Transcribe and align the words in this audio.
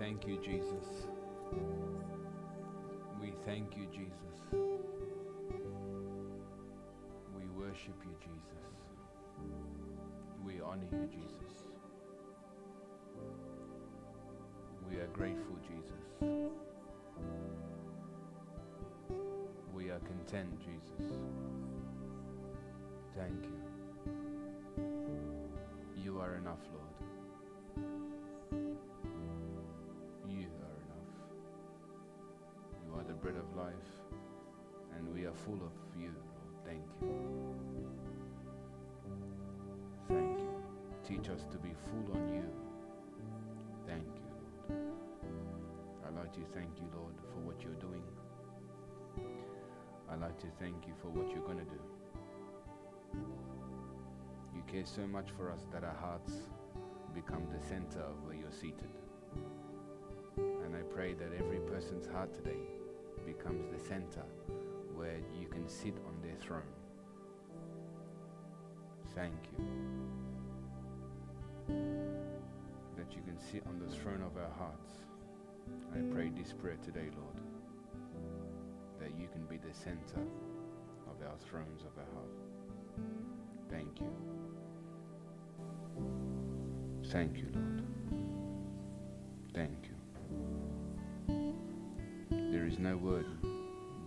thank 0.00 0.26
you, 0.26 0.38
Jesus. 0.42 1.06
We 3.20 3.34
thank 3.44 3.76
you, 3.76 3.86
Jesus. 3.92 4.40
We 7.36 7.46
worship 7.54 8.00
you, 8.06 8.16
Jesus. 8.18 8.64
We 10.42 10.62
honor 10.62 10.86
you, 10.90 11.06
Jesus. 11.06 11.52
We 14.90 14.96
are 15.00 15.08
grateful, 15.08 15.58
Jesus. 15.68 16.06
We 19.74 19.90
are 19.90 20.00
content, 20.00 20.58
Jesus. 20.60 21.12
Thank 23.14 23.44
you. 23.44 23.60
You 26.02 26.20
are 26.20 26.36
enough, 26.36 26.64
Lord. 26.72 27.19
Bread 33.20 33.36
of 33.36 33.54
life, 33.54 33.74
and 34.96 35.14
we 35.14 35.26
are 35.26 35.34
full 35.34 35.60
of 35.62 35.72
you, 35.98 36.08
Lord. 36.08 36.64
Thank 36.64 36.82
you. 37.02 37.08
Thank 40.08 40.38
you. 40.38 40.48
Teach 41.06 41.28
us 41.28 41.44
to 41.50 41.58
be 41.58 41.70
full 41.84 42.16
on 42.16 42.32
you. 42.32 42.44
Thank 43.86 44.04
you, 44.16 44.22
Lord. 44.70 44.88
I'd 46.06 46.14
like 46.16 46.32
to 46.32 46.40
thank 46.54 46.78
you, 46.78 46.88
Lord, 46.96 47.14
for 47.32 47.40
what 47.40 47.60
you're 47.62 47.74
doing. 47.74 48.02
I'd 50.10 50.20
like 50.20 50.38
to 50.38 50.46
thank 50.58 50.86
you 50.86 50.94
for 51.02 51.08
what 51.08 51.30
you're 51.30 51.44
going 51.44 51.58
to 51.58 51.64
do. 51.64 51.80
You 54.54 54.62
care 54.66 54.86
so 54.86 55.06
much 55.06 55.28
for 55.36 55.50
us 55.52 55.66
that 55.72 55.84
our 55.84 55.96
hearts 56.00 56.32
become 57.14 57.46
the 57.52 57.60
center 57.66 58.00
of 58.00 58.24
where 58.24 58.34
you're 58.34 58.50
seated. 58.50 58.94
And 60.38 60.74
I 60.74 60.82
pray 60.94 61.12
that 61.14 61.32
every 61.38 61.60
person's 61.60 62.06
heart 62.06 62.32
today 62.32 62.79
becomes 63.50 63.66
the 63.70 63.88
center 63.88 64.24
where 64.94 65.18
you 65.40 65.48
can 65.48 65.68
sit 65.68 65.94
on 66.06 66.14
their 66.22 66.36
throne. 66.40 66.62
Thank 69.14 69.34
you. 69.52 69.64
That 72.96 73.14
you 73.14 73.22
can 73.22 73.38
sit 73.38 73.62
on 73.66 73.78
the 73.78 73.92
throne 73.94 74.22
of 74.22 74.36
our 74.36 74.50
hearts. 74.58 74.92
I 75.94 76.00
pray 76.14 76.30
this 76.30 76.52
prayer 76.52 76.78
today, 76.84 77.08
Lord, 77.16 77.40
that 79.00 79.18
you 79.18 79.28
can 79.28 79.44
be 79.46 79.56
the 79.56 79.74
center 79.74 80.20
of 81.08 81.26
our 81.26 81.36
thrones 81.48 81.82
of 81.82 81.98
our 81.98 82.10
heart. 82.14 82.30
Thank 83.70 84.00
you. 84.00 84.12
Thank 87.10 87.38
you, 87.38 87.48
Lord. 87.52 87.99
No 92.80 92.96
word 92.96 93.26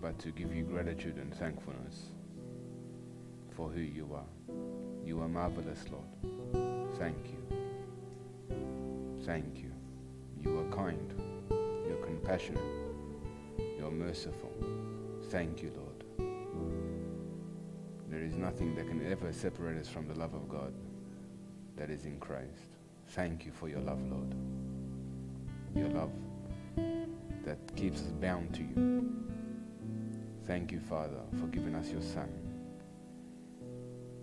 but 0.02 0.18
to 0.20 0.30
give 0.32 0.54
you 0.54 0.64
gratitude 0.64 1.18
and 1.18 1.34
thankfulness 1.36 2.08
for 3.56 3.70
who 3.70 3.82
you 3.82 4.10
are. 4.14 4.56
You 5.06 5.22
are 5.22 5.28
marvelous, 5.28 5.86
Lord. 5.92 6.08
Thank 6.98 7.18
you. 7.28 7.38
Thank 9.26 9.60
you. 9.60 9.72
You 10.42 10.60
are 10.60 10.76
kind. 10.76 11.14
You're 11.88 12.04
compassionate. 12.04 12.64
You're 13.78 13.92
merciful. 13.92 14.52
Thank 15.30 15.62
you, 15.62 15.72
Lord. 15.76 16.04
There 18.10 18.24
is 18.24 18.36
nothing 18.36 18.76
that 18.76 18.88
can 18.88 19.06
ever 19.12 19.32
separate 19.32 19.80
us 19.80 19.88
from 19.88 20.08
the 20.08 20.16
love 20.16 20.34
of 20.34 20.50
God 20.50 20.74
that 21.78 21.92
is 21.92 22.06
in 22.06 22.20
Christ. 22.20 22.78
Thank 23.10 23.46
you 23.46 23.52
for 23.52 23.70
your 23.70 23.82
love, 23.82 24.02
Lord. 24.10 24.34
Your 25.76 25.90
love 25.90 26.12
that 27.54 27.76
keeps 27.76 28.02
us 28.02 28.12
bound 28.20 28.52
to 28.56 28.62
you. 28.64 29.14
Thank 30.48 30.72
you, 30.72 30.80
Father, 30.80 31.22
for 31.40 31.46
giving 31.48 31.76
us 31.76 31.92
your 31.92 32.02
Son 32.02 32.28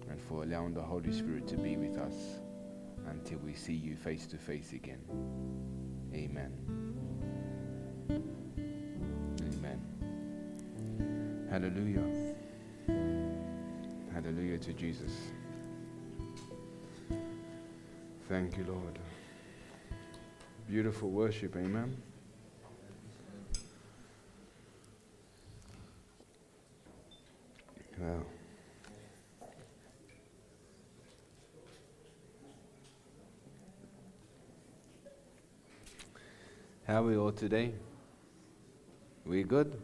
and 0.09 0.21
for 0.21 0.43
allowing 0.43 0.75
the 0.75 0.83
Holy 0.83 1.13
Spirit 1.13 1.47
to 1.49 1.57
be 1.57 1.77
with 1.77 1.97
us 1.97 2.41
until 3.09 3.39
we 3.39 3.55
see 3.55 3.73
you 3.73 3.95
face 3.95 4.27
to 4.27 4.37
face 4.37 4.73
again. 4.73 4.99
Amen. 6.13 6.53
Amen. 9.55 9.81
Hallelujah. 11.49 12.35
Hallelujah 14.13 14.59
to 14.59 14.73
Jesus. 14.73 15.13
Thank 18.29 18.57
you, 18.57 18.65
Lord. 18.65 18.99
Beautiful 20.69 21.11
worship, 21.11 21.55
amen. 21.55 21.97
Well, 28.01 28.25
how 36.87 37.03
are 37.03 37.03
we 37.03 37.17
all 37.19 37.31
today? 37.31 37.75
We 39.27 39.43
good? 39.43 39.79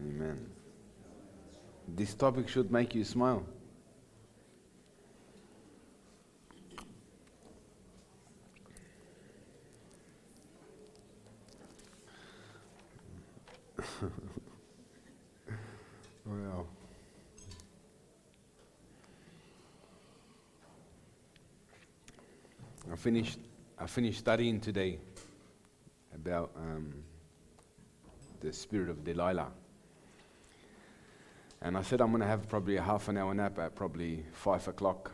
Amen. 0.00 0.46
This 1.88 2.14
topic 2.14 2.48
should 2.48 2.70
make 2.70 2.94
you 2.94 3.02
smile. 3.02 3.44
well, 16.24 16.66
I 22.90 22.96
finished. 23.08 23.38
I 23.78 23.86
finished 23.86 24.18
studying 24.18 24.60
today 24.60 24.98
about 26.14 26.50
um, 26.56 26.92
the 28.40 28.52
spirit 28.52 28.90
of 28.90 29.02
Delilah, 29.02 29.48
and 31.62 31.74
I 31.74 31.80
said 31.80 32.02
I'm 32.02 32.10
going 32.10 32.20
to 32.20 32.26
have 32.26 32.50
probably 32.50 32.76
a 32.76 32.82
half 32.82 33.08
an 33.08 33.16
hour 33.16 33.32
nap 33.32 33.58
at 33.60 33.74
probably 33.74 34.26
five 34.32 34.68
o'clock. 34.68 35.10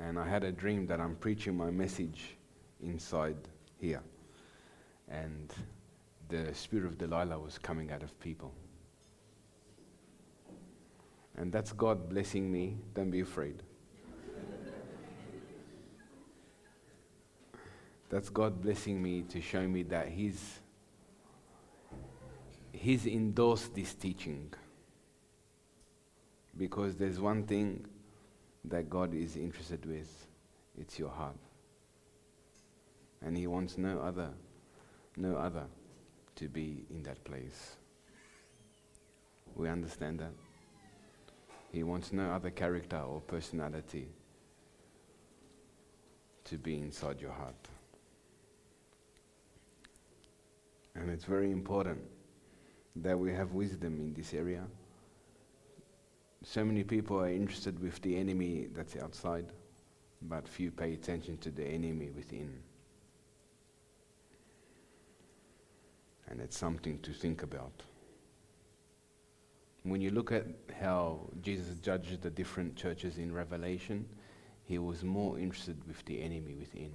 And 0.00 0.18
I 0.18 0.26
had 0.28 0.42
a 0.42 0.50
dream 0.50 0.84
that 0.88 1.00
I'm 1.00 1.14
preaching 1.14 1.56
my 1.56 1.70
message 1.70 2.36
inside 2.82 3.36
here, 3.80 4.02
and 5.08 5.54
the 6.28 6.52
spirit 6.54 6.86
of 6.86 6.98
Delilah 6.98 7.38
was 7.38 7.56
coming 7.56 7.92
out 7.92 8.02
of 8.02 8.18
people. 8.18 8.52
And 11.36 11.52
that's 11.52 11.72
God 11.72 12.08
blessing 12.08 12.50
me. 12.50 12.78
Don't 12.94 13.12
be 13.12 13.20
afraid. 13.20 13.62
That's 18.08 18.30
God 18.30 18.62
blessing 18.62 19.02
me 19.02 19.22
to 19.28 19.40
show 19.40 19.66
me 19.66 19.82
that 19.84 20.08
He's, 20.08 20.60
he's 22.72 23.06
endorsed 23.06 23.74
this 23.74 23.94
teaching. 23.94 24.52
Because 26.56 26.96
there's 26.96 27.20
one 27.20 27.44
thing 27.44 27.86
that 28.64 28.88
God 28.90 29.14
is 29.14 29.36
interested 29.36 29.84
with 29.86 30.26
it's 30.80 30.98
your 30.98 31.10
heart. 31.10 31.36
And 33.22 33.36
He 33.36 33.46
wants 33.46 33.76
no 33.76 33.98
other, 34.00 34.30
no 35.16 35.36
other 35.36 35.64
to 36.36 36.48
be 36.48 36.84
in 36.90 37.02
that 37.02 37.22
place. 37.24 37.76
We 39.54 39.68
understand 39.68 40.20
that. 40.20 40.32
He 41.72 41.82
wants 41.82 42.12
no 42.12 42.30
other 42.30 42.50
character 42.50 42.98
or 42.98 43.20
personality 43.20 44.08
to 46.44 46.56
be 46.56 46.78
inside 46.78 47.20
your 47.20 47.32
heart. 47.32 47.68
And 51.00 51.10
it's 51.10 51.24
very 51.24 51.52
important 51.52 52.00
that 52.96 53.18
we 53.18 53.32
have 53.32 53.52
wisdom 53.52 54.00
in 54.00 54.14
this 54.14 54.34
area. 54.34 54.64
So 56.42 56.64
many 56.64 56.82
people 56.82 57.20
are 57.20 57.28
interested 57.28 57.80
with 57.80 58.00
the 58.02 58.16
enemy 58.16 58.68
that's 58.74 58.96
outside, 58.96 59.46
but 60.22 60.48
few 60.48 60.70
pay 60.70 60.94
attention 60.94 61.38
to 61.38 61.50
the 61.50 61.64
enemy 61.64 62.10
within. 62.10 62.52
And 66.28 66.40
it's 66.40 66.58
something 66.58 66.98
to 67.00 67.12
think 67.12 67.42
about. 67.42 67.82
When 69.84 70.00
you 70.00 70.10
look 70.10 70.32
at 70.32 70.46
how 70.80 71.30
Jesus 71.42 71.76
judged 71.78 72.22
the 72.22 72.30
different 72.30 72.76
churches 72.76 73.18
in 73.18 73.32
Revelation, 73.32 74.04
he 74.64 74.78
was 74.78 75.04
more 75.04 75.38
interested 75.38 75.76
with 75.86 76.04
the 76.04 76.20
enemy 76.20 76.54
within. 76.54 76.92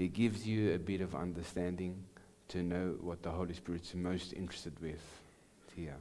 It 0.00 0.14
gives 0.14 0.46
you 0.46 0.72
a 0.72 0.78
bit 0.78 1.02
of 1.02 1.14
understanding 1.14 2.02
to 2.48 2.62
know 2.62 2.96
what 3.02 3.22
the 3.22 3.28
Holy 3.30 3.52
Spirit's 3.52 3.94
most 3.94 4.32
interested 4.32 4.72
with 4.80 5.02
here. 5.76 5.98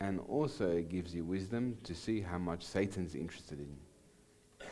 and 0.00 0.18
also 0.28 0.70
it 0.70 0.88
gives 0.88 1.14
you 1.14 1.24
wisdom 1.24 1.76
to 1.84 1.94
see 1.94 2.20
how 2.20 2.38
much 2.38 2.64
Satan's 2.64 3.14
interested 3.14 3.60
in. 3.60 4.66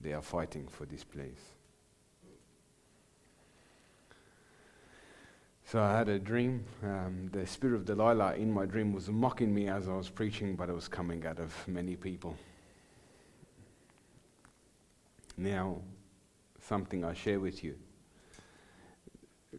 They 0.00 0.12
are 0.12 0.22
fighting 0.22 0.68
for 0.68 0.86
this 0.86 1.02
place. 1.02 1.42
So 5.64 5.82
I 5.82 5.98
had 5.98 6.08
a 6.08 6.20
dream. 6.20 6.64
Um, 6.84 7.28
the 7.32 7.44
spirit 7.44 7.74
of 7.74 7.84
Delilah 7.84 8.36
in 8.36 8.52
my 8.52 8.66
dream 8.66 8.92
was 8.92 9.08
mocking 9.08 9.52
me 9.52 9.66
as 9.68 9.88
I 9.88 9.96
was 9.96 10.08
preaching, 10.08 10.54
but 10.54 10.68
it 10.68 10.74
was 10.74 10.86
coming 10.86 11.26
out 11.26 11.40
of 11.40 11.52
many 11.66 11.96
people. 11.96 12.36
Now, 15.38 15.82
something 16.58 17.04
I 17.04 17.14
share 17.14 17.38
with 17.38 17.62
you. 17.62 17.76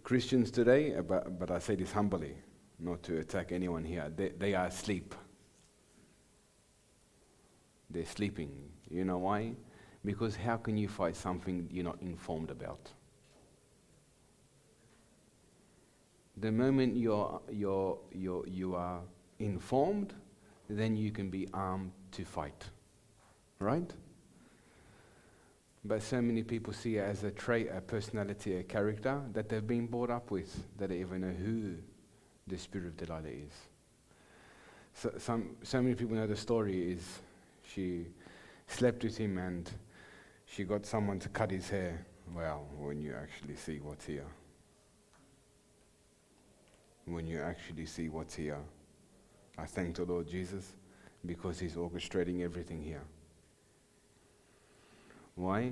Christians 0.03 0.51
today, 0.51 0.93
uh, 0.93 1.01
but, 1.01 1.39
but 1.39 1.51
I 1.51 1.59
say 1.59 1.75
this 1.75 1.93
humbly, 1.93 2.35
not 2.79 3.01
to 3.03 3.19
attack 3.19 3.53
anyone 3.53 3.85
here, 3.85 4.11
they, 4.13 4.29
they 4.37 4.53
are 4.53 4.67
asleep. 4.67 5.15
They're 7.89 8.05
sleeping. 8.05 8.51
You 8.89 9.05
know 9.05 9.19
why? 9.19 9.53
Because 10.03 10.35
how 10.35 10.57
can 10.57 10.77
you 10.77 10.89
fight 10.89 11.15
something 11.15 11.69
you're 11.71 11.85
not 11.85 12.01
informed 12.01 12.51
about? 12.51 12.91
The 16.37 16.51
moment 16.51 16.97
you're, 16.97 17.41
you're, 17.49 17.99
you're, 18.11 18.45
you 18.47 18.75
are 18.75 18.99
informed, 19.39 20.13
then 20.69 20.97
you 20.97 21.11
can 21.11 21.29
be 21.29 21.47
armed 21.53 21.91
to 22.11 22.25
fight. 22.25 22.65
Right? 23.59 23.91
But 25.85 26.03
so 26.03 26.21
many 26.21 26.43
people 26.43 26.73
see 26.73 26.97
it 26.97 27.01
as 27.01 27.23
a 27.23 27.31
trait, 27.31 27.69
a 27.73 27.79
personality, 27.79 28.57
a 28.57 28.63
character 28.63 29.21
that 29.33 29.47
they've 29.47 29.65
been 29.65 29.87
brought 29.87 30.09
up 30.09 30.29
with, 30.29 30.63
that 30.77 30.89
they 30.89 30.99
even 30.99 31.21
know 31.21 31.31
who 31.31 31.75
the 32.47 32.57
spirit 32.57 32.87
of 32.87 32.97
Delilah 32.97 33.29
is. 33.29 33.53
So, 34.93 35.13
some, 35.17 35.55
so 35.63 35.81
many 35.81 35.95
people 35.95 36.15
know 36.15 36.27
the 36.27 36.35
story 36.35 36.91
is 36.91 37.19
she 37.63 38.07
slept 38.67 39.03
with 39.03 39.17
him 39.17 39.37
and 39.37 39.69
she 40.45 40.63
got 40.65 40.85
someone 40.85 41.19
to 41.19 41.29
cut 41.29 41.51
his 41.51 41.69
hair. 41.69 42.05
Well, 42.35 42.67
when 42.77 43.01
you 43.01 43.15
actually 43.15 43.55
see 43.55 43.79
what's 43.79 44.05
here. 44.05 44.25
When 47.05 47.25
you 47.25 47.41
actually 47.41 47.85
see 47.85 48.09
what's 48.09 48.35
here. 48.35 48.59
I 49.57 49.65
thank 49.65 49.95
the 49.95 50.03
Lord 50.03 50.27
Jesus 50.27 50.73
because 51.25 51.59
he's 51.59 51.75
orchestrating 51.75 52.41
everything 52.41 52.81
here. 52.81 53.03
Why? 55.39 55.71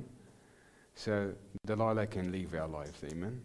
So 0.96 1.34
Delilah 1.66 2.08
can 2.08 2.32
leave 2.32 2.56
our 2.56 2.70
lives, 2.70 3.04
amen? 3.04 3.42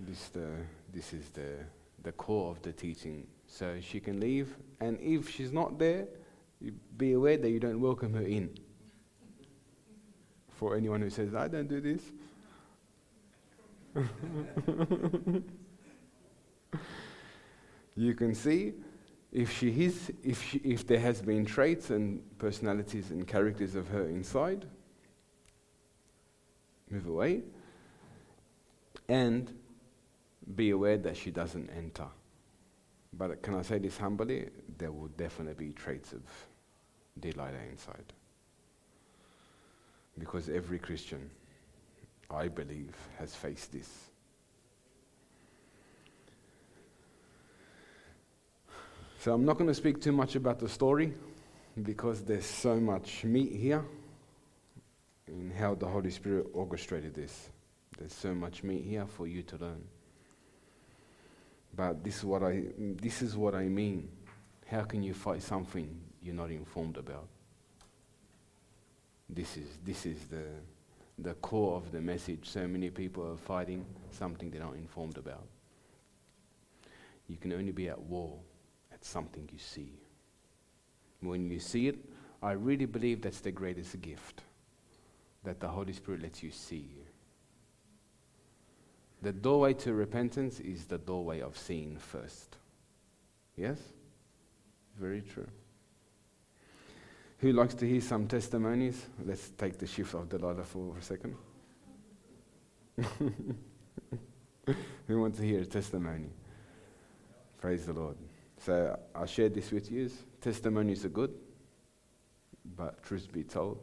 This, 0.00 0.28
the, 0.28 0.48
this 0.90 1.12
is 1.12 1.28
the, 1.28 1.56
the 2.02 2.12
core 2.12 2.50
of 2.50 2.62
the 2.62 2.72
teaching. 2.72 3.26
So 3.46 3.78
she 3.82 4.00
can 4.00 4.20
leave, 4.20 4.56
and 4.80 4.98
if 5.00 5.28
she's 5.28 5.52
not 5.52 5.78
there, 5.78 6.06
be 6.96 7.12
aware 7.12 7.36
that 7.36 7.50
you 7.50 7.60
don't 7.60 7.78
welcome 7.78 8.14
her 8.14 8.22
in. 8.22 8.48
For 10.48 10.74
anyone 10.76 11.02
who 11.02 11.10
says, 11.10 11.34
I 11.34 11.46
don't 11.46 11.68
do 11.68 11.82
this. 11.82 12.02
you 17.96 18.14
can 18.14 18.34
see 18.34 18.72
if 19.30 19.54
she 19.58 19.68
is, 19.84 20.10
if, 20.24 20.42
she, 20.42 20.58
if 20.64 20.86
there 20.86 21.00
has 21.00 21.20
been 21.20 21.44
traits 21.44 21.90
and 21.90 22.22
personalities 22.38 23.10
and 23.10 23.28
characters 23.28 23.74
of 23.74 23.88
her 23.88 24.08
inside, 24.08 24.64
move 26.90 27.06
away, 27.06 27.42
and 29.08 29.52
be 30.54 30.70
aware 30.70 30.96
that 30.98 31.16
she 31.16 31.30
doesn't 31.30 31.70
enter. 31.76 32.06
But 33.12 33.42
can 33.42 33.54
I 33.54 33.62
say 33.62 33.78
this 33.78 33.96
humbly? 33.96 34.48
There 34.76 34.92
will 34.92 35.08
definitely 35.08 35.66
be 35.66 35.72
traits 35.72 36.12
of 36.12 36.22
Delilah 37.18 37.52
inside. 37.70 38.12
Because 40.18 40.48
every 40.48 40.78
Christian, 40.78 41.30
I 42.30 42.48
believe, 42.48 42.94
has 43.18 43.34
faced 43.34 43.72
this. 43.72 43.88
So 49.20 49.32
I'm 49.32 49.44
not 49.44 49.58
going 49.58 49.68
to 49.68 49.74
speak 49.74 50.00
too 50.00 50.12
much 50.12 50.36
about 50.36 50.60
the 50.60 50.68
story 50.68 51.12
because 51.82 52.22
there's 52.22 52.46
so 52.46 52.76
much 52.76 53.24
meat 53.24 53.52
here 53.52 53.84
in 55.28 55.50
how 55.50 55.74
the 55.74 55.86
Holy 55.86 56.10
Spirit 56.10 56.46
orchestrated 56.52 57.14
this. 57.14 57.50
There's 57.98 58.14
so 58.14 58.34
much 58.34 58.62
meat 58.62 58.84
here 58.84 59.06
for 59.06 59.26
you 59.26 59.42
to 59.42 59.56
learn. 59.56 59.82
But 61.74 62.02
this 62.02 62.18
is 62.18 62.24
what 62.24 62.42
I, 62.42 62.64
this 62.78 63.22
is 63.22 63.36
what 63.36 63.54
I 63.54 63.64
mean. 63.64 64.08
How 64.66 64.82
can 64.82 65.02
you 65.02 65.14
fight 65.14 65.42
something 65.42 65.88
you're 66.22 66.34
not 66.34 66.50
informed 66.50 66.96
about? 66.96 67.26
This 69.28 69.56
is, 69.56 69.66
this 69.84 70.06
is 70.06 70.26
the, 70.26 70.44
the 71.18 71.34
core 71.34 71.76
of 71.76 71.92
the 71.92 72.00
message. 72.00 72.48
So 72.48 72.66
many 72.66 72.90
people 72.90 73.30
are 73.30 73.36
fighting 73.36 73.84
something 74.10 74.50
they're 74.50 74.62
not 74.62 74.74
informed 74.74 75.18
about. 75.18 75.46
You 77.28 77.36
can 77.36 77.52
only 77.52 77.72
be 77.72 77.88
at 77.88 78.00
war 78.00 78.38
at 78.92 79.04
something 79.04 79.48
you 79.52 79.58
see. 79.58 79.92
When 81.20 81.50
you 81.50 81.58
see 81.58 81.88
it, 81.88 81.96
I 82.42 82.52
really 82.52 82.86
believe 82.86 83.20
that's 83.20 83.40
the 83.40 83.50
greatest 83.50 84.00
gift 84.00 84.42
that 85.48 85.60
the 85.60 85.68
Holy 85.68 85.94
Spirit 85.94 86.20
lets 86.20 86.42
you 86.42 86.50
see. 86.50 86.90
The 89.22 89.32
doorway 89.32 89.72
to 89.74 89.94
repentance 89.94 90.60
is 90.60 90.84
the 90.84 90.98
doorway 90.98 91.40
of 91.40 91.56
seeing 91.56 91.96
first. 91.96 92.58
Yes? 93.56 93.78
Very 95.00 95.22
true. 95.22 95.48
Who 97.38 97.52
likes 97.52 97.72
to 97.76 97.88
hear 97.88 98.02
some 98.02 98.28
testimonies? 98.28 99.06
Let's 99.24 99.48
take 99.56 99.78
the 99.78 99.86
shift 99.86 100.12
of 100.12 100.28
the 100.28 100.36
Delilah 100.36 100.64
for 100.64 100.98
a 100.98 101.02
second. 101.02 101.34
Who 105.06 105.20
wants 105.22 105.38
to 105.38 105.44
hear 105.46 105.62
a 105.62 105.64
testimony? 105.64 106.28
Praise 107.58 107.86
the 107.86 107.94
Lord. 107.94 108.18
So 108.58 108.98
I 109.14 109.24
shared 109.24 109.54
this 109.54 109.70
with 109.70 109.90
you. 109.90 110.10
Testimonies 110.42 111.06
are 111.06 111.08
good, 111.08 111.32
but 112.76 113.02
truth 113.02 113.32
be 113.32 113.44
told, 113.44 113.80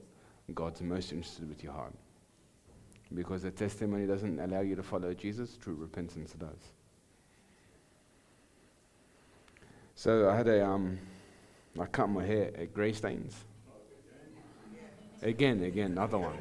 God's 0.54 0.82
most 0.82 1.12
interested 1.12 1.50
with 1.50 1.64
your 1.64 1.74
heart. 1.74 1.94
Because 3.14 3.44
the 3.44 3.52
testimony 3.52 4.06
doesn't 4.06 4.40
allow 4.40 4.62
you 4.62 4.76
to 4.76 4.84
follow 4.84 5.14
Jesus, 5.14 5.58
true 5.58 5.76
repentance 5.76 6.34
does. 6.34 6.74
So 9.96 10.30
I 10.30 10.36
had 10.36 10.48
a, 10.48 10.66
um, 10.66 11.00
I 11.80 11.86
cut 11.86 12.10
my 12.10 12.26
hair 12.26 12.52
at 12.58 12.74
Grey 12.74 12.94
Stains. 12.94 13.36
Again, 15.22 15.64
again, 15.64 15.92
another 15.92 16.20
one. 16.20 16.38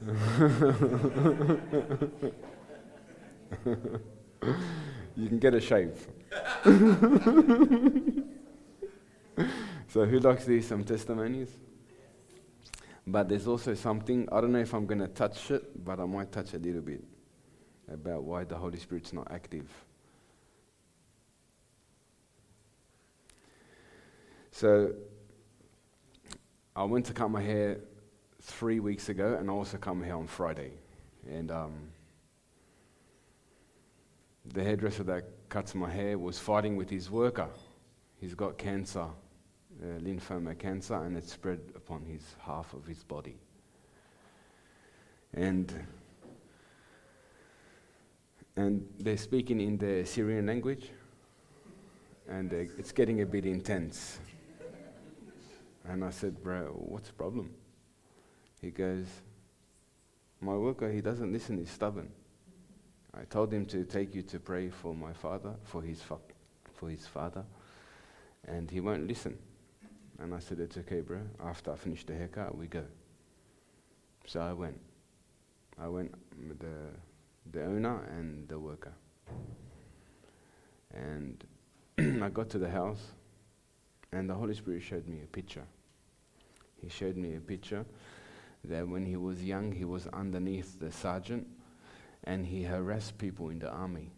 you 5.16 5.28
can 5.28 5.38
get 5.38 5.54
a 5.54 5.60
shave. 5.60 6.08
So, 9.92 10.04
who 10.04 10.20
likes 10.20 10.44
to 10.44 10.52
hear 10.52 10.62
some 10.62 10.84
testimonies? 10.84 11.48
But 13.04 13.28
there's 13.28 13.48
also 13.48 13.74
something, 13.74 14.28
I 14.30 14.40
don't 14.40 14.52
know 14.52 14.60
if 14.60 14.72
I'm 14.72 14.86
going 14.86 15.00
to 15.00 15.08
touch 15.08 15.50
it, 15.50 15.84
but 15.84 15.98
I 15.98 16.04
might 16.04 16.30
touch 16.30 16.54
a 16.54 16.58
little 16.58 16.80
bit 16.80 17.02
about 17.92 18.22
why 18.22 18.44
the 18.44 18.54
Holy 18.54 18.78
Spirit's 18.78 19.12
not 19.12 19.26
active. 19.32 19.68
So, 24.52 24.92
I 26.76 26.84
went 26.84 27.06
to 27.06 27.12
cut 27.12 27.28
my 27.28 27.42
hair 27.42 27.80
three 28.42 28.78
weeks 28.78 29.08
ago, 29.08 29.38
and 29.40 29.50
I 29.50 29.52
also 29.52 29.76
my 29.92 30.06
hair 30.06 30.14
on 30.14 30.28
Friday. 30.28 30.70
And 31.28 31.50
um, 31.50 31.74
the 34.44 34.62
hairdresser 34.62 35.02
that 35.02 35.24
cuts 35.48 35.74
my 35.74 35.90
hair 35.90 36.16
was 36.16 36.38
fighting 36.38 36.76
with 36.76 36.90
his 36.90 37.10
worker. 37.10 37.48
He's 38.20 38.36
got 38.36 38.56
cancer 38.56 39.08
Uh, 39.82 39.98
lymphoma 40.00 40.58
cancer 40.58 40.94
and 41.04 41.16
it 41.16 41.26
spread 41.26 41.58
upon 41.74 42.04
his 42.04 42.22
half 42.38 42.74
of 42.74 42.84
his 42.86 43.02
body. 43.02 43.36
And 45.32 45.72
and 48.56 48.86
they're 48.98 49.16
speaking 49.16 49.58
in 49.58 49.78
the 49.78 50.04
Syrian 50.04 50.46
language, 50.46 50.90
and 52.28 52.52
it's 52.52 52.92
getting 52.92 53.22
a 53.22 53.26
bit 53.26 53.46
intense. 53.46 54.18
And 55.88 56.04
I 56.04 56.10
said, 56.10 56.42
Bro, 56.42 56.74
what's 56.74 57.08
the 57.08 57.14
problem? 57.14 57.54
He 58.60 58.70
goes, 58.70 59.06
My 60.42 60.56
worker, 60.56 60.92
he 60.92 61.00
doesn't 61.00 61.32
listen, 61.32 61.56
he's 61.56 61.70
stubborn. 61.70 62.10
I 63.14 63.24
told 63.24 63.50
him 63.50 63.64
to 63.66 63.84
take 63.84 64.14
you 64.14 64.22
to 64.24 64.38
pray 64.38 64.68
for 64.68 64.94
my 64.94 65.14
father, 65.14 65.54
for 65.64 65.80
his, 65.80 66.02
fa- 66.02 66.18
for 66.74 66.90
his 66.90 67.06
father, 67.06 67.44
and 68.46 68.70
he 68.70 68.80
won't 68.80 69.06
listen. 69.06 69.38
And 70.20 70.34
I 70.34 70.38
said, 70.38 70.60
It's 70.60 70.76
okay, 70.76 71.00
bro. 71.00 71.20
After 71.42 71.72
I 71.72 71.76
finish 71.76 72.04
the 72.04 72.14
haircut, 72.14 72.56
we 72.56 72.66
go. 72.66 72.84
So 74.26 74.40
I 74.40 74.52
went. 74.52 74.78
I 75.78 75.88
went, 75.88 76.14
the, 76.58 76.66
the 77.52 77.64
owner 77.64 78.04
and 78.10 78.46
the 78.48 78.58
worker. 78.58 78.92
And 80.92 81.42
I 82.22 82.28
got 82.28 82.50
to 82.50 82.58
the 82.58 82.68
house, 82.68 83.00
and 84.12 84.28
the 84.28 84.34
Holy 84.34 84.54
Spirit 84.54 84.82
showed 84.82 85.08
me 85.08 85.20
a 85.24 85.26
picture. 85.26 85.64
He 86.82 86.88
showed 86.88 87.16
me 87.16 87.36
a 87.36 87.40
picture 87.40 87.86
that 88.64 88.86
when 88.86 89.06
he 89.06 89.16
was 89.16 89.42
young, 89.42 89.72
he 89.72 89.84
was 89.84 90.06
underneath 90.08 90.78
the 90.78 90.92
sergeant 90.92 91.46
and 92.24 92.46
he 92.46 92.62
harassed 92.62 93.16
people 93.18 93.48
in 93.48 93.58
the 93.58 93.70
army. 93.70 94.10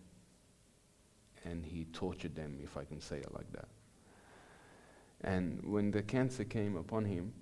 And 1.45 1.65
he 1.65 1.87
tortured 1.93 2.35
them, 2.35 2.59
if 2.63 2.77
I 2.77 2.85
can 2.85 3.01
say 3.01 3.19
it 3.19 3.33
like 3.35 3.51
that. 3.53 3.69
And 5.25 5.63
when 5.65 5.91
the 5.91 6.03
cancer 6.03 6.45
came 6.45 6.77
upon 6.77 7.05
him, 7.05 7.33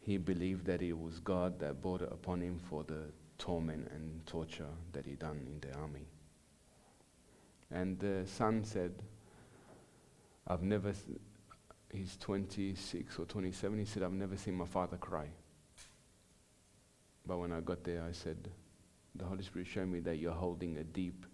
he 0.00 0.18
believed 0.18 0.66
that 0.66 0.82
it 0.82 0.92
was 0.98 1.18
God 1.20 1.58
that 1.60 1.80
brought 1.80 2.02
it 2.02 2.10
upon 2.12 2.40
him 2.40 2.58
for 2.58 2.84
the 2.84 3.04
torment 3.38 3.88
and 3.94 4.24
torture 4.26 4.68
that 4.92 5.06
he'd 5.06 5.20
done 5.20 5.46
in 5.46 5.60
the 5.60 5.76
army. 5.78 6.06
And 7.70 7.98
the 7.98 8.24
son 8.26 8.64
said, 8.64 8.92
I've 10.46 10.62
never, 10.62 10.90
s- 10.90 11.04
he's 11.90 12.16
26 12.18 13.18
or 13.18 13.24
27, 13.24 13.78
he 13.78 13.84
said, 13.84 14.02
I've 14.02 14.12
never 14.12 14.36
seen 14.36 14.54
my 14.54 14.66
father 14.66 14.96
cry. 14.96 15.26
But 17.26 17.38
when 17.38 17.52
I 17.52 17.60
got 17.60 17.84
there, 17.84 18.02
I 18.06 18.12
said, 18.12 18.48
the 19.14 19.24
Holy 19.24 19.42
Spirit 19.44 19.68
showed 19.68 19.88
me 19.88 20.00
that 20.00 20.16
you're 20.18 20.32
holding 20.32 20.78
a 20.78 20.84
deep 20.84 21.24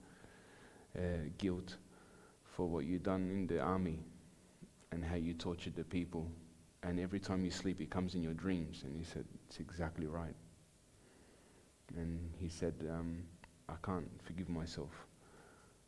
uh, 0.97 1.01
guilt 1.39 1.77
for 2.45 2.67
what 2.69 2.85
you 2.85 2.99
done 2.99 3.31
in 3.31 3.47
the 3.47 3.61
army 3.61 4.01
and 4.93 5.05
how 5.05 5.17
you 5.17 5.35
tortured 5.35 5.75
the 5.77 5.85
people. 5.85 6.31
And 6.83 7.01
every 7.01 7.21
time 7.21 7.45
you 7.45 7.51
sleep, 7.51 7.81
it 7.81 7.91
comes 7.91 8.15
in 8.15 8.23
your 8.23 8.35
dreams. 8.35 8.83
And 8.85 8.97
he 8.97 9.05
said, 9.05 9.25
It's 9.47 9.61
exactly 9.61 10.07
right. 10.07 10.35
And 11.97 12.31
he 12.39 12.49
said, 12.49 12.75
um, 12.91 13.23
I 13.69 13.75
can't 13.83 14.09
forgive 14.23 14.49
myself 14.49 14.91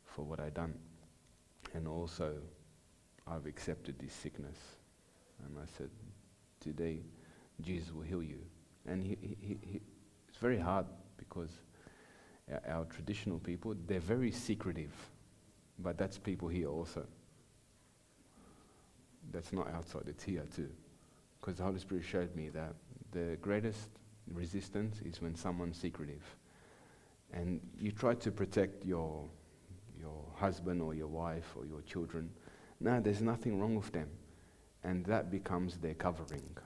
for 0.03 0.25
what 0.25 0.39
I've 0.39 0.53
done. 0.53 0.73
And 1.73 1.87
also, 1.87 2.33
I've 3.27 3.45
accepted 3.45 3.99
this 3.99 4.13
sickness. 4.13 4.57
And 5.45 5.57
I 5.57 5.65
said, 5.77 5.89
Today, 6.59 7.01
Jesus 7.61 7.93
will 7.93 8.03
heal 8.03 8.23
you. 8.23 8.39
And 8.87 9.03
he, 9.03 9.17
he, 9.21 9.57
he, 9.61 9.81
it's 10.27 10.37
very 10.37 10.59
hard 10.59 10.85
because 11.17 11.51
our, 12.51 12.61
our 12.67 12.85
traditional 12.85 13.39
people, 13.39 13.75
they're 13.87 13.99
very 13.99 14.31
secretive. 14.31 14.91
But 15.79 15.97
that's 15.97 16.17
people 16.17 16.47
here 16.47 16.67
also. 16.67 17.05
That's 19.31 19.53
not 19.53 19.71
outside, 19.73 20.03
it's 20.07 20.23
here 20.23 20.45
too. 20.55 20.69
Because 21.39 21.57
the 21.57 21.63
Holy 21.63 21.79
Spirit 21.79 22.03
showed 22.03 22.35
me 22.35 22.49
that 22.49 22.73
the 23.11 23.37
greatest 23.41 23.89
resistance 24.33 25.01
is 25.01 25.21
when 25.21 25.35
someone's 25.35 25.77
secretive. 25.77 26.23
And 27.33 27.61
you 27.79 27.91
try 27.91 28.15
to 28.15 28.31
protect 28.31 28.85
your, 28.85 29.25
your 29.99 30.25
husband 30.35 30.81
or 30.81 30.93
your 30.93 31.07
wife 31.07 31.53
or 31.55 31.65
your 31.65 31.81
children. 31.81 32.29
No, 32.79 32.99
there's 32.99 33.21
nothing 33.21 33.59
wrong 33.59 33.75
with 33.75 33.91
them. 33.91 34.09
And 34.83 35.05
that 35.05 35.31
becomes 35.31 35.77
their 35.77 35.93
covering. 35.93 36.57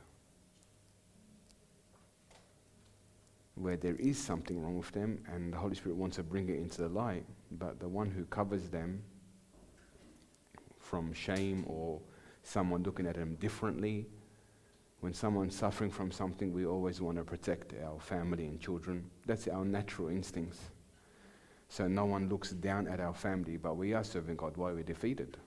Where 3.56 3.78
there 3.78 3.96
is 3.96 4.18
something 4.18 4.62
wrong 4.62 4.78
with 4.78 4.92
them 4.92 5.20
and 5.32 5.54
the 5.54 5.58
Holy 5.58 5.76
Spirit 5.76 5.98
wants 5.98 6.18
to 6.18 6.24
bring 6.24 6.50
it 6.50 6.58
into 6.58 6.82
the 6.82 6.90
light, 6.90 7.26
but 7.52 7.80
the 7.80 7.88
one 7.88 8.10
who 8.10 8.26
covers 8.26 8.70
them 8.70 9.02
from 10.78 11.14
shame 11.14 11.64
or 11.68 12.02
someone 12.46 12.84
looking 12.84 13.08
at 13.08 13.16
them 13.16 13.36
differently. 13.36 14.06
When 15.02 15.14
someone's 15.14 15.56
suffering 15.56 15.92
from 15.92 16.12
something, 16.12 16.54
we 16.54 16.66
always 16.66 17.02
want 17.02 17.18
to 17.18 17.24
protect 17.24 17.74
our 17.84 18.00
family 18.00 18.46
and 18.46 18.60
children. 18.60 19.10
That's 19.26 19.48
our 19.48 19.66
natural 19.66 20.10
instincts. 20.10 20.60
So 21.70 21.88
no 21.88 22.06
one 22.06 22.30
looks 22.30 22.52
down 22.52 22.88
at 22.88 23.00
our 23.00 23.14
family, 23.14 23.58
but 23.58 23.76
we 23.76 23.94
are 23.94 24.04
serving 24.04 24.38
God 24.38 24.56
while 24.56 24.74
we're 24.74 24.84
defeated. 24.84 25.38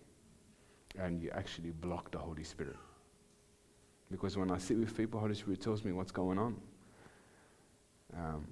And 0.99 1.23
you 1.23 1.31
actually 1.31 1.71
block 1.71 2.11
the 2.11 2.19
Holy 2.19 2.45
Spirit. 2.45 2.77
Because 4.11 4.37
when 4.37 4.51
I 4.51 4.59
sit 4.59 4.79
with 4.79 4.97
people, 4.97 5.21
Holy 5.21 5.35
Spirit 5.35 5.61
tells 5.61 5.85
me 5.85 5.93
what's 5.93 6.13
going 6.13 6.39
on. 6.39 6.61
Um, 8.17 8.47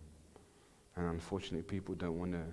and 0.97 1.11
unfortunately, 1.11 1.63
people 1.63 1.95
don't 1.95 2.19
want 2.19 2.33
to, 2.33 2.45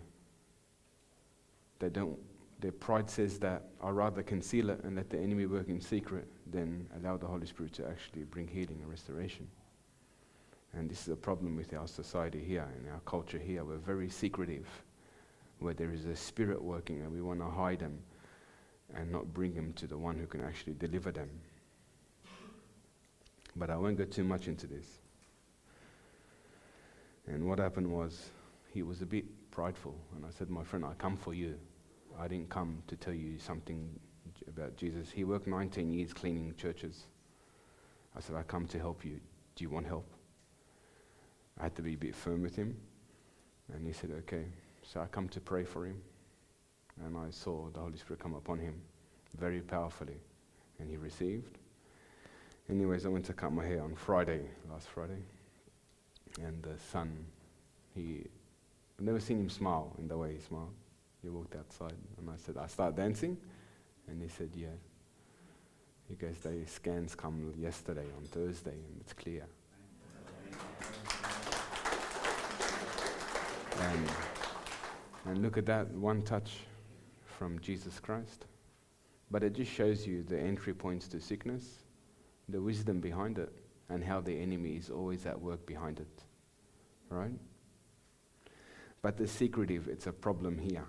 they 1.80 1.90
don't 1.90 2.18
their 2.64 2.72
pride 2.72 3.10
says 3.10 3.40
that 3.40 3.64
I'd 3.84 3.90
rather 3.90 4.24
conceal 4.24 4.70
it 4.70 4.82
and 4.86 4.96
let 4.96 5.10
the 5.10 5.20
enemy 5.20 5.48
work 5.48 5.68
in 5.68 5.82
secret 5.82 6.26
than 6.50 6.88
allow 6.96 7.18
the 7.18 7.28
Holy 7.28 7.46
Spirit 7.46 7.74
to 7.74 7.86
actually 7.86 8.24
bring 8.24 8.48
healing 8.48 8.80
and 8.82 8.90
restoration. 8.90 9.50
And 10.72 10.90
this 10.90 11.02
is 11.02 11.10
a 11.10 11.18
problem 11.18 11.58
with 11.58 11.74
our 11.74 11.90
society 11.90 12.42
here, 12.42 12.66
in 12.82 12.90
our 12.90 13.02
culture 13.02 13.38
here. 13.38 13.66
We're 13.66 13.76
very 13.76 14.10
secretive, 14.10 14.66
where 15.60 15.74
there 15.74 15.92
is 15.92 16.06
a 16.06 16.16
spirit 16.16 16.64
working 16.64 17.02
and 17.02 17.12
we 17.12 17.22
want 17.22 17.42
to 17.42 17.48
hide 17.48 17.80
them 17.80 18.00
and 18.96 19.12
not 19.12 19.34
bring 19.34 19.54
them 19.56 19.74
to 19.74 19.86
the 19.86 19.98
one 19.98 20.18
who 20.18 20.26
can 20.26 20.42
actually 20.42 20.76
deliver 20.76 21.12
them. 21.12 21.30
But 23.58 23.72
I 23.72 23.76
won't 23.76 23.98
go 23.98 24.06
too 24.06 24.24
much 24.24 24.48
into 24.48 24.68
this. 24.68 24.86
And 27.28 27.46
what 27.46 27.60
happened 27.60 27.92
was, 27.92 28.30
he 28.74 28.84
was 28.84 29.02
a 29.02 29.06
bit 29.06 29.26
prideful. 29.52 29.96
And 30.16 30.26
I 30.26 30.30
said, 30.30 30.50
My 30.50 30.64
friend, 30.64 30.86
I 30.86 30.94
come 30.94 31.18
for 31.18 31.34
you. 31.34 31.60
I 32.20 32.28
didn't 32.28 32.50
come 32.50 32.84
to 32.88 32.96
tell 32.96 33.14
you 33.14 33.40
something 33.40 33.90
about 34.48 34.76
Jesus. 34.78 35.10
He 35.10 35.24
worked 35.24 35.48
19 35.48 35.92
years 35.92 36.14
cleaning 36.14 36.54
churches. 36.58 37.08
I 38.16 38.20
said, 38.20 38.36
I 38.36 38.44
come 38.44 38.68
to 38.68 38.80
help 38.80 39.04
you. 39.04 39.20
Do 39.56 39.64
you 39.64 39.70
want 39.70 39.88
help? 39.88 40.06
I 41.60 41.64
had 41.64 41.76
to 41.76 41.82
be 41.82 41.94
a 41.94 41.98
bit 41.98 42.16
firm 42.16 42.42
with 42.42 42.56
him. 42.56 42.76
And 43.74 43.86
he 43.86 43.94
said, 43.94 44.12
okay. 44.20 44.46
So 44.84 45.00
I 45.02 45.06
come 45.06 45.30
to 45.30 45.40
pray 45.40 45.64
for 45.64 45.86
him. 45.86 46.02
And 47.06 47.18
I 47.18 47.30
saw 47.32 47.70
the 47.72 47.80
Holy 47.80 47.98
Spirit 47.98 48.20
come 48.20 48.36
upon 48.36 48.60
him 48.60 48.76
very 49.38 49.62
powerfully. 49.62 50.20
And 50.80 50.90
he 50.90 50.98
received. 50.98 51.58
Anyways, 52.70 53.06
I 53.06 53.10
went 53.10 53.26
to 53.26 53.34
cut 53.34 53.52
my 53.52 53.66
hair 53.66 53.84
on 53.84 53.96
Friday, 53.96 54.42
last 54.70 54.88
Friday. 54.88 55.22
And 56.42 56.62
the 56.64 56.78
son, 56.92 57.26
he, 57.94 58.26
I've 58.98 59.06
never 59.06 59.20
seen 59.20 59.40
him 59.40 59.50
smile 59.50 59.96
in 59.98 60.08
the 60.08 60.18
way 60.18 60.34
he 60.34 60.40
smiled. 60.40 60.74
He 61.24 61.30
walked 61.30 61.56
outside 61.56 61.96
and 62.18 62.30
I 62.30 62.36
said, 62.36 62.58
I 62.58 62.68
start 62.68 62.98
dancing? 62.98 63.38
And 64.08 64.22
he 64.22 64.28
said, 64.28 64.50
yeah. 64.54 64.68
He 66.10 66.16
goes, 66.16 66.36
the 66.44 66.66
scans 66.68 67.16
come 67.16 67.54
yesterday 67.58 68.06
on 68.18 68.26
Thursday 68.26 68.72
and 68.72 69.00
it's 69.00 69.14
clear. 69.14 69.46
And, 73.80 74.12
and 75.26 75.42
look 75.42 75.58
at 75.58 75.66
that, 75.68 75.90
one 75.92 76.22
touch 76.24 76.58
from 77.26 77.58
Jesus 77.60 78.00
Christ. 78.02 78.46
But 79.32 79.44
it 79.44 79.54
just 79.54 79.72
shows 79.72 80.06
you 80.06 80.24
the 80.24 80.40
entry 80.40 80.74
points 80.74 81.08
to 81.08 81.22
sickness, 81.22 81.84
the 82.50 82.62
wisdom 82.62 83.00
behind 83.00 83.40
it, 83.40 83.52
and 83.90 84.04
how 84.04 84.20
the 84.20 84.38
enemy 84.38 84.76
is 84.76 84.90
always 84.90 85.26
at 85.26 85.40
work 85.40 85.66
behind 85.66 86.00
it. 86.02 86.24
Right? 87.10 87.32
But 89.02 89.18
the 89.18 89.28
secretive, 89.28 89.88
it's 89.88 90.08
a 90.08 90.14
problem 90.14 90.58
here. 90.58 90.86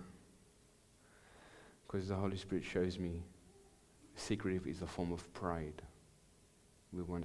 Because 1.95 2.09
the 2.09 2.17
Holy 2.17 2.37
Spirit 2.37 2.65
shows 2.65 2.99
me 2.99 3.23
secretive 4.17 4.67
is 4.67 4.83
a 4.83 4.87
form 4.87 5.13
of 5.13 5.33
pride. 5.33 5.81
We 6.93 7.03
want, 7.03 7.25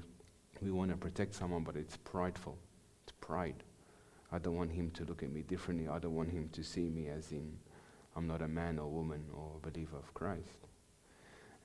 we 0.62 0.70
want 0.70 0.92
to 0.92 0.96
protect 0.96 1.34
someone, 1.34 1.64
but 1.64 1.76
it's 1.76 1.98
prideful. 1.98 2.56
It's 3.02 3.14
pride. 3.20 3.64
I 4.32 4.38
don't 4.38 4.56
want 4.56 4.72
him 4.72 4.92
to 4.92 5.06
look 5.06 5.24
at 5.24 5.32
me 5.32 5.42
differently. 5.42 5.88
I 5.88 5.98
don't 5.98 6.14
want 6.14 6.30
him 6.30 6.50
to 6.54 6.64
see 6.64 6.88
me 6.88 7.08
as 7.08 7.32
in 7.32 7.52
I'm 8.16 8.28
not 8.28 8.44
a 8.44 8.48
man 8.48 8.78
or 8.78 8.88
woman 8.88 9.24
or 9.34 9.54
believer 9.64 9.98
of 9.98 10.14
Christ. 10.14 10.68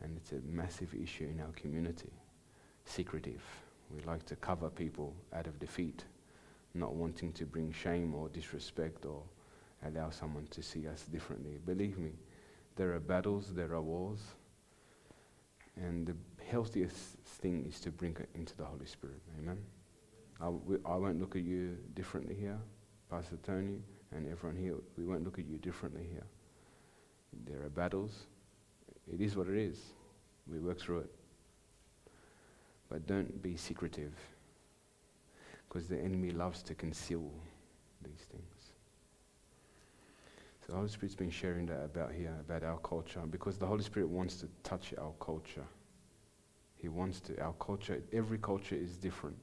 And 0.00 0.16
it's 0.16 0.32
a 0.32 0.40
massive 0.50 0.94
issue 0.94 1.24
in 1.24 1.42
our 1.42 1.52
community. 1.52 2.12
Secretive. 2.86 3.42
We 3.94 4.00
like 4.04 4.24
to 4.24 4.36
cover 4.36 4.70
people 4.70 5.14
out 5.34 5.46
of 5.46 5.58
defeat, 5.58 6.04
not 6.72 6.94
wanting 6.94 7.34
to 7.34 7.44
bring 7.44 7.70
shame 7.70 8.14
or 8.14 8.30
disrespect 8.30 9.04
or 9.04 9.20
allow 9.84 10.08
someone 10.08 10.46
to 10.52 10.62
see 10.62 10.88
us 10.88 11.02
differently. 11.02 11.58
Believe 11.66 11.98
me, 11.98 12.12
there 12.76 12.92
are 12.92 13.00
battles, 13.00 13.52
there 13.54 13.72
are 13.72 13.82
wars, 13.82 14.20
and 15.76 16.06
the 16.06 16.16
healthiest 16.44 17.18
thing 17.24 17.64
is 17.68 17.80
to 17.80 17.90
bring 17.90 18.16
it 18.18 18.28
into 18.34 18.56
the 18.56 18.64
Holy 18.64 18.86
Spirit. 18.86 19.20
Amen. 19.40 19.58
I, 20.40 20.48
won't 20.96 21.20
look 21.20 21.36
at 21.36 21.42
you 21.42 21.76
differently 21.94 22.34
here, 22.34 22.58
Pastor 23.10 23.38
Tony, 23.42 23.78
and 24.12 24.30
everyone 24.30 24.56
here. 24.56 24.74
We 24.98 25.04
won't 25.04 25.24
look 25.24 25.38
at 25.38 25.46
you 25.46 25.58
differently 25.58 26.06
here. 26.10 26.26
There 27.46 27.64
are 27.64 27.70
battles. 27.70 28.26
It 29.12 29.20
is 29.20 29.36
what 29.36 29.48
it 29.48 29.56
is. 29.56 29.78
We 30.46 30.58
work 30.58 30.80
through 30.80 31.00
it. 31.00 31.10
But 32.88 33.06
don't 33.06 33.42
be 33.42 33.56
secretive, 33.56 34.12
because 35.68 35.88
the 35.88 35.98
enemy 35.98 36.30
loves 36.30 36.62
to 36.64 36.74
conceal 36.74 37.30
these 38.02 38.26
things. 38.30 38.53
So 40.64 40.72
the 40.72 40.78
Holy 40.78 40.88
Spirit's 40.88 41.14
been 41.14 41.30
sharing 41.30 41.66
that 41.66 41.84
about 41.84 42.12
here, 42.12 42.34
about 42.40 42.62
our 42.62 42.78
culture, 42.78 43.20
because 43.30 43.58
the 43.58 43.66
Holy 43.66 43.82
Spirit 43.82 44.08
wants 44.08 44.36
to 44.36 44.48
touch 44.62 44.94
our 44.96 45.12
culture. 45.20 45.66
He 46.78 46.88
wants 46.88 47.20
to. 47.20 47.38
Our 47.38 47.52
culture, 47.54 48.02
every 48.14 48.38
culture 48.38 48.74
is 48.74 48.96
different. 48.96 49.36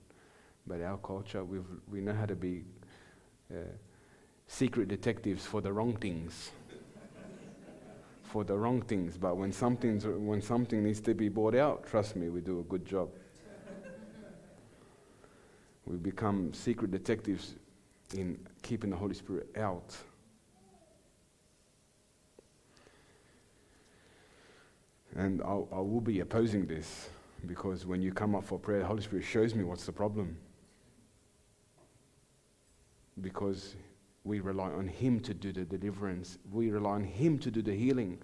But 0.66 0.82
our 0.82 0.98
culture, 0.98 1.44
we've, 1.44 1.66
we 1.92 2.02
know 2.02 2.14
how 2.14 2.26
to 2.26 2.36
be 2.36 2.64
uh, 3.52 3.58
secret 4.48 4.88
detectives 4.88 5.46
for 5.46 5.62
the 5.62 5.72
wrong 5.72 5.96
things. 5.98 6.52
for 8.24 8.44
the 8.44 8.58
wrong 8.58 8.82
things, 8.82 9.18
but 9.18 9.36
when, 9.38 9.52
something's, 9.52 10.06
when 10.06 10.42
something 10.42 10.84
needs 10.84 11.02
to 11.02 11.14
be 11.14 11.28
brought 11.30 11.54
out, 11.54 11.86
trust 11.86 12.16
me, 12.16 12.30
we 12.30 12.42
do 12.42 12.62
a 12.62 12.64
good 12.64 12.86
job. 12.86 13.10
we 15.86 15.98
become 15.98 16.54
secret 16.54 16.92
detectives 16.92 17.56
in 18.16 18.40
keeping 18.62 18.90
the 18.90 18.96
Holy 18.96 19.14
Spirit 19.14 19.50
out. 19.58 19.98
And 25.16 25.42
I'll, 25.42 25.68
I 25.72 25.80
will 25.80 26.02
be 26.02 26.22
opposing 26.22 26.66
this 26.66 27.10
because 27.46 27.86
when 27.86 28.02
you 28.02 28.12
come 28.12 28.36
up 28.36 28.44
for 28.44 28.60
prayer, 28.60 28.80
the 28.80 28.86
Holy 28.86 29.02
Spirit 29.02 29.26
shows 29.26 29.56
me 29.56 29.64
what's 29.64 29.86
the 29.86 29.92
problem. 29.92 30.38
Because 33.20 33.76
we 34.24 34.40
rely 34.40 34.70
on 34.70 34.88
Him 34.88 35.20
to 35.22 35.34
do 35.34 35.52
the 35.52 35.66
deliverance, 35.66 36.38
we 36.52 36.70
rely 36.70 36.92
on 36.92 37.04
Him 37.04 37.40
to 37.40 37.52
do 37.52 37.62
the 37.62 37.74
healing, 37.74 38.20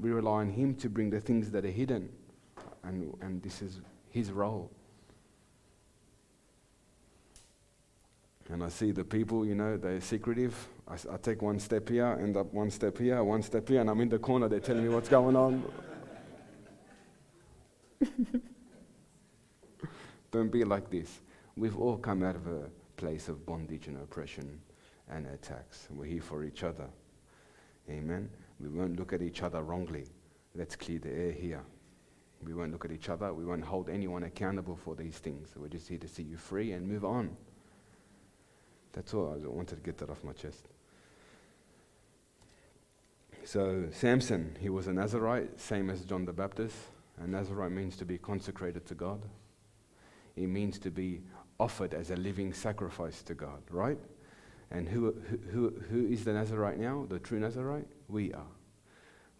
we 0.00 0.10
rely 0.10 0.40
on 0.40 0.50
Him 0.50 0.74
to 0.76 0.88
bring 0.88 1.10
the 1.10 1.20
things 1.20 1.50
that 1.50 1.64
are 1.64 1.70
hidden. 1.70 2.08
And, 2.82 3.16
and 3.20 3.42
this 3.42 3.62
is 3.62 3.80
His 4.08 4.32
role. 4.32 4.70
And 8.50 8.62
I 8.62 8.68
see 8.68 8.90
the 8.90 9.04
people, 9.04 9.46
you 9.46 9.54
know, 9.54 9.78
they're 9.78 10.00
secretive. 10.00 10.68
I, 10.86 10.94
I 11.10 11.16
take 11.16 11.40
one 11.40 11.58
step 11.58 11.88
here, 11.88 12.18
end 12.20 12.36
up 12.36 12.52
one 12.52 12.70
step 12.70 12.98
here, 12.98 13.22
one 13.24 13.42
step 13.42 13.68
here, 13.68 13.80
and 13.80 13.88
I'm 13.88 14.00
in 14.00 14.10
the 14.10 14.18
corner, 14.18 14.48
they're 14.48 14.60
telling 14.60 14.82
me 14.82 14.90
what's 14.90 15.08
going 15.08 15.36
on. 15.36 15.62
Don't 20.30 20.50
be 20.50 20.64
like 20.64 20.90
this. 20.90 21.20
We've 21.56 21.78
all 21.78 21.96
come 21.96 22.22
out 22.22 22.36
of 22.36 22.46
a 22.46 22.68
place 22.96 23.28
of 23.28 23.46
bondage 23.46 23.86
and 23.86 23.96
oppression 23.98 24.60
and 25.08 25.26
attacks. 25.26 25.88
We're 25.90 26.06
here 26.06 26.22
for 26.22 26.44
each 26.44 26.64
other. 26.64 26.88
Amen. 27.88 28.30
We 28.60 28.68
won't 28.68 28.98
look 28.98 29.12
at 29.12 29.22
each 29.22 29.42
other 29.42 29.62
wrongly. 29.62 30.06
Let's 30.54 30.76
clear 30.76 30.98
the 30.98 31.10
air 31.10 31.32
here. 31.32 31.62
We 32.44 32.54
won't 32.54 32.72
look 32.72 32.84
at 32.84 32.92
each 32.92 33.08
other. 33.08 33.32
We 33.32 33.44
won't 33.44 33.64
hold 33.64 33.88
anyone 33.88 34.24
accountable 34.24 34.76
for 34.76 34.94
these 34.94 35.18
things. 35.18 35.50
We're 35.56 35.68
just 35.68 35.88
here 35.88 35.98
to 35.98 36.08
see 36.08 36.22
you 36.22 36.36
free 36.36 36.72
and 36.72 36.86
move 36.86 37.04
on. 37.04 37.36
That's 38.92 39.14
all. 39.14 39.32
I 39.34 39.46
wanted 39.46 39.76
to 39.76 39.82
get 39.82 39.98
that 39.98 40.10
off 40.10 40.22
my 40.22 40.32
chest. 40.32 40.68
So, 43.44 43.84
Samson, 43.92 44.56
he 44.60 44.70
was 44.70 44.86
a 44.86 44.92
Nazarite, 44.92 45.60
same 45.60 45.90
as 45.90 46.04
John 46.04 46.24
the 46.24 46.32
Baptist. 46.32 46.76
A 47.22 47.26
Nazarite 47.26 47.72
means 47.72 47.96
to 47.96 48.04
be 48.04 48.18
consecrated 48.18 48.86
to 48.86 48.94
God, 48.94 49.22
it 50.36 50.48
means 50.48 50.78
to 50.80 50.90
be 50.90 51.20
offered 51.60 51.94
as 51.94 52.10
a 52.10 52.16
living 52.16 52.52
sacrifice 52.52 53.22
to 53.22 53.34
God, 53.34 53.62
right? 53.70 53.98
And 54.70 54.88
who, 54.88 55.14
who, 55.52 55.72
who 55.90 56.06
is 56.06 56.24
the 56.24 56.32
Nazarite 56.32 56.78
now? 56.78 57.06
The 57.08 57.20
true 57.20 57.38
Nazarite? 57.38 57.86
We 58.08 58.32
are. 58.32 58.42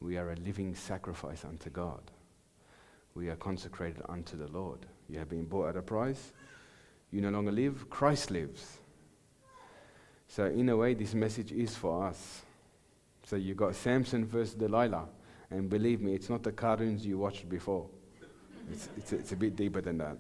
We 0.00 0.16
are 0.16 0.31
a 0.31 0.37
living 0.37 0.75
sacrifice 0.75 1.45
unto 1.45 1.71
God. 1.71 2.02
We 3.14 3.28
are 3.28 3.37
consecrated 3.37 4.02
unto 4.09 4.37
the 4.37 4.49
Lord. 4.49 4.87
You 5.09 5.19
have 5.19 5.28
been 5.28 5.45
bought 5.45 5.71
at 5.71 5.76
a 5.76 5.83
price. 5.83 6.33
You 7.11 7.21
no 7.21 7.31
longer 7.31 7.52
live, 7.52 7.88
Christ 7.90 8.31
lives. 8.31 8.78
So, 10.28 10.47
in 10.47 10.69
a 10.69 10.76
way, 10.76 10.95
this 10.95 11.14
message 11.14 11.52
is 11.52 11.76
for 11.76 12.07
us. 12.07 12.43
So, 13.25 13.37
you've 13.37 13.57
got 13.57 13.75
Samson 13.76 14.26
versus 14.26 14.54
Delilah. 14.54 15.07
And 15.55 15.71
believe 15.71 16.01
me, 16.01 16.15
it's 16.15 16.29
not 16.29 16.43
the 16.43 16.51
cartoons 16.51 17.07
you 17.07 17.17
watched 17.17 17.49
before, 17.49 17.87
it's, 18.73 18.89
it's, 18.97 19.13
it's 19.13 19.31
a 19.31 19.37
bit 19.37 19.55
deeper 19.55 19.81
than 19.81 19.99
that. 19.99 20.17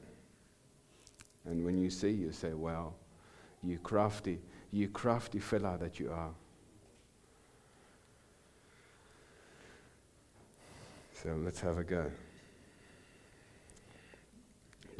And 1.44 1.64
when 1.64 1.76
you 1.76 1.90
see, 1.90 2.10
you 2.10 2.30
say, 2.30 2.52
wow, 2.52 2.92
you 3.60 3.78
crafty, 3.78 4.38
you 4.70 4.86
crafty 4.88 5.40
fella 5.40 5.76
that 5.80 5.98
you 5.98 6.12
are. 6.12 6.30
So 11.20 11.36
let's 11.44 11.60
have 11.62 11.78
a 11.78 11.84
go. 11.84 12.12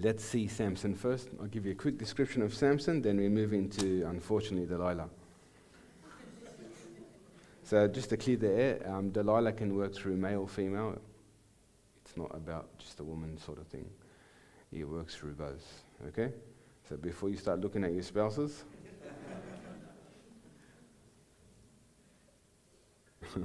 Let's 0.01 0.25
see 0.25 0.49
Samson 0.49 0.97
first. 0.97 1.29
I'll 1.41 1.47
give 1.47 1.65
you 1.65 1.73
a 1.73 1.77
quick 1.77 1.97
description 1.97 2.43
of 2.43 2.53
Samson, 2.53 3.01
then 3.01 3.19
we 3.19 3.29
move 3.29 3.53
into, 3.53 4.05
unfortunately, 4.09 4.67
Delilah. 4.67 5.09
So, 7.75 7.89
just 7.89 8.11
to 8.11 8.17
clear 8.17 8.37
the 8.37 8.53
air, 8.53 8.89
um, 8.89 9.11
Delilah 9.11 9.53
can 9.53 9.75
work 9.75 9.93
through 9.97 10.17
male, 10.17 10.47
female. 10.47 10.97
It's 12.05 12.17
not 12.17 12.31
about 12.33 12.79
just 12.79 13.01
a 13.01 13.03
woman 13.03 13.37
sort 13.37 13.59
of 13.59 13.67
thing. 13.67 13.91
It 14.71 14.85
works 14.85 15.17
through 15.17 15.33
both. 15.33 15.83
Okay? 16.07 16.33
So, 16.89 16.97
before 16.97 17.31
you 17.31 17.37
start 17.37 17.61
looking 17.61 17.83
at 17.83 17.93
your 17.93 18.05
spouses, 18.05 18.63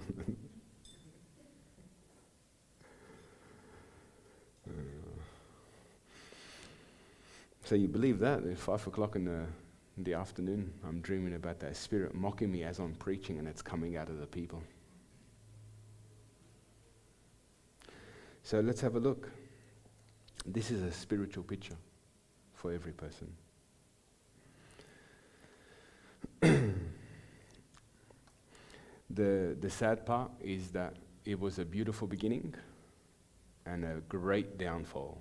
So 7.63 7.73
you 7.73 7.87
believe 7.87 8.19
that? 8.19 8.43
At 8.45 8.59
five 8.59 8.85
o'clock 8.85 9.15
in 9.15 9.25
the, 9.25 9.45
in 9.99 10.05
the 10.05 10.13
afternoon, 10.13 10.71
I'm 10.87 11.01
dreaming 11.01 11.33
about 11.33 11.59
that 11.59 11.75
spirit 11.75 12.15
mocking 12.15 12.49
me 12.49 12.63
as 12.63 12.79
I'm 12.79 12.93
preaching, 12.93 13.37
and 13.37 13.45
it's 13.45 13.61
coming 13.61 13.97
out 13.97 14.07
of 14.07 14.17
the 14.17 14.25
people. 14.25 14.63
So 18.43 18.61
let's 18.61 18.79
have 18.79 18.95
a 18.95 18.99
look. 18.99 19.29
This 20.45 20.71
is 20.71 20.81
a 20.83 20.91
spiritual 20.93 21.43
picture 21.43 21.75
for 22.53 22.71
every 22.71 22.93
person. 22.93 23.27
the, 29.09 29.57
the 29.59 29.69
sad 29.69 30.05
part 30.05 30.31
is 30.39 30.69
that 30.69 30.95
it 31.25 31.37
was 31.37 31.59
a 31.59 31.65
beautiful 31.65 32.07
beginning 32.07 32.55
and 33.65 33.83
a 33.83 33.95
great 34.07 34.57
downfall 34.57 35.17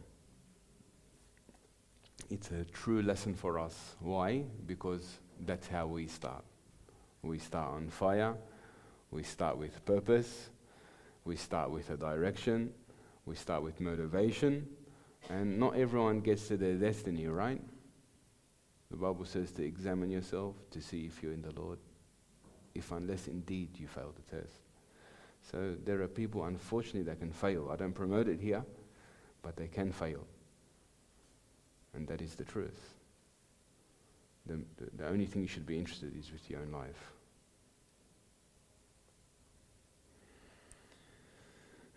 it's 2.30 2.50
a 2.50 2.64
true 2.64 3.02
lesson 3.02 3.34
for 3.34 3.58
us. 3.58 3.96
Why? 4.00 4.44
Because 4.66 5.18
that's 5.46 5.68
how 5.68 5.86
we 5.86 6.06
start. 6.06 6.44
We 7.22 7.38
start 7.38 7.72
on 7.72 7.88
fire, 7.90 8.34
we 9.10 9.22
start 9.22 9.58
with 9.58 9.84
purpose, 9.84 10.50
we 11.24 11.36
start 11.36 11.70
with 11.70 11.90
a 11.90 11.96
direction, 11.96 12.72
we 13.26 13.34
start 13.34 13.62
with 13.62 13.80
motivation, 13.80 14.68
and 15.28 15.58
not 15.58 15.76
everyone 15.76 16.20
gets 16.20 16.48
to 16.48 16.56
their 16.56 16.74
destiny, 16.74 17.26
right? 17.26 17.60
The 18.90 18.96
Bible 18.96 19.24
says 19.24 19.50
to 19.52 19.64
examine 19.64 20.10
yourself 20.10 20.54
to 20.70 20.80
see 20.80 21.06
if 21.06 21.22
you're 21.22 21.32
in 21.32 21.42
the 21.42 21.52
Lord, 21.60 21.78
if 22.74 22.92
unless 22.92 23.26
indeed 23.26 23.70
you 23.78 23.86
fail 23.86 24.14
the 24.14 24.36
test. 24.36 24.54
So 25.50 25.74
there 25.84 26.00
are 26.02 26.08
people, 26.08 26.44
unfortunately, 26.44 27.02
that 27.02 27.18
can 27.18 27.32
fail. 27.32 27.70
I 27.72 27.76
don't 27.76 27.92
promote 27.92 28.28
it 28.28 28.40
here, 28.40 28.64
but 29.42 29.56
they 29.56 29.66
can 29.66 29.92
fail. 29.92 30.26
And 31.94 32.06
that 32.08 32.20
is 32.20 32.34
the 32.34 32.44
truth. 32.44 32.94
The, 34.46 34.58
the, 34.96 35.06
only 35.06 35.26
thing 35.26 35.42
you 35.42 35.48
should 35.48 35.66
be 35.66 35.78
interested 35.78 36.14
in 36.14 36.20
is 36.20 36.32
with 36.32 36.48
your 36.48 36.60
own 36.60 36.72
life. 36.72 37.12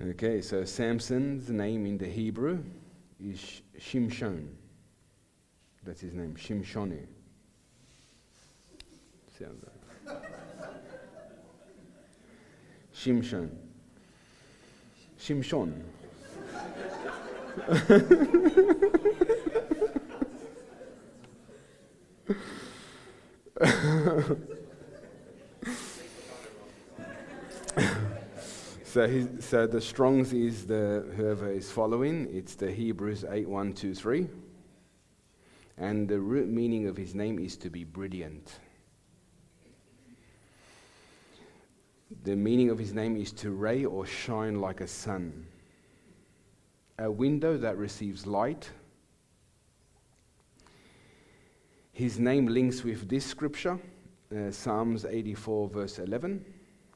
Okay, 0.01 0.41
so 0.41 0.65
Samson's 0.65 1.49
name 1.49 1.85
in 1.85 1.97
the 1.97 2.07
Hebrew 2.07 2.63
is 3.23 3.61
Shimshon. 3.79 4.47
That's 5.85 6.01
his 6.01 6.13
name, 6.13 6.35
Shimshone. 6.35 7.05
Shimshon. 13.01 13.49
Shimshon. 15.19 15.81
so, 28.83 29.07
he, 29.07 29.27
so 29.39 29.67
the 29.67 29.81
Strong's 29.81 30.33
is 30.33 30.65
the 30.65 31.05
whoever 31.15 31.51
is 31.51 31.69
following. 31.69 32.27
It's 32.33 32.55
the 32.55 32.71
Hebrews 32.71 33.25
eight 33.29 33.47
one 33.47 33.73
two 33.73 33.93
three, 33.93 34.27
and 35.77 36.07
the 36.07 36.19
root 36.19 36.47
meaning 36.47 36.87
of 36.87 36.97
his 36.97 37.13
name 37.13 37.39
is 37.39 37.57
to 37.57 37.69
be 37.69 37.83
brilliant. 37.83 38.59
The 42.23 42.35
meaning 42.35 42.69
of 42.69 42.77
his 42.77 42.93
name 42.93 43.15
is 43.15 43.31
to 43.33 43.51
ray 43.51 43.85
or 43.85 44.05
shine 44.05 44.59
like 44.59 44.81
a 44.81 44.87
sun. 44.87 45.47
A 46.99 47.09
window 47.09 47.57
that 47.57 47.77
receives 47.77 48.27
light 48.27 48.69
His 52.01 52.17
name 52.19 52.47
links 52.47 52.83
with 52.83 53.07
this 53.07 53.23
scripture, 53.23 53.77
uh, 54.35 54.49
Psalms 54.49 55.05
84, 55.05 55.69
verse 55.69 55.99
11. 55.99 56.43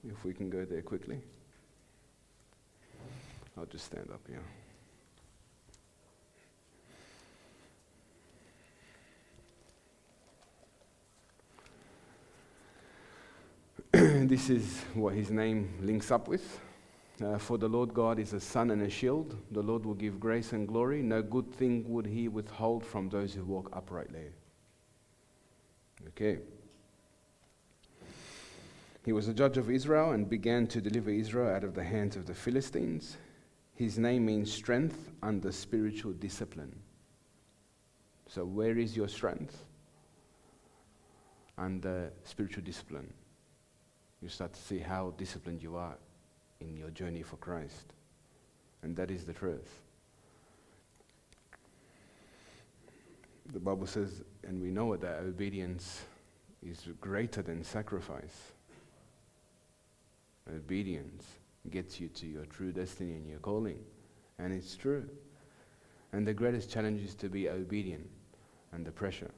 If 0.10 0.26
we 0.26 0.34
can 0.34 0.50
go 0.50 0.65
there 0.65 0.82
quickly. 0.82 1.22
I'll 3.56 3.68
just 3.68 3.86
stand 3.86 4.10
up 4.12 4.22
here. 4.28 4.41
this 14.28 14.50
is 14.50 14.82
what 14.96 15.13
his 15.13 15.30
name 15.30 15.70
links 15.84 16.10
up 16.10 16.28
with. 16.28 16.60
Uh, 17.24 17.38
for 17.38 17.60
the 17.60 17.68
Lord 17.68 17.94
God 17.94 18.18
is 18.18 18.34
a 18.34 18.39
sun 18.39 18.72
and 18.72 18.82
a 18.82 18.89
shield. 18.89 19.38
The 19.52 19.62
Lord 19.62 19.86
will 19.86 19.94
give 19.94 20.20
grace 20.20 20.52
and 20.52 20.68
glory. 20.68 21.04
No 21.04 21.22
good 21.22 21.54
thing 21.54 21.88
would 21.89 22.08
he 22.08 22.28
withhold 22.28 22.84
from 22.84 23.10
those 23.10 23.36
who 23.36 23.46
walk 23.46 23.70
uprightly. 23.72 24.32
Okay. 26.15 26.39
He 29.04 29.12
was 29.12 29.28
a 29.28 29.34
judge 29.34 29.58
of 29.58 29.69
Israel 29.69 30.12
and 30.12 30.30
began 30.30 30.65
to 30.67 30.82
deliver 30.82 31.10
Israel 31.10 31.54
out 31.54 31.63
of 31.63 31.75
the 31.75 31.84
hands 31.84 32.15
of 32.15 32.25
the 32.25 32.34
Philistines. 32.34 33.17
His 33.75 33.99
name 33.99 34.25
means 34.25 34.51
strength 34.51 35.12
under 35.21 35.51
spiritual 35.51 36.13
discipline. 36.13 36.73
So, 38.28 38.45
where 38.45 38.78
is 38.78 38.95
your 38.95 39.10
strength? 39.10 39.65
Under 41.58 42.12
spiritual 42.23 42.63
discipline. 42.63 43.13
You 44.21 44.30
start 44.30 44.54
to 44.54 44.62
see 44.62 44.80
how 44.80 45.13
disciplined 45.17 45.62
you 45.62 45.75
are 45.75 45.97
in 46.62 46.78
your 46.78 46.89
journey 46.89 47.21
for 47.21 47.36
Christ. 47.36 47.93
And 48.82 48.95
that 48.95 49.12
is 49.12 49.25
the 49.25 49.34
truth. 49.34 49.85
The 53.54 53.60
Bible 53.60 53.88
says, 53.88 54.24
and 54.44 54.62
we 54.62 54.70
know 54.70 54.94
it, 54.94 55.02
that 55.02 55.20
obedience 55.20 56.04
is 56.64 56.88
greater 57.00 57.42
than 57.42 57.64
sacrifice. 57.64 58.52
Obedience 60.54 61.26
gets 61.70 62.00
you 62.00 62.08
to 62.10 62.28
your 62.28 62.46
true 62.46 62.72
destiny 62.72 63.14
and 63.14 63.28
your 63.28 63.40
calling. 63.40 63.80
And 64.40 64.54
it's 64.54 64.76
true. 64.76 65.08
And 66.12 66.28
the 66.28 66.34
greatest 66.34 66.70
challenge 66.70 67.02
is 67.02 67.16
to 67.16 67.30
be 67.30 67.50
obedient 67.50 68.08
under 68.74 68.92
pressure. 68.92 69.32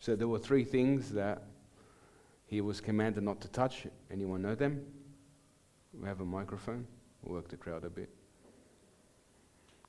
So 0.00 0.14
there 0.14 0.28
were 0.28 0.38
three 0.38 0.64
things 0.64 1.10
that 1.12 1.42
he 2.46 2.60
was 2.60 2.80
commanded 2.80 3.24
not 3.24 3.40
to 3.40 3.48
touch. 3.48 3.86
Anyone 4.10 4.42
know 4.42 4.54
them? 4.54 4.84
We 5.98 6.06
have 6.06 6.20
a 6.20 6.26
microphone. 6.26 6.86
We'll 7.24 7.36
work 7.36 7.48
the 7.48 7.56
crowd 7.56 7.84
a 7.84 7.90
bit. 7.90 8.10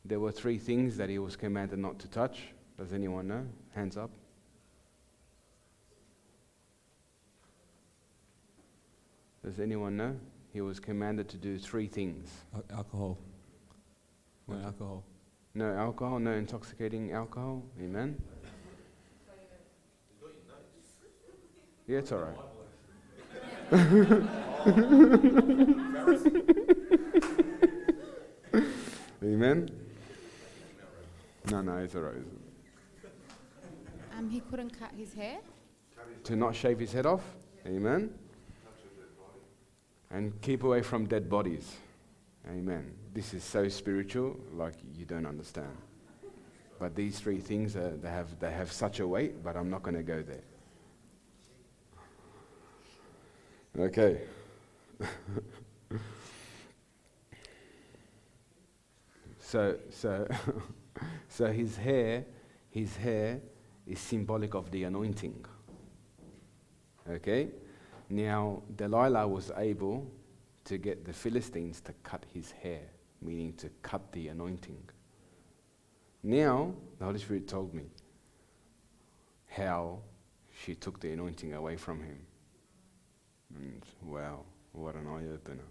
There 0.06 0.20
were 0.20 0.32
three 0.32 0.58
things 0.58 0.98
that 0.98 1.10
he 1.10 1.20
was 1.20 1.36
commanded 1.36 1.80
not 1.80 2.00
to 2.00 2.08
touch. 2.08 2.44
Does 2.78 2.94
anyone 2.94 3.28
know? 3.28 3.46
Hands 3.74 3.98
up. 3.98 4.12
Does 9.44 9.60
anyone 9.60 9.98
know? 9.98 10.16
He 10.54 10.62
was 10.62 10.80
commanded 10.80 11.28
to 11.30 11.38
do 11.38 11.58
three 11.58 11.88
things. 11.88 12.30
Alcohol. 12.72 13.18
No 14.48 14.56
alcohol. 14.64 15.04
No 15.54 15.74
alcohol, 15.74 16.20
no 16.20 16.32
intoxicating 16.34 17.12
alcohol. 17.12 17.64
Amen. 17.82 18.22
Yeah, 21.88 22.00
it's 22.00 22.12
all 22.12 22.20
right. 22.20 22.38
Amen. 29.26 29.72
No, 31.50 31.62
no, 31.62 31.78
it's 31.78 31.96
all 31.96 32.02
right. 32.02 32.16
Um, 34.16 34.30
he 34.30 34.40
couldn't 34.40 34.78
cut 34.80 34.92
his 34.96 35.16
hair. 35.16 35.40
To 36.26 36.36
not 36.36 36.56
shave 36.56 36.78
his 36.78 36.94
head 36.94 37.08
off. 37.08 37.24
Amen. 37.66 38.14
And 40.12 40.40
keep 40.42 40.64
away 40.64 40.84
from 40.84 41.08
dead 41.08 41.28
bodies. 41.28 41.76
Amen. 42.48 42.94
This 43.16 43.34
is 43.34 43.44
so 43.44 43.68
spiritual, 43.68 44.40
like 44.54 44.76
you 44.96 45.06
don't 45.06 45.26
understand. 45.26 45.76
But 46.78 46.96
these 46.96 47.20
three 47.20 47.40
things, 47.40 47.76
are, 47.76 47.98
they, 47.98 48.10
have, 48.10 48.40
they 48.40 48.52
have 48.52 48.72
such 48.72 49.00
a 49.00 49.08
weight, 49.08 49.44
but 49.44 49.58
I'm 49.58 49.72
not 49.72 49.82
going 49.82 49.96
to 49.96 50.04
go 50.04 50.22
there. 50.22 50.44
Okay. 53.88 54.22
so, 59.46 59.78
so, 59.92 60.28
so 61.30 61.52
his 61.52 61.78
hair, 61.78 62.26
his 62.70 62.96
hair 62.96 63.40
is 63.86 64.00
symbolic 64.00 64.56
of 64.56 64.72
the 64.72 64.86
anointing. 64.86 65.46
Okay? 67.08 67.50
Now, 68.10 68.64
Delilah 68.76 69.28
was 69.28 69.52
able 69.56 70.12
to 70.64 70.78
get 70.80 71.06
the 71.06 71.14
Philistines 71.14 71.80
to 71.82 71.94
cut 72.02 72.26
his 72.34 72.52
hair, 72.52 72.82
meaning 73.22 73.54
to 73.58 73.70
cut 73.84 74.12
the 74.12 74.30
anointing. 74.30 74.82
Now, 76.24 76.74
the 76.98 77.06
Holy 77.06 77.20
Spirit 77.20 77.48
told 77.48 77.72
me 77.72 77.84
how 79.48 80.00
she 80.64 80.74
took 80.74 81.00
the 81.00 81.12
anointing 81.12 81.54
away 81.54 81.76
from 81.78 82.02
him. 82.02 82.18
And 83.56 83.84
wow, 84.02 84.42
what 84.72 84.96
an 84.96 85.06
eye 85.06 85.32
opener. 85.32 85.70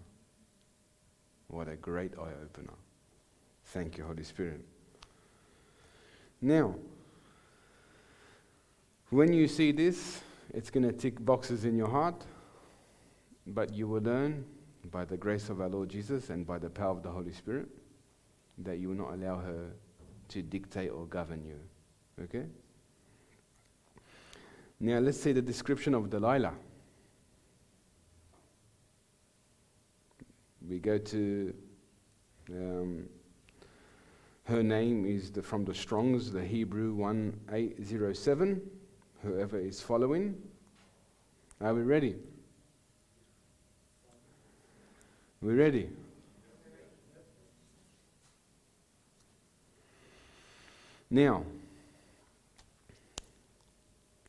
What 1.47 1.67
a 1.67 1.75
great 1.75 2.13
eye 2.17 2.33
opener. 2.41 2.73
Thank 3.65 3.97
you, 3.97 4.05
Holy 4.05 4.23
Spirit. 4.23 4.61
Now, 6.41 6.75
when 9.09 9.33
you 9.33 9.47
see 9.47 9.71
this, 9.71 10.21
it's 10.53 10.69
going 10.69 10.85
to 10.85 10.93
tick 10.93 11.23
boxes 11.23 11.65
in 11.65 11.75
your 11.75 11.89
heart, 11.89 12.23
but 13.47 13.73
you 13.73 13.87
will 13.87 14.01
learn 14.01 14.45
by 14.91 15.05
the 15.05 15.17
grace 15.17 15.49
of 15.49 15.61
our 15.61 15.69
Lord 15.69 15.89
Jesus 15.89 16.29
and 16.29 16.45
by 16.45 16.59
the 16.59 16.69
power 16.69 16.91
of 16.91 17.03
the 17.03 17.09
Holy 17.09 17.33
Spirit 17.33 17.67
that 18.59 18.77
you 18.77 18.89
will 18.89 18.95
not 18.95 19.13
allow 19.13 19.37
her 19.37 19.71
to 20.29 20.41
dictate 20.41 20.89
or 20.89 21.05
govern 21.05 21.43
you. 21.43 21.59
Okay? 22.23 22.45
Now, 24.79 24.99
let's 24.99 25.19
see 25.19 25.31
the 25.31 25.41
description 25.41 25.93
of 25.93 26.09
Delilah. 26.09 26.53
we 30.67 30.79
go 30.79 30.97
to 30.97 31.53
um, 32.51 33.05
her 34.45 34.63
name 34.63 35.05
is 35.05 35.31
the, 35.31 35.41
from 35.41 35.65
the 35.65 35.73
Strongs, 35.73 36.31
the 36.31 36.43
Hebrew 36.43 36.93
1807. 36.93 38.61
Whoever 39.23 39.59
is 39.59 39.81
following. 39.81 40.35
Are 41.59 41.73
we 41.73 41.81
ready? 41.81 42.15
We 45.41 45.53
ready? 45.53 45.89
Now, 51.09 51.43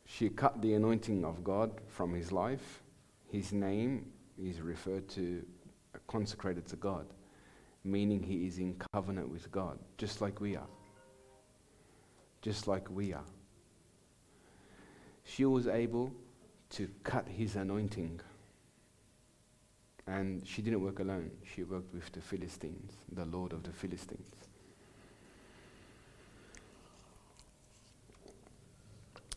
she 0.05 0.29
cut 0.29 0.61
the 0.61 0.73
anointing 0.73 1.25
of 1.25 1.43
God 1.43 1.71
from 1.87 2.13
his 2.13 2.31
life. 2.31 2.81
His 3.31 3.53
name 3.53 4.07
is 4.41 4.61
referred 4.61 5.07
to 5.09 5.45
consecrated 6.07 6.65
to 6.67 6.75
God, 6.75 7.05
meaning 7.87 8.21
he 8.21 8.45
is 8.45 8.59
in 8.59 8.75
covenant 8.93 9.29
with 9.29 9.51
God, 9.51 9.79
just 9.97 10.21
like 10.21 10.39
we 10.41 10.55
are. 10.55 10.67
Just 12.41 12.67
like 12.67 12.89
we 12.91 13.13
are. 13.13 13.23
She 15.23 15.45
was 15.45 15.67
able 15.67 16.11
to 16.71 16.89
cut 17.03 17.27
his 17.27 17.55
anointing. 17.55 18.19
And 20.05 20.45
she 20.47 20.61
didn't 20.61 20.81
work 20.81 20.99
alone, 20.99 21.31
she 21.55 21.63
worked 21.63 21.93
with 21.93 22.11
the 22.11 22.21
Philistines, 22.21 22.93
the 23.11 23.25
Lord 23.25 23.53
of 23.53 23.63
the 23.63 23.71
Philistines. 23.71 24.31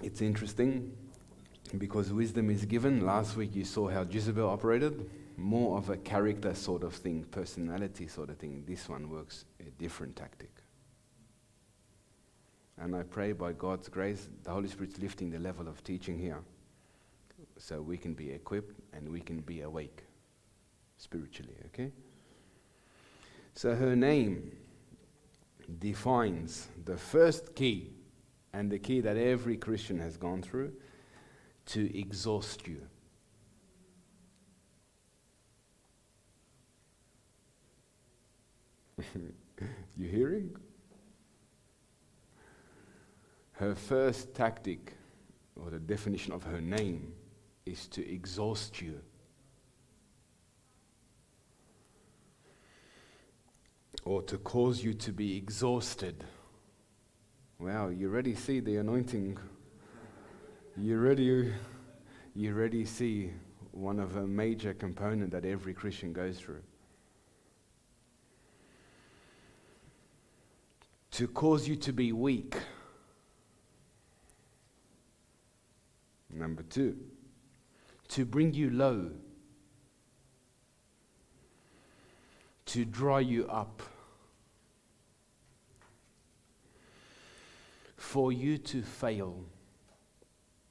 It's 0.03 0.23
interesting 0.23 0.93
because 1.77 2.13
wisdom 2.13 2.51
is 2.51 2.65
given. 2.65 3.05
Last 3.05 3.37
week 3.37 3.55
you 3.55 3.65
saw 3.65 3.89
how 3.89 4.03
Jezebel 4.03 4.49
operated 4.49 5.09
more 5.41 5.79
of 5.79 5.89
a 5.89 5.97
character 5.97 6.55
sort 6.55 6.85
of 6.85 6.95
thing, 6.95 7.25
personality 7.25 8.07
sort 8.07 8.31
of 8.31 8.37
thing. 8.37 8.63
This 8.67 8.89
one 8.89 9.09
works 9.09 9.47
a 9.59 9.71
different 9.71 10.15
tactic. 10.15 10.51
And 12.79 12.95
I 12.95 13.03
pray 13.03 13.33
by 13.33 13.53
God's 13.53 13.89
grace, 13.89 14.29
the 14.45 14.51
Holy 14.51 14.69
Spirit's 14.69 14.99
lifting 14.99 15.31
the 15.31 15.39
level 15.39 15.67
of 15.69 15.83
teaching 15.83 16.19
here 16.19 16.41
so 17.59 17.81
we 17.81 17.97
can 17.97 18.15
be 18.15 18.31
equipped 18.31 18.79
and 18.93 19.09
we 19.09 19.21
can 19.21 19.41
be 19.41 19.63
awake 19.63 20.05
spiritually, 20.97 21.55
okay? 21.67 21.91
So 23.55 23.75
her 23.75 23.97
name 23.97 24.57
defines 25.79 26.69
the 26.85 26.97
first 26.97 27.55
key 27.55 27.91
and 28.53 28.71
the 28.71 28.79
key 28.79 29.01
that 29.01 29.17
every 29.17 29.57
Christian 29.57 29.99
has 30.01 30.17
gone 30.17 30.43
through 30.43 30.73
to 31.67 31.99
exhaust 31.99 32.67
you. 32.67 32.81
you 39.97 40.09
hearing? 40.09 40.57
Her 43.53 43.75
first 43.75 44.35
tactic, 44.35 44.95
or 45.55 45.71
the 45.71 45.79
definition 45.79 46.33
of 46.33 46.45
her 46.45 46.61
name, 46.61 47.13
is 47.67 47.87
to 47.89 48.11
exhaust 48.11 48.81
you. 48.81 49.01
Or 54.05 54.23
to 54.23 54.39
cause 54.39 54.83
you 54.83 54.95
to 54.95 55.13
be 55.13 55.37
exhausted. 55.37 56.25
Wow, 57.59 57.89
you 57.89 58.11
already 58.11 58.35
see 58.35 58.61
the 58.61 58.77
anointing. 58.77 59.39
You 60.79 60.97
already, 60.97 61.53
you 62.35 62.55
already 62.55 62.87
see 62.87 63.33
one 63.73 64.01
of 64.01 64.17
a 64.17 64.27
major 64.27 64.73
component 64.73 65.31
that 65.33 65.45
every 65.45 65.75
Christian 65.75 66.15
goes 66.15 66.39
through. 66.39 66.63
To 71.13 71.29
cause 71.29 71.69
you 71.69 71.77
to 71.77 71.93
be 71.93 72.13
weak. 72.13 72.57
Number 76.33 76.63
two, 76.63 76.97
to 78.09 78.25
bring 78.25 78.55
you 78.55 78.71
low, 78.71 79.11
to 82.67 82.85
dry 82.85 83.21
you 83.21 83.47
up, 83.49 83.83
for 87.97 88.33
you 88.33 88.57
to 88.59 88.83
fail. 88.83 89.45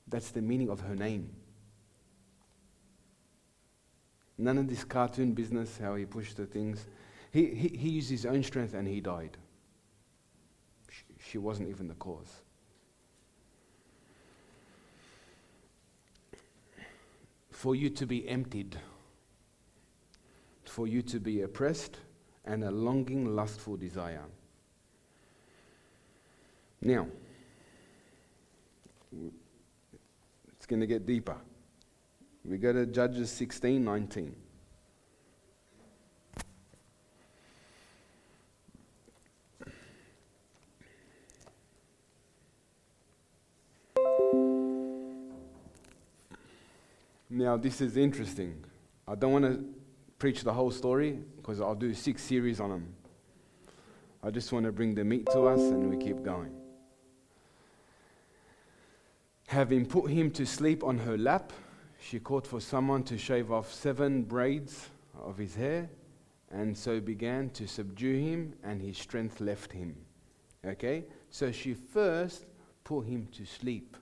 That's 0.07 0.31
the 0.31 0.41
meaning 0.41 0.69
of 0.69 0.79
her 0.81 0.95
name. 0.95 1.29
None 4.37 4.57
of 4.57 4.69
this 4.69 4.85
cartoon 4.85 5.33
business, 5.33 5.77
how 5.77 5.95
he 5.95 6.05
pushed 6.05 6.37
the 6.37 6.45
things. 6.45 6.87
He, 7.31 7.47
he, 7.47 7.67
he 7.67 7.89
used 7.89 8.09
his 8.09 8.25
own 8.25 8.41
strength 8.41 8.73
and 8.73 8.87
he 8.87 9.01
died. 9.01 9.37
She, 11.29 11.37
wasn't 11.37 11.69
even 11.69 11.87
the 11.87 11.93
cause. 11.95 12.41
For 17.51 17.75
you 17.75 17.89
to 17.91 18.05
be 18.07 18.27
emptied, 18.27 18.77
for 20.65 20.87
you 20.87 21.01
to 21.03 21.19
be 21.19 21.41
oppressed, 21.41 21.97
and 22.45 22.63
a 22.63 22.71
longing, 22.71 23.35
lustful 23.35 23.77
desire. 23.77 24.23
Now, 26.81 27.07
it's 30.53 30.65
going 30.65 30.79
to 30.79 30.87
get 30.87 31.05
deeper. 31.05 31.37
We 32.45 32.57
go 32.57 32.73
to 32.73 32.85
Judges 32.85 33.29
16 33.31 33.83
19. 33.83 34.35
Now, 47.39 47.55
this 47.55 47.79
is 47.79 47.95
interesting. 47.95 48.65
I 49.07 49.15
don't 49.15 49.31
want 49.31 49.45
to 49.45 49.63
preach 50.17 50.43
the 50.43 50.51
whole 50.51 50.71
story 50.71 51.19
because 51.37 51.61
I'll 51.61 51.73
do 51.73 51.93
six 51.93 52.21
series 52.21 52.59
on 52.59 52.69
them. 52.69 52.93
I 54.21 54.29
just 54.29 54.51
want 54.51 54.65
to 54.65 54.73
bring 54.73 54.93
the 54.93 55.05
meat 55.05 55.25
to 55.27 55.43
us 55.43 55.61
and 55.61 55.89
we 55.89 55.95
keep 55.95 56.21
going. 56.21 56.51
Having 59.47 59.85
put 59.85 60.11
him 60.11 60.31
to 60.31 60.45
sleep 60.45 60.83
on 60.83 60.97
her 60.97 61.17
lap, 61.17 61.53
she 62.01 62.19
called 62.19 62.45
for 62.45 62.59
someone 62.59 63.03
to 63.03 63.17
shave 63.17 63.53
off 63.53 63.73
seven 63.73 64.23
braids 64.23 64.89
of 65.17 65.37
his 65.37 65.55
hair, 65.55 65.89
and 66.51 66.77
so 66.77 66.99
began 66.99 67.51
to 67.51 67.69
subdue 67.69 68.19
him, 68.19 68.53
and 68.65 68.81
his 68.81 68.97
strength 68.97 69.39
left 69.39 69.71
him. 69.71 69.95
Okay? 70.65 71.05
So 71.29 71.53
she 71.53 71.73
first 71.73 72.47
put 72.83 73.05
him 73.05 73.29
to 73.31 73.45
sleep. 73.45 73.95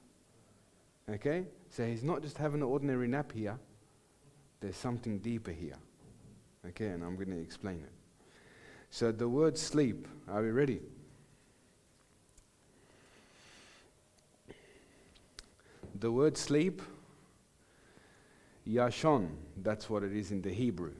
Okay? 1.08 1.46
So 1.78 1.86
he's 1.86 2.02
not 2.02 2.24
just 2.24 2.40
having 2.40 2.62
an 2.62 2.68
ordinary 2.68 3.08
nap 3.08 3.32
here, 3.32 3.56
there's 4.62 4.76
something 4.76 5.20
deeper 5.20 5.52
here. 5.52 5.78
Okay? 6.66 6.88
And 6.88 7.04
I'm 7.04 7.16
going 7.16 7.30
to 7.30 7.40
explain 7.40 7.84
it. 7.84 7.92
So 8.90 9.12
the 9.12 9.30
word 9.30 9.60
sleep, 9.60 10.08
are 10.28 10.42
we 10.42 10.50
ready? 10.50 10.82
The 16.00 16.12
word 16.12 16.36
sleep 16.36 16.82
Yashon, 18.68 19.30
that's 19.62 19.88
what 19.88 20.02
it 20.02 20.14
is 20.14 20.32
in 20.32 20.42
the 20.42 20.52
Hebrew. 20.52 20.94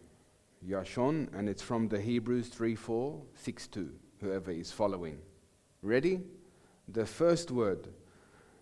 Yashon, 0.64 1.36
and 1.36 1.50
it's 1.50 1.64
from 1.64 1.88
the 1.88 2.00
Hebrews 2.00 2.50
3 2.50 2.76
4, 2.76 3.20
6 3.34 3.68
2, 3.68 3.90
whoever 4.22 4.52
is 4.52 4.72
following. 4.72 5.18
Ready? 5.82 6.22
The 6.88 7.08
first 7.08 7.50
word 7.50 7.88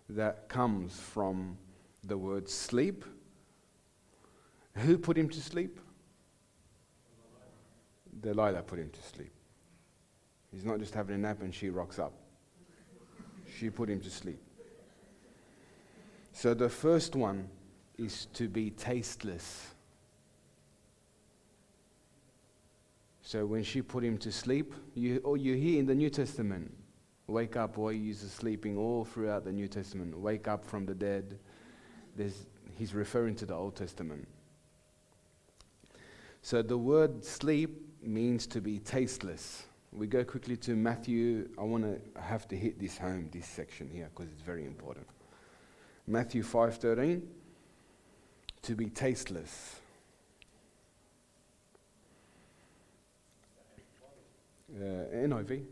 that 0.08 0.48
comes 0.48 0.98
from 0.98 1.58
the 2.06 2.16
word 2.16 2.48
sleep. 2.48 3.04
Who 4.76 4.98
put 4.98 5.16
him 5.16 5.28
to 5.30 5.40
sleep? 5.40 5.80
Delilah 8.20 8.62
put 8.62 8.78
him 8.78 8.90
to 8.90 9.02
sleep. 9.02 9.32
He's 10.52 10.64
not 10.64 10.78
just 10.78 10.94
having 10.94 11.16
a 11.16 11.18
nap 11.18 11.42
and 11.42 11.54
she 11.54 11.70
rocks 11.70 11.98
up. 11.98 12.12
She 13.58 13.70
put 13.70 13.88
him 13.88 14.00
to 14.00 14.10
sleep. 14.10 14.40
So 16.32 16.54
the 16.54 16.68
first 16.68 17.16
one 17.16 17.48
is 17.98 18.26
to 18.34 18.48
be 18.48 18.70
tasteless. 18.70 19.74
So 23.22 23.44
when 23.44 23.64
she 23.64 23.82
put 23.82 24.04
him 24.04 24.18
to 24.18 24.30
sleep, 24.30 24.74
you, 24.94 25.20
or 25.24 25.36
you 25.36 25.54
hear 25.54 25.80
in 25.80 25.86
the 25.86 25.94
New 25.94 26.10
Testament, 26.10 26.72
wake 27.26 27.56
up, 27.56 27.74
boy, 27.74 27.94
he's 27.94 28.20
sleeping 28.20 28.76
all 28.76 29.04
throughout 29.04 29.44
the 29.44 29.52
New 29.52 29.66
Testament. 29.66 30.16
Wake 30.16 30.46
up 30.46 30.64
from 30.64 30.86
the 30.86 30.94
dead. 30.94 31.38
There's, 32.16 32.46
he's 32.76 32.94
referring 32.94 33.34
to 33.36 33.46
the 33.46 33.54
Old 33.54 33.76
Testament. 33.76 34.26
So 36.42 36.62
the 36.62 36.78
word 36.78 37.24
sleep 37.24 37.82
means 38.02 38.46
to 38.48 38.60
be 38.60 38.78
tasteless. 38.78 39.64
We 39.92 40.06
go 40.06 40.24
quickly 40.24 40.56
to 40.58 40.76
Matthew. 40.76 41.48
I 41.58 41.62
want 41.62 41.84
to 41.84 42.20
have 42.20 42.48
to 42.48 42.56
hit 42.56 42.78
this 42.78 42.96
home, 42.96 43.28
this 43.32 43.46
section 43.46 43.88
here, 43.88 44.08
because 44.14 44.30
it's 44.32 44.42
very 44.42 44.64
important. 44.64 45.06
Matthew 46.06 46.42
5:13 46.42 47.22
to 48.62 48.74
be 48.74 48.86
tasteless. 48.86 49.76
Uh, 54.74 54.82
NIV. 55.14 55.64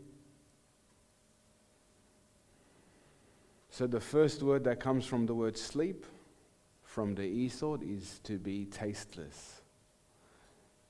So 3.69 3.87
the 3.87 3.99
first 3.99 4.41
word 4.41 4.63
that 4.63 4.79
comes 4.79 5.05
from 5.05 5.25
the 5.25 5.33
word 5.33 5.57
sleep, 5.57 6.05
from 6.95 7.13
the 7.13 7.23
Esau, 7.23 7.75
is 7.81 8.21
to 8.23 8.37
be 8.37 8.63
tasteless. 8.63 9.61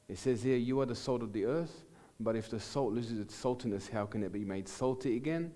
It 0.07 0.19
says 0.19 0.43
here, 0.43 0.55
You 0.55 0.79
are 0.81 0.85
the 0.85 0.93
salt 0.93 1.23
of 1.23 1.33
the 1.33 1.45
earth, 1.45 1.81
but 2.19 2.35
if 2.35 2.47
the 2.47 2.59
salt 2.59 2.93
loses 2.93 3.19
its 3.19 3.35
saltiness, 3.35 3.89
how 3.89 4.05
can 4.05 4.21
it 4.21 4.31
be 4.31 4.45
made 4.45 4.67
salty 4.67 5.15
again? 5.15 5.51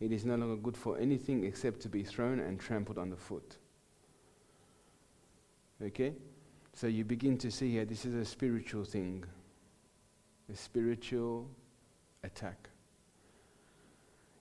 It 0.00 0.10
is 0.10 0.24
no 0.24 0.34
longer 0.34 0.56
good 0.56 0.76
for 0.76 0.98
anything 0.98 1.44
except 1.44 1.78
to 1.82 1.88
be 1.88 2.02
thrown 2.02 2.40
and 2.40 2.58
trampled 2.58 2.98
underfoot. 2.98 3.58
Okay? 5.80 6.14
So 6.74 6.88
you 6.88 7.04
begin 7.04 7.38
to 7.38 7.52
see 7.52 7.70
here, 7.70 7.84
this 7.84 8.04
is 8.04 8.14
a 8.14 8.24
spiritual 8.24 8.82
thing, 8.82 9.22
a 10.52 10.56
spiritual 10.56 11.48
attack. 12.24 12.70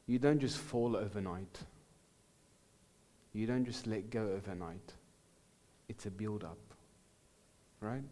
You 0.08 0.18
don't 0.18 0.40
just 0.40 0.58
fall 0.58 0.96
overnight. 0.96 1.60
You 3.32 3.46
don't 3.46 3.64
just 3.64 3.86
let 3.86 4.10
go 4.10 4.32
overnight. 4.36 4.96
It's 5.92 6.06
a 6.06 6.10
build 6.10 6.46
up. 6.46 6.58
Right? 7.82 8.06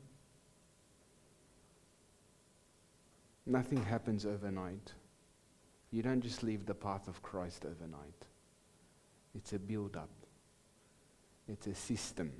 Nothing 3.46 3.82
happens 3.86 4.26
overnight. 4.26 4.92
You 5.90 6.04
don't 6.04 6.20
just 6.20 6.44
leave 6.44 6.66
the 6.66 6.74
path 6.74 7.08
of 7.08 7.22
Christ 7.22 7.64
overnight. 7.64 8.28
It's 9.34 9.54
a 9.54 9.60
build 9.60 9.96
up. 9.96 10.10
It's 11.48 11.68
a 11.68 11.74
system 11.74 12.34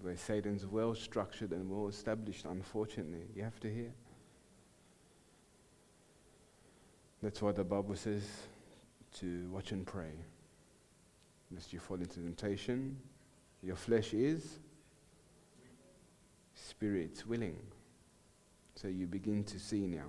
where 0.00 0.16
Satan's 0.16 0.66
well 0.66 0.96
structured 0.96 1.52
and 1.52 1.70
well 1.70 1.86
established, 1.86 2.44
unfortunately. 2.44 3.28
You 3.36 3.44
have 3.44 3.60
to 3.60 3.72
hear. 3.72 3.92
That's 7.22 7.40
why 7.40 7.52
the 7.52 7.62
Bible 7.62 7.94
says 7.94 8.24
to 9.20 9.48
watch 9.52 9.70
and 9.70 9.86
pray. 9.86 10.14
Lest 11.52 11.72
you 11.72 11.78
fall 11.78 11.98
into 11.98 12.16
temptation. 12.16 12.96
Your 13.62 13.76
flesh 13.76 14.12
is, 14.12 14.58
spirit's 16.54 17.26
willing. 17.26 17.58
So 18.74 18.88
you 18.88 19.06
begin 19.06 19.44
to 19.44 19.58
see 19.58 19.86
now. 19.86 20.08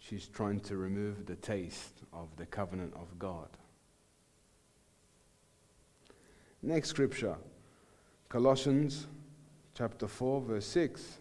She's 0.00 0.26
trying 0.26 0.60
to 0.60 0.76
remove 0.76 1.26
the 1.26 1.36
taste 1.36 2.02
of 2.12 2.28
the 2.36 2.46
covenant 2.46 2.92
of 2.94 3.18
God. 3.18 3.48
Next 6.60 6.88
scripture 6.88 7.36
Colossians 8.28 9.06
chapter 9.74 10.08
4, 10.08 10.40
verse 10.40 10.66
6. 10.66 11.18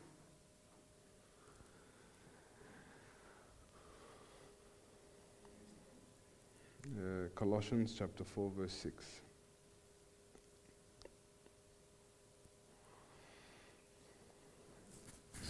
Uh, 6.85 7.27
Colossians 7.35 7.93
chapter 7.97 8.23
4, 8.23 8.51
verse 8.57 8.73
6. 8.73 9.20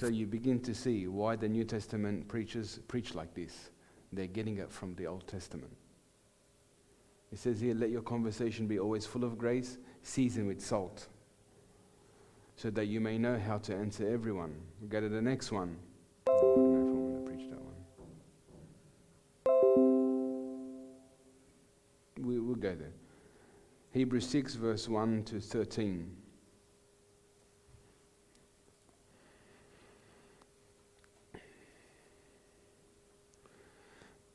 So 0.02 0.08
you 0.08 0.26
begin 0.26 0.60
to 0.62 0.74
see 0.74 1.08
why 1.08 1.36
the 1.36 1.48
New 1.48 1.64
Testament 1.64 2.28
preachers 2.28 2.80
preach 2.88 3.14
like 3.14 3.36
this. 3.36 3.70
they're 4.12 4.26
getting 4.26 4.58
it 4.58 4.72
from 4.72 4.96
the 4.96 5.06
Old 5.06 5.28
Testament. 5.28 5.78
It 7.32 7.38
says 7.38 7.62
here, 7.62 7.76
let 7.76 7.92
your 7.92 8.02
conversation 8.02 8.66
be 8.66 8.80
always 8.80 9.06
full 9.06 9.24
of 9.24 9.38
grace, 9.38 9.78
seasoned 10.02 10.48
with 10.48 10.60
salt, 10.60 11.08
so 12.56 12.72
that 12.72 12.86
you 12.86 13.00
may 13.00 13.20
know 13.20 13.38
how 13.38 13.60
to 13.60 13.76
answer 13.76 14.12
everyone. 14.12 14.56
We 14.82 14.88
go 14.88 15.02
to 15.02 15.08
the 15.08 15.22
next 15.22 15.52
one. 15.52 15.78
We, 22.18 22.40
we'll 22.40 22.56
go 22.56 22.74
there. 22.74 22.96
Hebrews 23.92 24.28
6, 24.28 24.56
verse 24.56 24.90
1 24.90 25.26
to 25.26 25.40
13. 25.40 26.21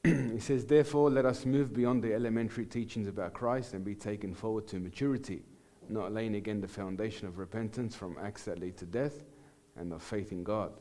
he 0.33 0.39
says, 0.39 0.65
Therefore, 0.65 1.11
let 1.11 1.27
us 1.27 1.45
move 1.45 1.73
beyond 1.73 2.03
the 2.03 2.15
elementary 2.15 2.65
teachings 2.65 3.09
about 3.09 3.35
Christ 3.35 3.75
and 3.75 3.85
be 3.85 3.97
taken 3.97 4.35
forward 4.35 4.69
to 4.69 4.79
maturity, 4.79 5.43
not 5.89 6.13
laying 6.13 6.37
again 6.37 6.61
the 6.61 6.69
foundation 6.69 7.27
of 7.27 7.39
repentance 7.39 7.97
from 7.97 8.17
acts 8.23 8.45
that 8.45 8.61
lead 8.61 8.77
to 8.77 8.87
death 8.87 9.25
and 9.77 9.93
of 9.93 10.03
faith 10.03 10.31
in 10.31 10.45
God. 10.45 10.73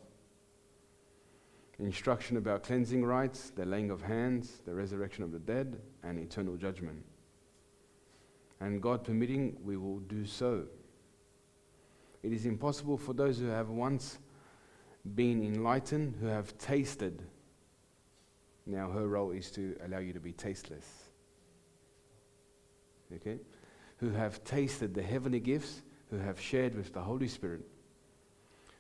Instruction 1.80 2.38
about 2.38 2.64
cleansing 2.64 3.04
rites, 3.04 3.50
the 3.50 3.66
laying 3.66 3.90
of 3.90 4.04
hands, 4.04 4.62
the 4.64 4.76
resurrection 4.76 5.24
of 5.24 5.32
the 5.32 5.40
dead, 5.40 5.82
and 6.04 6.20
eternal 6.20 6.56
judgment. 6.56 7.04
And 8.60 8.80
God 8.80 9.04
permitting, 9.04 9.58
we 9.64 9.76
will 9.76 10.00
do 10.02 10.26
so. 10.26 10.66
It 12.22 12.32
is 12.32 12.46
impossible 12.46 12.98
for 12.98 13.14
those 13.14 13.40
who 13.40 13.48
have 13.48 13.70
once 13.70 14.20
been 15.16 15.44
enlightened, 15.44 16.16
who 16.22 16.28
have 16.28 16.56
tasted 16.60 17.24
now, 18.66 18.90
her 18.90 19.08
role 19.08 19.32
is 19.32 19.52
to 19.52 19.76
allow 19.86 20.00
you 20.00 20.14
to 20.14 20.20
be 20.20 20.32
tasteless. 20.32 20.86
Okay? 23.14 23.38
Who 23.98 24.10
have 24.10 24.44
tasted 24.44 24.94
the 24.96 25.04
heavenly 25.04 25.40
gifts, 25.40 25.84
who 26.10 26.18
have 26.18 26.40
shared 26.40 26.76
with 26.76 26.92
the 26.92 27.02
Holy 27.02 27.28
Spirit, 27.28 27.62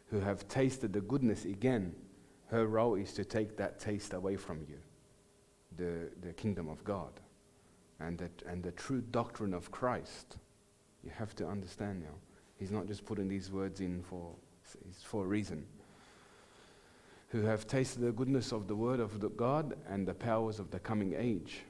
who 0.09 0.19
have 0.19 0.47
tasted 0.47 0.91
the 0.91 1.01
goodness 1.01 1.45
again. 1.45 1.95
Her 2.47 2.67
role 2.67 2.95
is 2.95 3.13
to 3.13 3.25
take 3.25 3.57
that 3.57 3.79
taste 3.79 4.13
away 4.13 4.35
from 4.35 4.61
you, 4.67 4.77
the, 5.77 6.09
the 6.21 6.33
kingdom 6.33 6.67
of 6.67 6.83
God, 6.83 7.19
and 7.99 8.17
the, 8.17 8.29
and 8.47 8.63
the 8.63 8.71
true 8.71 9.01
doctrine 9.01 9.53
of 9.53 9.71
Christ. 9.71 10.37
You 11.03 11.11
have 11.15 11.35
to 11.35 11.47
understand 11.47 12.01
now. 12.01 12.15
He's 12.57 12.71
not 12.71 12.87
just 12.87 13.05
putting 13.05 13.27
these 13.27 13.51
words 13.51 13.81
in 13.81 14.01
for, 14.03 14.31
it's 14.89 15.03
for 15.03 15.25
a 15.25 15.27
reason 15.27 15.65
who 17.35 17.41
have 17.41 17.67
tasted 17.67 17.99
the 17.99 18.13
goodness 18.13 18.53
of 18.53 18.65
the 18.65 18.75
word 18.75 19.01
of 19.01 19.19
the 19.19 19.27
God 19.27 19.75
and 19.89 20.07
the 20.07 20.13
powers 20.13 20.57
of 20.57 20.71
the 20.71 20.79
coming 20.79 21.13
age, 21.17 21.63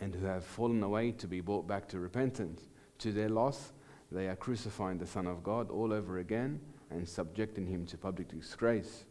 and 0.00 0.14
who 0.14 0.24
have 0.24 0.42
fallen 0.42 0.82
away 0.82 1.12
to 1.12 1.28
be 1.28 1.42
brought 1.42 1.68
back 1.68 1.86
to 1.86 1.98
repentance. 1.98 2.62
To 3.00 3.12
their 3.12 3.28
loss, 3.28 3.74
they 4.10 4.26
are 4.26 4.36
crucifying 4.36 4.96
the 4.96 5.06
Son 5.06 5.26
of 5.26 5.42
God 5.42 5.70
all 5.70 5.92
over 5.92 6.16
again 6.16 6.60
and 6.88 7.06
subjecting 7.06 7.66
him 7.66 7.84
to 7.84 7.98
public 7.98 8.28
disgrace. 8.28 9.04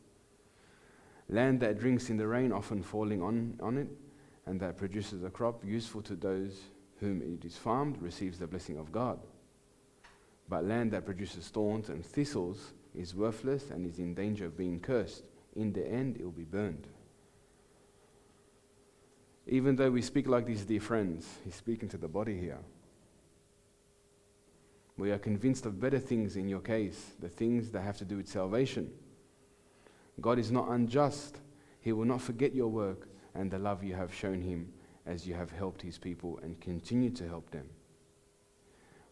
Land 1.30 1.60
that 1.60 1.78
drinks 1.78 2.10
in 2.10 2.18
the 2.18 2.26
rain, 2.26 2.52
often 2.52 2.82
falling 2.82 3.22
on, 3.22 3.56
on 3.62 3.78
it, 3.78 3.90
and 4.48 4.60
that 4.60 4.76
produces 4.76 5.24
a 5.24 5.30
crop 5.30 5.64
useful 5.64 6.02
to 6.02 6.16
those 6.16 6.62
whom 7.00 7.22
it 7.22 7.46
is 7.46 7.58
farmed, 7.58 8.02
receives 8.02 8.40
the 8.40 8.48
blessing 8.48 8.80
of 8.80 8.92
God. 8.92 9.20
But 10.50 10.66
land 10.66 10.94
that 10.94 11.06
produces 11.06 11.50
thorns 11.50 11.90
and 11.90 12.04
thistles 12.04 12.74
is 12.96 13.14
worthless 13.14 13.70
and 13.70 13.86
is 13.86 14.00
in 14.00 14.16
danger 14.16 14.48
of 14.48 14.58
being 14.58 14.80
cursed 14.80 15.26
in 15.56 15.74
the 15.74 15.86
end, 15.88 16.18
it 16.18 16.24
will 16.24 16.32
be 16.32 16.44
burned. 16.44 16.88
Even 19.48 19.76
though 19.76 19.92
we 19.92 20.02
speak 20.02 20.28
like 20.28 20.46
these, 20.46 20.64
dear 20.64 20.80
friends, 20.80 21.28
he's 21.44 21.56
speaking 21.56 21.90
to 21.90 21.98
the 21.98 22.08
body 22.08 22.38
here. 22.38 22.60
We 24.98 25.12
are 25.12 25.18
convinced 25.18 25.66
of 25.66 25.80
better 25.80 26.00
things 26.00 26.36
in 26.36 26.48
your 26.48 26.60
case, 26.60 27.14
the 27.20 27.30
things 27.30 27.72
that 27.72 27.82
have 27.82 27.98
to 27.98 28.06
do 28.06 28.18
with 28.18 28.28
salvation. 28.28 28.92
God 30.22 30.40
is 30.40 30.52
not 30.52 30.70
unjust. 30.70 31.40
He 31.82 31.92
will 31.92 32.06
not 32.06 32.22
forget 32.22 32.54
your 32.54 32.70
work 32.70 33.10
and 33.36 33.50
the 33.50 33.60
love 33.60 33.84
you 33.84 33.96
have 33.96 34.14
shown 34.14 34.42
him 34.42 34.72
as 35.06 35.28
you 35.28 35.34
have 35.34 35.52
helped 35.52 35.82
his 35.82 35.98
people 35.98 36.40
and 36.44 36.60
continue 36.62 37.10
to 37.10 37.28
help 37.28 37.50
them. 37.52 37.68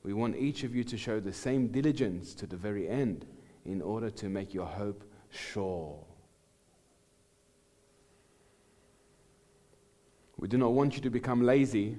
We 0.04 0.14
want 0.14 0.38
each 0.38 0.64
of 0.64 0.76
you 0.76 0.84
to 0.86 0.98
show 0.98 1.20
the 1.20 1.34
same 1.34 1.68
diligence 1.68 2.34
to 2.36 2.48
the 2.48 2.56
very 2.56 2.88
end 2.88 3.26
in 3.66 3.82
order 3.82 4.10
to 4.10 4.30
make 4.30 4.54
your 4.54 4.66
hope 4.66 5.04
sure. 5.30 6.00
We 10.42 10.48
do 10.48 10.58
not 10.58 10.74
want 10.74 10.96
you 10.96 11.02
to 11.04 11.10
become 11.12 11.44
lazy, 11.44 11.98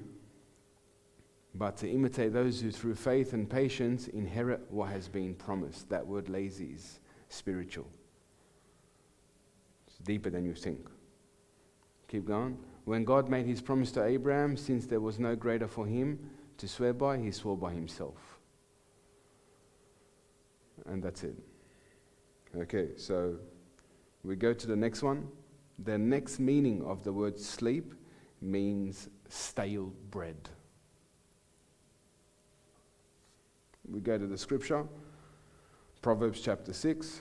but 1.54 1.76
to 1.78 1.88
imitate 1.88 2.32
those 2.32 2.60
who, 2.60 2.72
through 2.72 2.96
faith 2.96 3.34
and 3.34 3.48
patience, 3.48 4.08
inherit 4.08 4.60
what 4.68 4.90
has 4.90 5.08
been 5.08 5.34
promised. 5.36 5.88
That 5.88 6.04
word 6.04 6.28
lazy 6.28 6.72
is 6.74 6.98
spiritual, 7.28 7.86
it's 9.86 9.96
deeper 9.98 10.28
than 10.28 10.44
you 10.44 10.54
think. 10.54 10.80
Keep 12.08 12.26
going. 12.26 12.58
When 12.84 13.04
God 13.04 13.28
made 13.28 13.46
his 13.46 13.62
promise 13.62 13.92
to 13.92 14.04
Abraham, 14.04 14.56
since 14.56 14.86
there 14.86 15.00
was 15.00 15.20
no 15.20 15.36
greater 15.36 15.68
for 15.68 15.86
him 15.86 16.18
to 16.58 16.66
swear 16.66 16.92
by, 16.92 17.18
he 17.18 17.30
swore 17.30 17.56
by 17.56 17.72
himself. 17.72 18.16
And 20.86 21.00
that's 21.00 21.22
it. 21.22 21.36
Okay, 22.56 22.88
so 22.96 23.36
we 24.24 24.34
go 24.34 24.52
to 24.52 24.66
the 24.66 24.74
next 24.74 25.04
one. 25.04 25.28
The 25.78 25.96
next 25.96 26.40
meaning 26.40 26.84
of 26.84 27.04
the 27.04 27.12
word 27.12 27.38
sleep 27.38 27.94
means 28.42 29.08
stale 29.28 29.92
bread. 30.10 30.48
We 33.88 34.00
go 34.00 34.18
to 34.18 34.26
the 34.26 34.38
scripture, 34.38 34.84
Proverbs 36.02 36.40
chapter 36.40 36.72
6, 36.72 37.20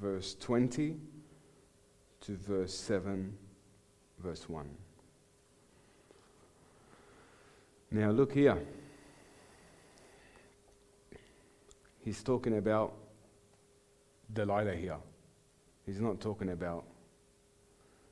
verse 0.00 0.34
20 0.40 0.96
to 2.22 2.36
verse 2.36 2.74
7, 2.74 3.36
verse 4.18 4.48
1. 4.48 4.68
Now, 7.92 8.10
look 8.10 8.32
here. 8.32 8.58
He's 12.04 12.22
talking 12.22 12.56
about 12.58 12.94
Delilah 14.32 14.76
here. 14.76 14.98
He's 15.84 16.00
not 16.00 16.20
talking 16.20 16.50
about 16.50 16.84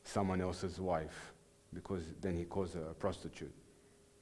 someone 0.03 0.41
else's 0.41 0.81
wife 0.81 1.33
because 1.73 2.05
then 2.21 2.37
he 2.37 2.45
calls 2.45 2.75
her 2.75 2.87
a 2.91 2.95
prostitute. 2.95 3.53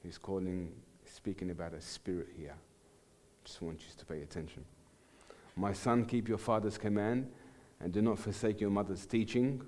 He's 0.03 0.17
calling, 0.17 0.71
speaking 1.05 1.51
about 1.51 1.73
a 1.73 1.81
spirit 1.81 2.27
here. 2.37 2.55
Just 3.43 3.61
want 3.61 3.79
you 3.79 3.87
to 3.97 4.05
pay 4.05 4.21
attention. 4.21 4.65
My 5.55 5.73
son, 5.73 6.05
keep 6.05 6.27
your 6.27 6.37
father's 6.37 6.77
command 6.77 7.31
and 7.79 7.93
do 7.93 8.01
not 8.01 8.19
forsake 8.19 8.59
your 8.59 8.69
mother's 8.69 9.05
teaching. 9.05 9.61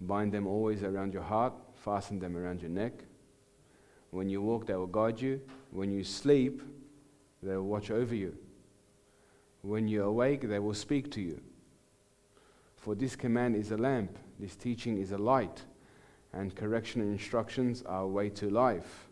Bind 0.00 0.32
them 0.32 0.46
always 0.46 0.82
around 0.82 1.12
your 1.12 1.22
heart, 1.22 1.52
fasten 1.74 2.18
them 2.18 2.36
around 2.36 2.60
your 2.60 2.70
neck. 2.70 3.04
When 4.10 4.28
you 4.28 4.42
walk, 4.42 4.66
they 4.66 4.74
will 4.74 4.86
guide 4.86 5.20
you. 5.20 5.40
When 5.70 5.90
you 5.90 6.04
sleep, 6.04 6.62
they 7.42 7.56
will 7.56 7.66
watch 7.66 7.90
over 7.90 8.14
you. 8.14 8.36
When 9.62 9.88
you 9.88 10.04
awake, 10.04 10.48
they 10.48 10.58
will 10.58 10.74
speak 10.74 11.10
to 11.12 11.20
you. 11.20 11.40
For 12.76 12.94
this 12.94 13.16
command 13.16 13.56
is 13.56 13.70
a 13.70 13.76
lamp, 13.76 14.18
this 14.38 14.56
teaching 14.56 14.98
is 14.98 15.12
a 15.12 15.18
light 15.18 15.64
and 16.36 16.54
correction 16.54 17.00
and 17.00 17.12
instructions 17.12 17.82
are 17.82 18.02
a 18.02 18.08
way 18.08 18.28
to 18.30 18.50
life, 18.50 19.08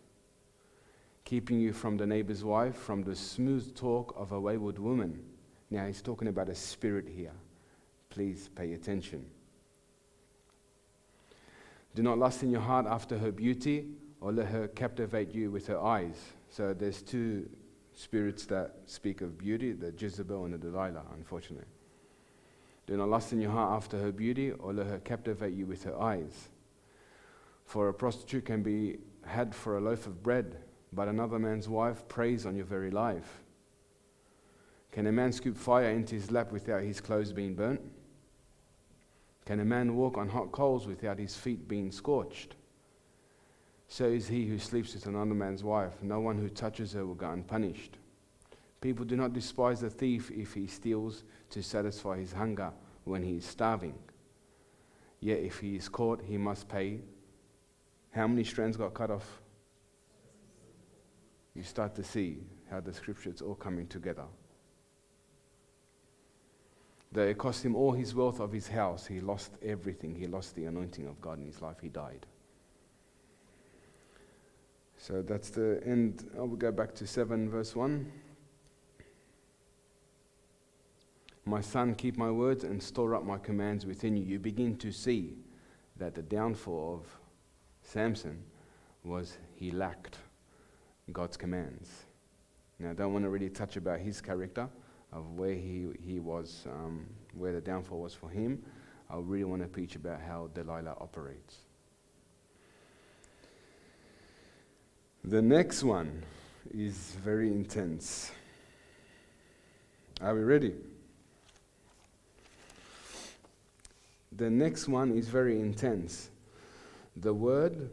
keeping 1.25 1.61
you 1.61 1.73
from 1.73 1.97
the 1.97 2.07
neighbor's 2.07 2.45
wife, 2.45 2.77
from 2.77 3.03
the 3.03 3.15
smooth 3.15 3.75
talk 3.75 4.15
of 4.17 4.33
a 4.33 4.41
wayward 4.41 4.79
woman. 4.79 5.23
Now, 5.71 5.87
he's 5.87 6.03
talking 6.03 6.29
about 6.29 6.49
a 6.49 6.55
spirit 6.55 7.09
here. 7.09 7.33
Please 8.11 8.51
pay 8.55 8.75
attention. 8.75 9.25
Do 11.95 12.03
not 12.03 12.19
lust 12.19 12.43
in 12.43 12.51
your 12.51 12.61
heart 12.61 12.87
after 12.87 13.19
her 13.19 13.33
beauty, 13.33 13.87
or 14.21 14.33
let 14.33 14.49
her 14.49 14.69
captivate 14.69 15.35
you 15.35 15.51
with 15.51 15.67
her 15.67 15.81
eyes. 15.81 16.17
So 16.49 16.75
there's 16.75 17.03
two 17.03 17.49
spirits 17.95 18.47
that 18.47 18.77
speak 18.87 19.21
of 19.21 19.37
beauty, 19.39 19.73
the 19.73 19.93
Jezebel 19.97 20.45
and 20.45 20.55
the 20.55 20.59
Delilah, 20.59 21.05
unfortunately. 21.15 21.67
Do 22.87 22.97
not 22.97 23.09
lust 23.09 23.33
in 23.33 23.41
your 23.41 23.51
heart 23.51 23.77
after 23.77 23.99
her 23.99 24.13
beauty, 24.13 24.53
or 24.53 24.73
let 24.73 24.87
her 24.87 24.99
captivate 24.99 25.55
you 25.55 25.67
with 25.67 25.85
her 25.85 26.01
eyes. 26.01 26.49
For 27.65 27.89
a 27.89 27.95
prostitute 27.95 28.47
can 28.47 28.63
be 28.63 28.99
had 29.25 29.55
for 29.55 29.79
a 29.79 29.81
loaf 29.81 30.07
of 30.07 30.23
bread, 30.23 30.57
but 30.93 31.09
another 31.09 31.39
man's 31.39 31.69
wife 31.69 32.07
preys 32.09 32.45
on 32.45 32.57
your 32.57 32.67
very 32.67 32.91
life. 32.91 33.43
Can 34.91 35.07
a 35.07 35.13
man 35.13 35.33
scoop 35.33 35.57
fire 35.57 35.91
into 35.91 36.15
his 36.15 36.31
lap 36.31 36.53
without 36.53 36.83
his 36.83 37.01
clothes 37.01 37.33
being 37.33 37.55
burnt? 37.55 37.81
Can 39.47 39.61
a 39.61 39.65
man 39.65 39.97
walk 39.97 40.19
on 40.19 40.29
hot 40.29 40.53
coals 40.53 40.87
without 40.87 41.19
his 41.19 41.35
feet 41.35 41.67
being 41.67 41.91
scorched? 41.91 42.57
So 43.89 44.07
is 44.07 44.29
he 44.29 44.47
who 44.47 44.59
sleeps 44.59 44.95
with 44.95 45.07
another 45.07 45.35
man's 45.35 45.65
wife. 45.65 46.03
No 46.03 46.21
one 46.21 46.39
who 46.39 46.49
touches 46.49 46.93
her 46.93 47.05
will 47.05 47.15
go 47.15 47.31
unpunished. 47.31 47.99
People 48.81 49.05
do 49.05 49.17
not 49.17 49.33
despise 49.33 49.83
a 49.83 49.91
thief 49.91 50.31
if 50.31 50.55
he 50.55 50.67
steals 50.67 51.25
to 51.51 51.63
satisfy 51.63 52.19
his 52.19 52.33
hunger 52.33 52.73
when 53.05 53.23
he 53.23 53.37
is 53.37 53.45
starving. 53.45 53.95
Yet 55.21 55.41
if 55.41 55.59
he 55.59 55.77
is 55.77 55.89
caught, 55.89 56.23
he 56.23 56.37
must 56.37 56.69
pay. 56.69 57.01
How 58.13 58.27
many 58.27 58.45
strands 58.45 58.77
got 58.77 58.95
cut 58.95 59.11
off? 59.11 59.41
You 61.55 61.63
start 61.63 61.95
to 61.97 62.05
see 62.05 62.39
how 62.71 62.81
the 62.81 62.93
scriptures 62.93 63.43
all 63.43 63.55
coming 63.55 63.87
together. 63.87 64.25
That 67.13 67.29
it 67.29 67.37
cost 67.37 67.65
him 67.65 67.75
all 67.75 67.93
his 67.93 68.15
wealth 68.15 68.41
of 68.41 68.53
his 68.53 68.69
house. 68.69 69.07
He 69.07 69.21
lost 69.21 69.53
everything. 69.63 70.15
He 70.15 70.27
lost 70.27 70.55
the 70.55 70.65
anointing 70.65 71.07
of 71.07 71.21
God 71.21 71.39
in 71.39 71.47
his 71.47 71.61
life. 71.61 71.77
He 71.83 71.89
died. 71.89 72.27
So 74.97 75.21
that's 75.21 75.51
the 75.51 75.83
end. 75.85 76.31
I 76.37 76.41
will 76.41 76.57
go 76.57 76.71
back 76.71 76.95
to 76.95 77.07
7, 77.07 77.51
verse 77.51 77.75
1. 77.75 78.11
My 81.45 81.61
son, 81.61 81.95
keep 81.95 82.17
my 82.17 82.31
words 82.31 82.65
and 82.65 82.83
store 82.83 83.15
up 83.15 83.25
my 83.25 83.39
commands 83.39 83.85
within 83.85 84.17
you. 84.17 84.23
You 84.23 84.39
begin 84.39 84.77
to 84.77 84.93
see 84.93 85.35
that 85.97 86.15
the 86.15 86.23
downfall 86.23 87.03
of 87.03 87.22
Samson 87.83 88.43
was 89.05 89.39
he 89.55 89.71
lacked 89.71 90.19
God's 91.13 91.37
commands. 91.37 91.89
Now, 92.79 92.91
I 92.91 92.95
don't 92.95 93.13
want 93.13 93.25
to 93.25 93.31
really 93.31 93.51
touch 93.51 93.77
about 93.77 94.01
his 94.01 94.21
character 94.21 94.69
of 95.13 95.33
where 95.33 95.55
he, 95.55 95.89
he 96.03 96.19
was, 96.19 96.67
um, 96.67 97.07
where 97.35 97.53
the 97.53 97.61
downfall 97.61 98.01
was 98.01 98.15
for 98.15 98.31
him. 98.31 98.63
I 99.11 99.17
really 99.19 99.45
want 99.45 99.63
to 99.63 99.69
preach 99.69 99.95
about 99.95 100.21
how 100.21 100.49
Delilah 100.55 100.97
operates. 101.01 101.59
The 105.25 105.43
next 105.43 105.85
one 105.85 106.25
is 106.75 107.15
very 107.23 107.49
intense. 107.49 108.33
Are 110.21 110.35
we 110.35 110.43
ready? 110.43 110.75
The 114.37 114.51
next 114.51 114.89
one 114.89 115.13
is 115.13 115.29
very 115.29 115.61
intense. 115.61 116.31
The 117.17 117.35
word 117.35 117.91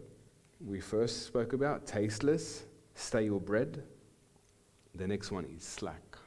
we 0.65 0.79
first 0.79 1.25
spoke 1.25 1.53
about, 1.53 1.85
tasteless, 1.85 2.65
stale 2.95 3.39
bread. 3.39 3.83
The 4.95 5.07
next 5.07 5.31
one 5.31 5.45
is 5.45 5.63
slack. 5.63 6.17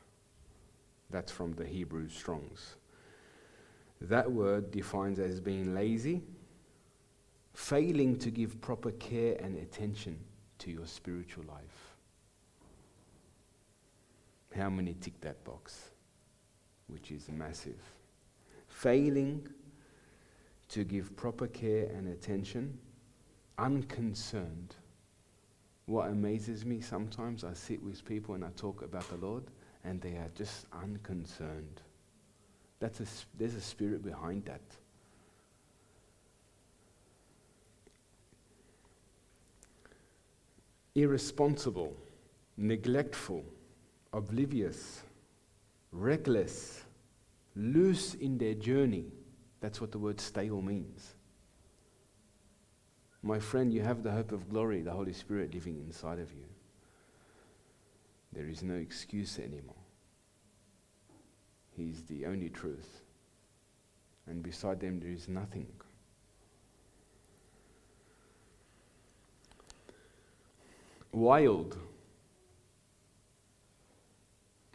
That's 1.11 1.33
from 1.33 1.53
the 1.53 1.65
Hebrew 1.65 2.09
Strongs. 2.09 2.77
That 4.01 4.31
word 4.31 4.71
defines 4.71 5.19
as 5.19 5.41
being 5.41 5.75
lazy, 5.75 6.23
failing 7.55 8.19
to 8.19 8.31
give 8.31 8.61
proper 8.61 8.91
care 8.93 9.37
and 9.41 9.57
attention 9.57 10.19
to 10.59 10.71
your 10.71 10.87
spiritual 10.87 11.45
life. 11.45 11.97
How 14.57 14.69
many 14.69 14.95
tick 14.95 15.21
that 15.21 15.43
box? 15.45 15.91
Which 16.89 17.11
is 17.11 17.29
massive. 17.29 17.81
Failing 18.69 19.49
to 20.73 20.85
give 20.85 21.15
proper 21.17 21.47
care 21.47 21.85
and 21.95 22.09
attention, 22.09 22.79
unconcerned. 23.59 24.75
What 25.85 26.09
amazes 26.09 26.65
me 26.65 26.81
sometimes, 26.81 27.45
I 27.45 27.53
sit 27.53 27.83
with 27.83 28.03
people 28.07 28.35
and 28.35 28.43
I 28.43 28.49
talk 28.57 28.81
about 28.81 29.07
the 29.11 29.17
Lord, 29.17 29.45
and 29.85 30.01
they 30.01 30.13
are 30.13 30.31
just 30.35 30.65
unconcerned. 30.73 31.83
That's 32.81 33.01
a, 33.01 33.05
there's 33.39 33.55
a 33.55 33.61
spirit 33.61 34.03
behind 34.03 34.47
that. 34.47 34.63
Irresponsible, 40.95 41.95
neglectful, 42.57 43.45
oblivious, 44.15 45.03
reckless, 45.91 46.83
loose 47.55 48.15
in 48.15 48.39
their 48.39 48.55
journey 48.55 49.05
that's 49.63 49.81
what 49.81 49.93
the 49.93 49.99
word 49.99 50.21
stale 50.21 50.61
means. 50.61 51.15
My 53.23 53.39
friend, 53.39 53.73
you 53.73 53.83
have 53.83 54.03
the 54.03 54.11
hope 54.11 54.33
of 54.33 54.51
glory, 54.51 54.83
the 54.83 54.91
Holy 54.91 55.13
Spirit 55.13 55.55
living 55.55 55.79
inside 55.79 56.19
of 56.19 56.33
you. 56.33 56.45
There 58.33 58.49
is 58.49 58.65
no 58.65 58.75
excuse 58.75 59.39
anymore. 59.39 59.77
He's 61.77 62.03
the 62.03 62.27
only 62.27 62.49
truth. 62.49 63.03
And 64.27 64.43
beside 64.43 64.81
them, 64.81 64.99
there 64.99 65.13
is 65.13 65.29
nothing. 65.29 65.69
Wild, 71.13 71.79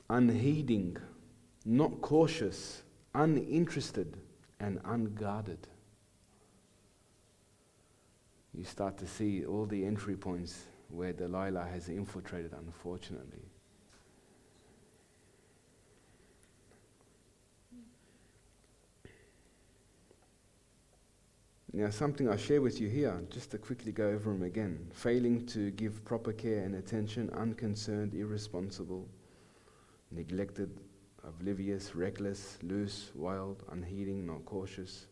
unheeding, 0.10 0.96
not 1.66 2.00
cautious, 2.00 2.84
uninterested 3.14 4.16
and 4.60 4.80
unguarded. 4.86 5.68
You 8.54 8.64
start 8.64 8.98
to 8.98 9.08
see 9.08 9.46
all 9.46 9.66
the 9.66 9.86
entry 9.86 10.16
points 10.16 10.64
where 10.90 11.14
Delilah 11.14 11.66
has 11.66 11.90
infiltrated, 11.90 12.54
unfortunately. 12.54 13.44
Now, 21.74 21.92
something 21.92 22.28
I 22.28 22.38
share 22.38 22.60
with 22.60 22.82
you 22.82 22.90
here, 22.90 23.22
just 23.30 23.52
to 23.52 23.60
quickly 23.60 23.92
go 23.92 24.08
over 24.08 24.32
them 24.32 24.42
again. 24.42 24.90
Failing 24.94 25.46
to 25.48 25.70
give 25.72 26.04
proper 26.06 26.34
care 26.34 26.64
and 26.64 26.74
attention, 26.74 27.30
unconcerned, 27.36 28.16
irresponsible, 28.16 29.08
neglected, 30.10 30.80
oblivious, 31.28 31.96
reckless, 31.96 32.58
loose, 32.64 33.12
wild, 33.14 33.64
unheeding, 33.72 34.26
not 34.26 34.46
cautious, 34.46 35.08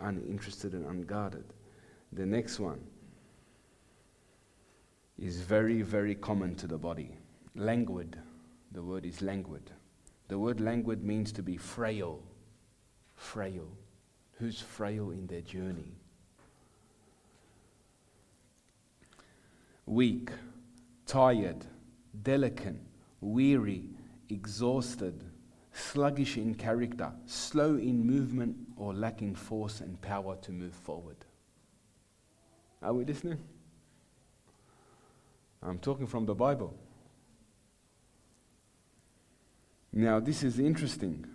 uninterested, 0.00 0.74
and 0.74 0.86
unguarded. 0.86 1.44
The 2.12 2.26
next 2.26 2.58
one 2.58 2.80
is 5.18 5.40
very, 5.40 5.82
very 5.82 6.14
common 6.14 6.54
to 6.56 6.66
the 6.66 6.78
body. 6.78 7.16
Languid. 7.54 8.16
The 8.72 8.82
word 8.82 9.04
is 9.04 9.22
languid. 9.22 9.70
The 10.28 10.38
word 10.38 10.60
languid 10.60 11.04
means 11.04 11.32
to 11.32 11.42
be 11.42 11.56
frail. 11.56 12.22
Frail. 13.16 13.68
Who's 14.38 14.60
frail 14.60 15.10
in 15.10 15.26
their 15.26 15.42
journey? 15.42 15.92
Weak, 19.86 20.30
tired, 21.04 21.66
delicate, 22.22 22.80
weary, 23.20 23.90
exhausted, 24.30 25.24
sluggish 25.72 26.36
in 26.36 26.54
character, 26.54 27.12
slow 27.26 27.76
in 27.76 28.06
movement, 28.06 28.56
or 28.76 28.94
lacking 28.94 29.34
force 29.34 29.80
and 29.80 30.00
power 30.00 30.36
to 30.42 30.52
move 30.52 30.74
forward. 30.74 31.16
Are 32.82 32.92
we 32.92 33.04
listening? 33.04 33.38
I'm 35.62 35.78
talking 35.78 36.06
from 36.06 36.24
the 36.26 36.34
Bible. 36.34 36.74
Now, 39.92 40.20
this 40.20 40.42
is 40.42 40.58
interesting. 40.58 41.26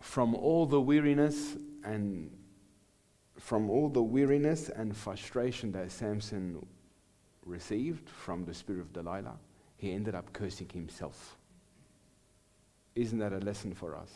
From 0.00 0.34
all 0.34 0.66
the 0.66 0.80
weariness 0.80 1.56
and 1.84 2.30
from 3.38 3.68
all 3.68 3.88
the 3.88 4.02
weariness 4.02 4.68
and 4.68 4.96
frustration 4.96 5.72
that 5.72 5.90
Samson 5.90 6.64
received 7.44 8.08
from 8.08 8.44
the 8.44 8.54
spirit 8.54 8.80
of 8.80 8.92
Delilah, 8.92 9.36
he 9.82 9.90
ended 9.90 10.14
up 10.14 10.32
cursing 10.32 10.68
himself. 10.72 11.36
Isn't 12.94 13.18
that 13.18 13.32
a 13.32 13.38
lesson 13.38 13.74
for 13.74 13.96
us? 13.96 14.12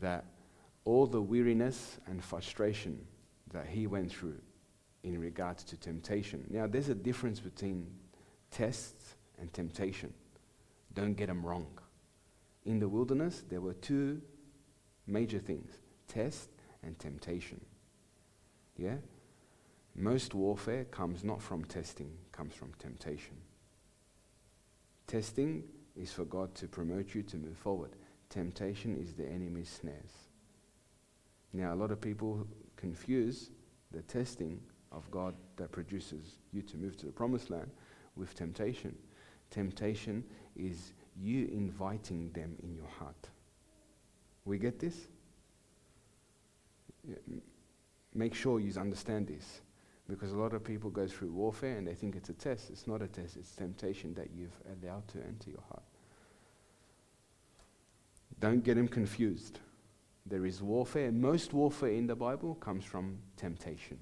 That 0.00 0.24
all 0.84 1.08
the 1.08 1.20
weariness 1.20 1.98
and 2.06 2.22
frustration 2.22 3.04
that 3.52 3.66
he 3.66 3.88
went 3.88 4.12
through 4.12 4.38
in 5.02 5.18
regards 5.18 5.64
to 5.64 5.76
temptation. 5.76 6.46
Now, 6.48 6.68
there's 6.68 6.88
a 6.88 6.94
difference 6.94 7.40
between 7.40 7.88
tests 8.52 9.16
and 9.40 9.52
temptation. 9.52 10.14
Don't 10.94 11.14
get 11.14 11.26
them 11.26 11.44
wrong. 11.44 11.66
In 12.64 12.78
the 12.78 12.88
wilderness, 12.88 13.42
there 13.48 13.60
were 13.60 13.74
two 13.74 14.22
major 15.08 15.40
things 15.40 15.72
test 16.06 16.50
and 16.84 16.96
temptation. 17.00 17.60
Yeah? 18.76 18.98
Most 19.96 20.34
warfare 20.34 20.84
comes 20.84 21.24
not 21.24 21.42
from 21.42 21.64
testing, 21.64 22.12
comes 22.30 22.54
from 22.54 22.72
temptation. 22.78 23.38
Testing 25.06 25.62
is 25.94 26.12
for 26.12 26.24
God 26.24 26.54
to 26.56 26.66
promote 26.66 27.14
you 27.14 27.22
to 27.22 27.36
move 27.36 27.56
forward. 27.56 27.90
Temptation 28.28 28.96
is 28.96 29.14
the 29.14 29.26
enemy's 29.26 29.68
snares. 29.68 30.28
Now, 31.52 31.72
a 31.72 31.76
lot 31.76 31.90
of 31.90 32.00
people 32.00 32.46
confuse 32.76 33.50
the 33.92 34.02
testing 34.02 34.60
of 34.92 35.08
God 35.10 35.34
that 35.56 35.70
produces 35.70 36.38
you 36.52 36.62
to 36.62 36.76
move 36.76 36.96
to 36.98 37.06
the 37.06 37.12
promised 37.12 37.50
land 37.50 37.70
with 38.16 38.34
temptation. 38.34 38.94
Temptation 39.50 40.24
is 40.56 40.92
you 41.16 41.48
inviting 41.52 42.30
them 42.32 42.56
in 42.62 42.74
your 42.74 42.88
heart. 42.98 43.28
We 44.44 44.58
get 44.58 44.78
this? 44.78 45.06
Make 48.14 48.34
sure 48.34 48.60
you 48.60 48.72
understand 48.78 49.28
this. 49.28 49.60
Because 50.08 50.32
a 50.32 50.36
lot 50.36 50.52
of 50.52 50.62
people 50.62 50.90
go 50.90 51.06
through 51.06 51.32
warfare 51.32 51.76
and 51.76 51.86
they 51.86 51.94
think 51.94 52.14
it's 52.14 52.28
a 52.28 52.34
test. 52.34 52.70
It's 52.70 52.86
not 52.86 53.02
a 53.02 53.08
test, 53.08 53.36
it's 53.36 53.50
temptation 53.56 54.14
that 54.14 54.28
you've 54.34 54.56
allowed 54.82 55.08
to 55.08 55.18
enter 55.18 55.50
your 55.50 55.62
heart. 55.68 55.82
Don't 58.38 58.62
get 58.62 58.76
him 58.76 58.88
confused. 58.88 59.60
there 60.28 60.44
is 60.44 60.60
warfare. 60.60 61.12
Most 61.12 61.52
warfare 61.52 61.90
in 61.92 62.06
the 62.06 62.16
Bible 62.16 62.56
comes 62.56 62.84
from 62.84 63.18
temptation. 63.36 63.98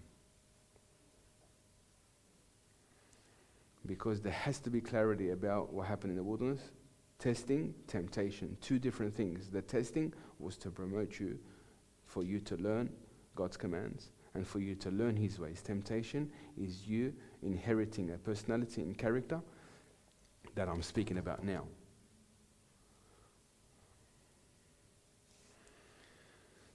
Because 3.87 4.23
there 4.23 4.33
has 4.33 4.59
to 4.61 4.71
be 4.71 4.81
clarity 4.81 5.31
about 5.31 5.73
what 5.73 5.87
happened 5.87 6.13
in 6.13 6.17
the 6.17 6.25
wilderness. 6.25 6.61
Testing, 7.19 7.75
temptation, 7.87 8.57
two 8.61 8.79
different 8.79 9.15
things. 9.15 9.49
The 9.49 9.61
testing 9.61 10.13
was 10.39 10.57
to 10.59 10.71
promote 10.71 11.21
you, 11.21 11.39
for 12.07 12.25
you 12.25 12.41
to 12.41 12.57
learn 12.57 12.91
God's 13.35 13.59
commands, 13.59 14.11
and 14.35 14.47
for 14.47 14.59
you 14.59 14.74
to 14.76 14.91
learn 14.91 15.16
His 15.16 15.39
ways. 15.39 15.62
Temptation 15.62 16.30
is 16.61 16.87
you 16.87 17.12
inheriting 17.43 18.11
a 18.11 18.18
personality 18.18 18.82
and 18.82 18.97
character 18.97 19.41
that 20.55 20.68
I'm 20.68 20.82
speaking 20.82 21.18
about 21.18 21.45
now. 21.45 21.64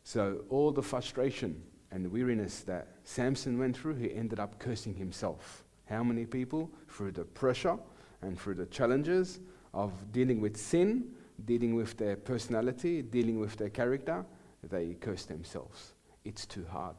So, 0.03 0.43
all 0.49 0.71
the 0.71 0.81
frustration 0.81 1.61
and 1.91 2.11
weariness 2.11 2.61
that 2.61 2.87
Samson 3.03 3.59
went 3.59 3.77
through, 3.77 3.95
he 3.95 4.13
ended 4.13 4.39
up 4.39 4.57
cursing 4.59 4.95
himself. 4.95 5.63
How 5.85 6.03
many 6.03 6.25
people, 6.25 6.71
through 6.87 7.11
the 7.11 7.25
pressure 7.25 7.77
and 8.21 8.39
through 8.39 8.55
the 8.55 8.65
challenges 8.67 9.39
of 9.73 9.91
dealing 10.11 10.41
with 10.41 10.57
sin, 10.57 11.11
dealing 11.45 11.75
with 11.75 11.97
their 11.97 12.15
personality, 12.15 13.01
dealing 13.01 13.39
with 13.39 13.55
their 13.57 13.69
character, 13.69 14.25
they 14.63 14.95
curse 14.99 15.25
themselves. 15.25 15.93
It's 16.25 16.45
too 16.45 16.65
hard. 16.69 16.95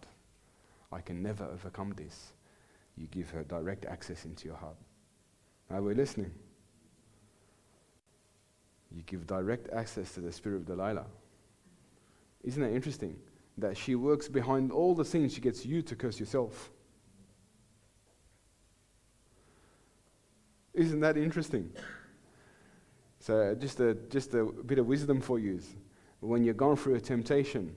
I 0.92 1.00
can 1.00 1.22
never 1.22 1.44
overcome 1.44 1.94
this. 1.96 2.32
You 2.96 3.06
give 3.06 3.30
her 3.30 3.44
direct 3.44 3.84
access 3.84 4.24
into 4.24 4.46
your 4.46 4.56
heart. 4.56 4.76
Are 5.70 5.80
we're 5.80 5.94
listening? 5.94 6.32
You 8.90 9.02
give 9.02 9.26
direct 9.26 9.70
access 9.72 10.12
to 10.14 10.20
the 10.20 10.32
spirit 10.32 10.56
of 10.56 10.66
Delilah. 10.66 11.06
Isn't 12.42 12.62
that 12.62 12.72
interesting? 12.72 13.16
That 13.58 13.76
she 13.76 13.94
works 13.94 14.28
behind 14.28 14.72
all 14.72 14.94
the 14.94 15.04
scenes, 15.04 15.34
she 15.34 15.40
gets 15.40 15.64
you 15.64 15.82
to 15.82 15.94
curse 15.94 16.18
yourself. 16.18 16.70
Isn't 20.74 21.00
that 21.00 21.16
interesting? 21.16 21.70
So, 23.20 23.54
just 23.54 23.80
a, 23.80 23.94
just 23.94 24.34
a 24.34 24.44
bit 24.44 24.78
of 24.78 24.86
wisdom 24.86 25.20
for 25.20 25.38
you. 25.38 25.60
When 26.20 26.42
you're 26.42 26.54
going 26.54 26.76
through 26.76 26.94
a 26.94 27.00
temptation, 27.00 27.74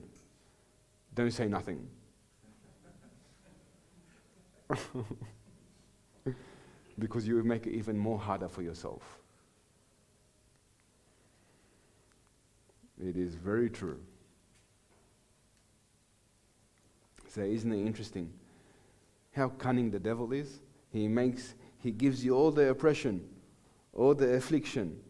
don't 1.14 1.30
say 1.30 1.46
nothing. 1.46 1.86
because 6.98 7.26
you 7.26 7.42
make 7.42 7.66
it 7.66 7.72
even 7.72 7.98
more 7.98 8.18
harder 8.18 8.48
for 8.48 8.62
yourself. 8.62 9.02
It 13.02 13.16
is 13.16 13.34
very 13.34 13.70
true. 13.70 14.00
So, 17.28 17.42
isn't 17.42 17.72
it 17.72 17.84
interesting 17.84 18.32
how 19.34 19.48
cunning 19.48 19.90
the 19.90 19.98
devil 19.98 20.32
is? 20.32 20.60
He 20.90 21.08
makes, 21.08 21.54
he 21.78 21.90
gives 21.90 22.24
you 22.24 22.36
all 22.36 22.52
the 22.52 22.70
oppression, 22.70 23.28
all 23.92 24.14
the 24.14 24.34
affliction, 24.34 25.00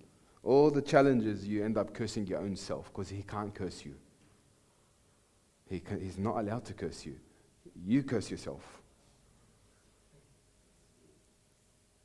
all 0.43 0.71
the 0.71 0.81
challenges. 0.81 1.47
You 1.47 1.63
end 1.65 1.77
up 1.77 1.93
cursing 1.93 2.27
your 2.27 2.41
own 2.41 2.57
self 2.57 2.87
because 2.87 3.11
he 3.11 3.23
can't 3.23 3.55
curse 3.55 3.85
you. 3.85 3.95
He 5.69 5.81
can, 5.81 6.01
he's 6.01 6.19
not 6.19 6.39
allowed 6.39 6.65
to 6.67 6.73
curse 6.73 7.05
you. 7.05 7.17
You 7.85 8.03
curse 8.03 8.31
yourself. 8.31 8.81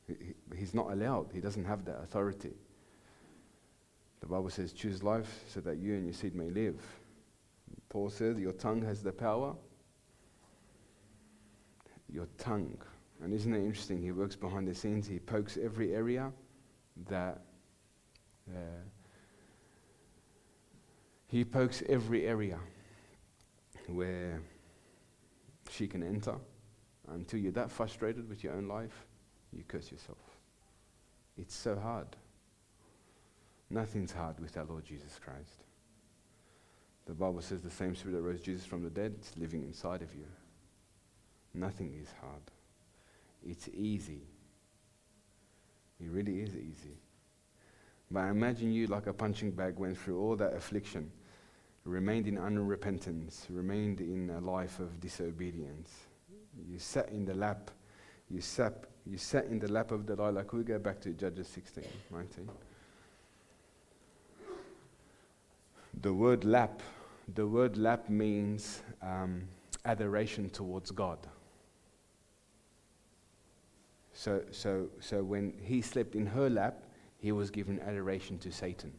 He, 0.06 0.14
he's 0.60 0.74
not 0.74 0.92
allowed. 0.92 1.30
He 1.32 1.40
doesn't 1.40 1.64
have 1.64 1.84
that 1.86 2.00
authority. 2.02 2.52
The 4.20 4.26
Bible 4.26 4.50
says, 4.50 4.72
choose 4.72 5.02
life 5.02 5.42
so 5.48 5.60
that 5.60 5.78
you 5.78 5.94
and 5.94 6.04
your 6.04 6.12
seed 6.12 6.34
may 6.34 6.50
live. 6.50 6.80
Paul 7.88 8.10
says, 8.10 8.38
your 8.38 8.52
tongue 8.52 8.82
has 8.82 9.02
the 9.02 9.12
power 9.12 9.54
your 12.12 12.26
tongue. 12.38 12.76
And 13.22 13.32
isn't 13.32 13.52
it 13.52 13.58
interesting? 13.58 14.02
He 14.02 14.12
works 14.12 14.36
behind 14.36 14.66
the 14.66 14.74
scenes, 14.74 15.06
he 15.06 15.18
pokes 15.18 15.58
every 15.62 15.94
area 15.94 16.32
that. 17.08 17.42
Uh, 18.48 18.82
he 21.28 21.44
pokes 21.44 21.84
every 21.88 22.26
area 22.26 22.58
where 23.86 24.42
she 25.70 25.86
can 25.86 26.02
enter 26.02 26.34
until 27.06 27.38
you're 27.38 27.52
that 27.52 27.70
frustrated 27.70 28.28
with 28.28 28.42
your 28.42 28.54
own 28.54 28.66
life, 28.66 29.06
you 29.52 29.62
curse 29.68 29.92
yourself. 29.92 30.18
It's 31.40 31.56
so 31.56 31.76
hard. 31.76 32.08
Nothing's 33.70 34.12
hard 34.12 34.38
with 34.40 34.56
our 34.56 34.64
Lord 34.64 34.84
Jesus 34.84 35.18
Christ. 35.24 35.64
The 37.06 37.14
Bible 37.14 37.40
says 37.40 37.62
the 37.62 37.70
same 37.70 37.94
spirit 37.94 38.16
that 38.16 38.22
rose 38.22 38.40
Jesus 38.40 38.66
from 38.66 38.82
the 38.82 38.90
dead 38.90 39.14
is 39.20 39.32
living 39.36 39.62
inside 39.62 40.02
of 40.02 40.14
you. 40.14 40.26
Nothing 41.54 41.94
is 42.00 42.08
hard. 42.20 42.42
It's 43.44 43.68
easy. 43.68 44.22
It 45.98 46.10
really 46.10 46.40
is 46.40 46.50
easy. 46.50 46.98
But 48.10 48.26
imagine 48.28 48.72
you, 48.72 48.86
like 48.88 49.06
a 49.06 49.12
punching 49.12 49.52
bag, 49.52 49.78
went 49.78 49.96
through 49.96 50.20
all 50.20 50.36
that 50.36 50.54
affliction, 50.54 51.10
remained 51.84 52.26
in 52.26 52.36
unrepentance, 52.36 53.46
remained 53.48 54.00
in 54.00 54.30
a 54.30 54.40
life 54.40 54.78
of 54.78 55.00
disobedience. 55.00 55.90
You 56.68 56.78
sat 56.78 57.08
in 57.10 57.24
the 57.24 57.34
lap, 57.34 57.70
you 58.28 58.40
sat, 58.40 58.84
you 59.06 59.16
sat 59.18 59.46
in 59.46 59.58
the 59.58 59.70
lap 59.70 59.90
of 59.90 60.06
Delilah. 60.06 60.44
Could 60.44 60.58
we 60.58 60.64
go 60.64 60.78
back 60.78 61.00
to 61.00 61.10
Judges 61.10 61.48
16, 61.48 61.84
19? 62.12 62.48
The 66.02 66.12
word 66.12 66.44
lap, 66.44 66.82
the 67.34 67.46
word 67.46 67.76
lap 67.76 68.08
means 68.08 68.82
um, 69.02 69.42
adoration 69.84 70.50
towards 70.50 70.90
God. 70.90 71.18
So, 74.12 74.42
so, 74.50 74.88
so 75.00 75.22
when 75.22 75.54
he 75.62 75.80
slept 75.80 76.14
in 76.14 76.26
her 76.26 76.50
lap, 76.50 76.84
he 77.18 77.32
was 77.32 77.50
given 77.50 77.80
adoration 77.80 78.38
to 78.38 78.52
Satan. 78.52 78.92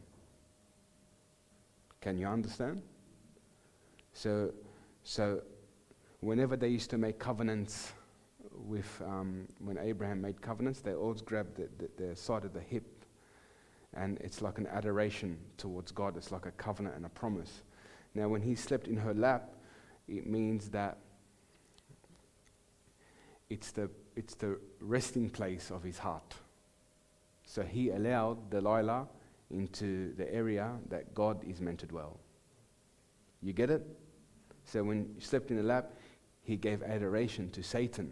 Can 2.00 2.18
you 2.18 2.26
understand? 2.26 2.82
So, 4.12 4.52
so 5.04 5.42
whenever 6.20 6.56
they 6.56 6.68
used 6.68 6.90
to 6.90 6.98
make 6.98 7.18
covenants 7.18 7.92
with, 8.66 9.02
um, 9.04 9.46
when 9.58 9.78
Abraham 9.78 10.20
made 10.20 10.40
covenants, 10.40 10.80
they 10.80 10.94
always 10.94 11.20
grabbed 11.20 11.56
the, 11.56 11.68
the, 11.78 12.04
the 12.04 12.16
side 12.16 12.44
of 12.44 12.52
the 12.52 12.60
hip. 12.60 13.04
And 13.94 14.18
it's 14.20 14.40
like 14.40 14.58
an 14.58 14.66
adoration 14.68 15.38
towards 15.58 15.92
God. 15.92 16.16
It's 16.16 16.32
like 16.32 16.46
a 16.46 16.50
covenant 16.52 16.96
and 16.96 17.04
a 17.04 17.10
promise. 17.10 17.62
Now, 18.14 18.28
when 18.28 18.42
he 18.42 18.54
slept 18.54 18.88
in 18.88 18.96
her 18.96 19.14
lap, 19.14 19.54
it 20.08 20.26
means 20.26 20.68
that 20.70 20.98
it's 23.50 23.70
the 23.70 23.90
it's 24.16 24.34
the 24.34 24.58
resting 24.80 25.30
place 25.30 25.70
of 25.70 25.82
his 25.82 25.98
heart. 25.98 26.34
So 27.46 27.62
he 27.62 27.90
allowed 27.90 28.50
Delilah 28.50 29.08
into 29.50 30.14
the 30.14 30.32
area 30.32 30.72
that 30.88 31.14
God 31.14 31.44
is 31.44 31.60
meant 31.60 31.80
to 31.80 31.86
dwell. 31.86 32.18
You 33.42 33.52
get 33.52 33.70
it? 33.70 33.82
So 34.64 34.82
when 34.84 35.14
he 35.14 35.20
slept 35.20 35.50
in 35.50 35.56
the 35.56 35.62
lap, 35.62 35.92
he 36.42 36.56
gave 36.56 36.82
adoration 36.82 37.50
to 37.50 37.62
Satan. 37.62 38.10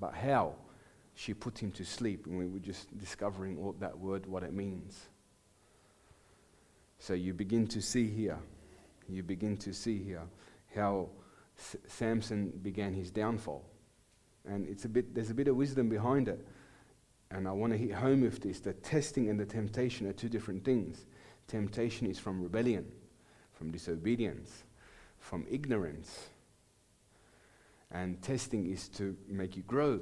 But 0.00 0.14
how? 0.14 0.54
She 1.14 1.34
put 1.34 1.58
him 1.58 1.72
to 1.72 1.84
sleep, 1.84 2.26
and 2.26 2.38
we 2.38 2.46
were 2.46 2.60
just 2.60 2.96
discovering 2.96 3.58
all 3.58 3.74
that 3.80 3.98
word, 3.98 4.26
what 4.26 4.42
it 4.42 4.52
means. 4.52 5.08
So 6.98 7.14
you 7.14 7.34
begin 7.34 7.66
to 7.68 7.80
see 7.80 8.08
here, 8.08 8.38
you 9.08 9.22
begin 9.22 9.56
to 9.58 9.72
see 9.72 10.02
here 10.02 10.22
how 10.74 11.08
S- 11.58 11.76
Samson 11.86 12.50
began 12.62 12.92
his 12.92 13.10
downfall. 13.10 13.64
And 14.44 14.66
it's 14.68 14.84
a 14.84 14.88
bit, 14.88 15.14
there's 15.14 15.30
a 15.30 15.34
bit 15.34 15.48
of 15.48 15.56
wisdom 15.56 15.88
behind 15.88 16.28
it. 16.28 16.46
And 17.30 17.46
I 17.46 17.52
want 17.52 17.72
to 17.72 17.78
hit 17.78 17.92
home 17.92 18.22
with 18.22 18.40
this 18.40 18.60
the 18.60 18.72
testing 18.72 19.28
and 19.28 19.38
the 19.38 19.44
temptation 19.44 20.06
are 20.06 20.12
two 20.12 20.28
different 20.28 20.64
things. 20.64 21.06
Temptation 21.46 22.06
is 22.06 22.18
from 22.18 22.42
rebellion, 22.42 22.86
from 23.52 23.70
disobedience, 23.70 24.64
from 25.18 25.46
ignorance. 25.50 26.28
And 27.90 28.20
testing 28.22 28.70
is 28.70 28.88
to 28.90 29.16
make 29.28 29.56
you 29.56 29.62
grow, 29.62 30.00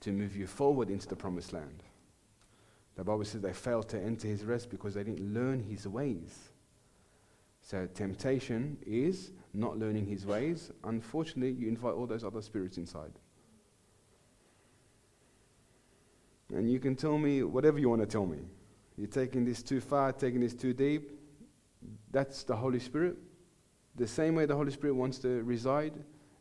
to 0.00 0.12
move 0.12 0.36
you 0.36 0.46
forward 0.46 0.90
into 0.90 1.06
the 1.06 1.16
promised 1.16 1.52
land. 1.52 1.82
The 2.96 3.04
Bible 3.04 3.24
says 3.24 3.42
they 3.42 3.52
failed 3.52 3.88
to 3.90 4.00
enter 4.00 4.26
his 4.26 4.44
rest 4.44 4.70
because 4.70 4.94
they 4.94 5.04
didn't 5.04 5.32
learn 5.32 5.60
his 5.60 5.86
ways. 5.86 6.50
So, 7.60 7.86
temptation 7.86 8.78
is 8.86 9.30
not 9.52 9.78
learning 9.78 10.06
his 10.06 10.24
ways. 10.24 10.72
Unfortunately, 10.84 11.52
you 11.52 11.68
invite 11.68 11.94
all 11.94 12.06
those 12.06 12.24
other 12.24 12.40
spirits 12.40 12.78
inside. 12.78 13.12
And 16.52 16.70
you 16.70 16.80
can 16.80 16.96
tell 16.96 17.18
me 17.18 17.42
whatever 17.42 17.78
you 17.78 17.90
want 17.90 18.00
to 18.00 18.06
tell 18.06 18.24
me. 18.24 18.38
You're 18.96 19.06
taking 19.06 19.44
this 19.44 19.62
too 19.62 19.80
far, 19.80 20.12
taking 20.12 20.40
this 20.40 20.54
too 20.54 20.72
deep. 20.72 21.10
That's 22.10 22.42
the 22.42 22.56
Holy 22.56 22.80
Spirit. 22.80 23.16
The 23.96 24.08
same 24.08 24.34
way 24.34 24.46
the 24.46 24.56
Holy 24.56 24.72
Spirit 24.72 24.94
wants 24.94 25.18
to 25.18 25.42
reside 25.42 25.92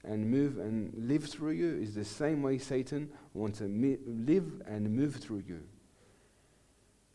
and 0.08 0.30
move 0.30 0.58
and 0.58 0.94
live 0.96 1.26
through 1.26 1.52
you 1.52 1.78
is 1.78 1.94
the 1.94 2.06
same 2.06 2.42
way 2.42 2.58
Satan 2.58 3.10
wants 3.34 3.60
to 3.60 3.66
mi- 3.66 3.98
live 4.06 4.62
and 4.66 4.90
move 4.90 5.16
through 5.16 5.44
you. 5.48 5.62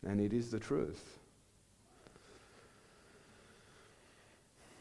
And 0.05 0.21
it 0.21 0.33
is 0.33 0.51
the 0.51 0.59
truth. 0.59 1.19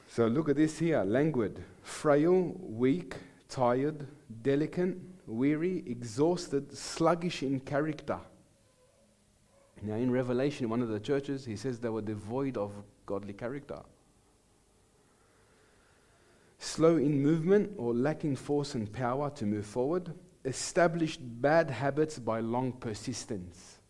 So 0.09 0.27
look 0.27 0.51
at 0.51 0.57
this 0.57 0.79
here 0.79 1.03
languid, 1.05 1.65
frail, 1.83 2.55
weak, 2.59 3.17
tired, 3.49 4.07
delicate, 4.43 4.99
weary, 5.27 5.83
exhausted, 5.87 6.77
sluggish 6.77 7.43
in 7.43 7.61
character. 7.61 8.19
Now, 9.81 9.95
in 9.95 10.11
Revelation, 10.13 10.65
in 10.65 10.71
one 10.71 10.83
of 10.83 10.89
the 10.89 11.01
churches, 11.01 11.45
he 11.45 11.57
says 11.57 11.81
they 11.81 11.89
were 11.89 12.03
devoid 12.03 12.57
of 12.57 12.73
godly 13.05 13.33
character. 13.33 13.81
Slow 16.63 16.97
in 16.97 17.21
movement 17.21 17.73
or 17.77 17.93
lacking 17.93 18.37
force 18.37 18.77
and 18.77 18.91
power 18.93 19.31
to 19.31 19.45
move 19.45 19.67
forward. 19.67 20.15
Established 20.45 21.19
bad 21.21 21.69
habits 21.69 22.21
by 22.21 22.39
long 22.39 22.71
persistence. 22.71 23.81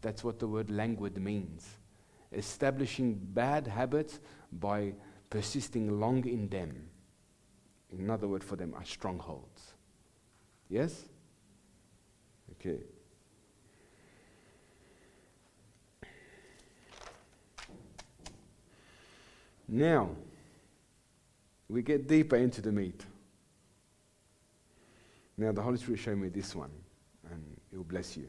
That's 0.00 0.24
what 0.24 0.38
the 0.38 0.48
word 0.48 0.70
languid 0.70 1.18
means. 1.18 1.68
Establishing 2.32 3.20
bad 3.34 3.66
habits 3.66 4.18
by 4.50 4.94
persisting 5.28 6.00
long 6.00 6.26
in 6.26 6.48
them. 6.48 6.88
Another 7.92 8.26
word 8.26 8.42
for 8.42 8.56
them 8.56 8.72
are 8.74 8.84
strongholds. 8.86 9.74
Yes? 10.70 11.04
Okay. 12.52 12.78
Now, 19.68 20.08
we 21.70 21.82
get 21.82 22.08
deeper 22.08 22.36
into 22.36 22.60
the 22.60 22.72
meat. 22.72 23.06
Now, 25.38 25.52
the 25.52 25.62
Holy 25.62 25.78
Spirit 25.78 26.00
showed 26.00 26.18
me 26.18 26.28
this 26.28 26.54
one, 26.54 26.70
and 27.30 27.42
it 27.72 27.76
will 27.76 27.84
bless 27.84 28.16
you 28.16 28.26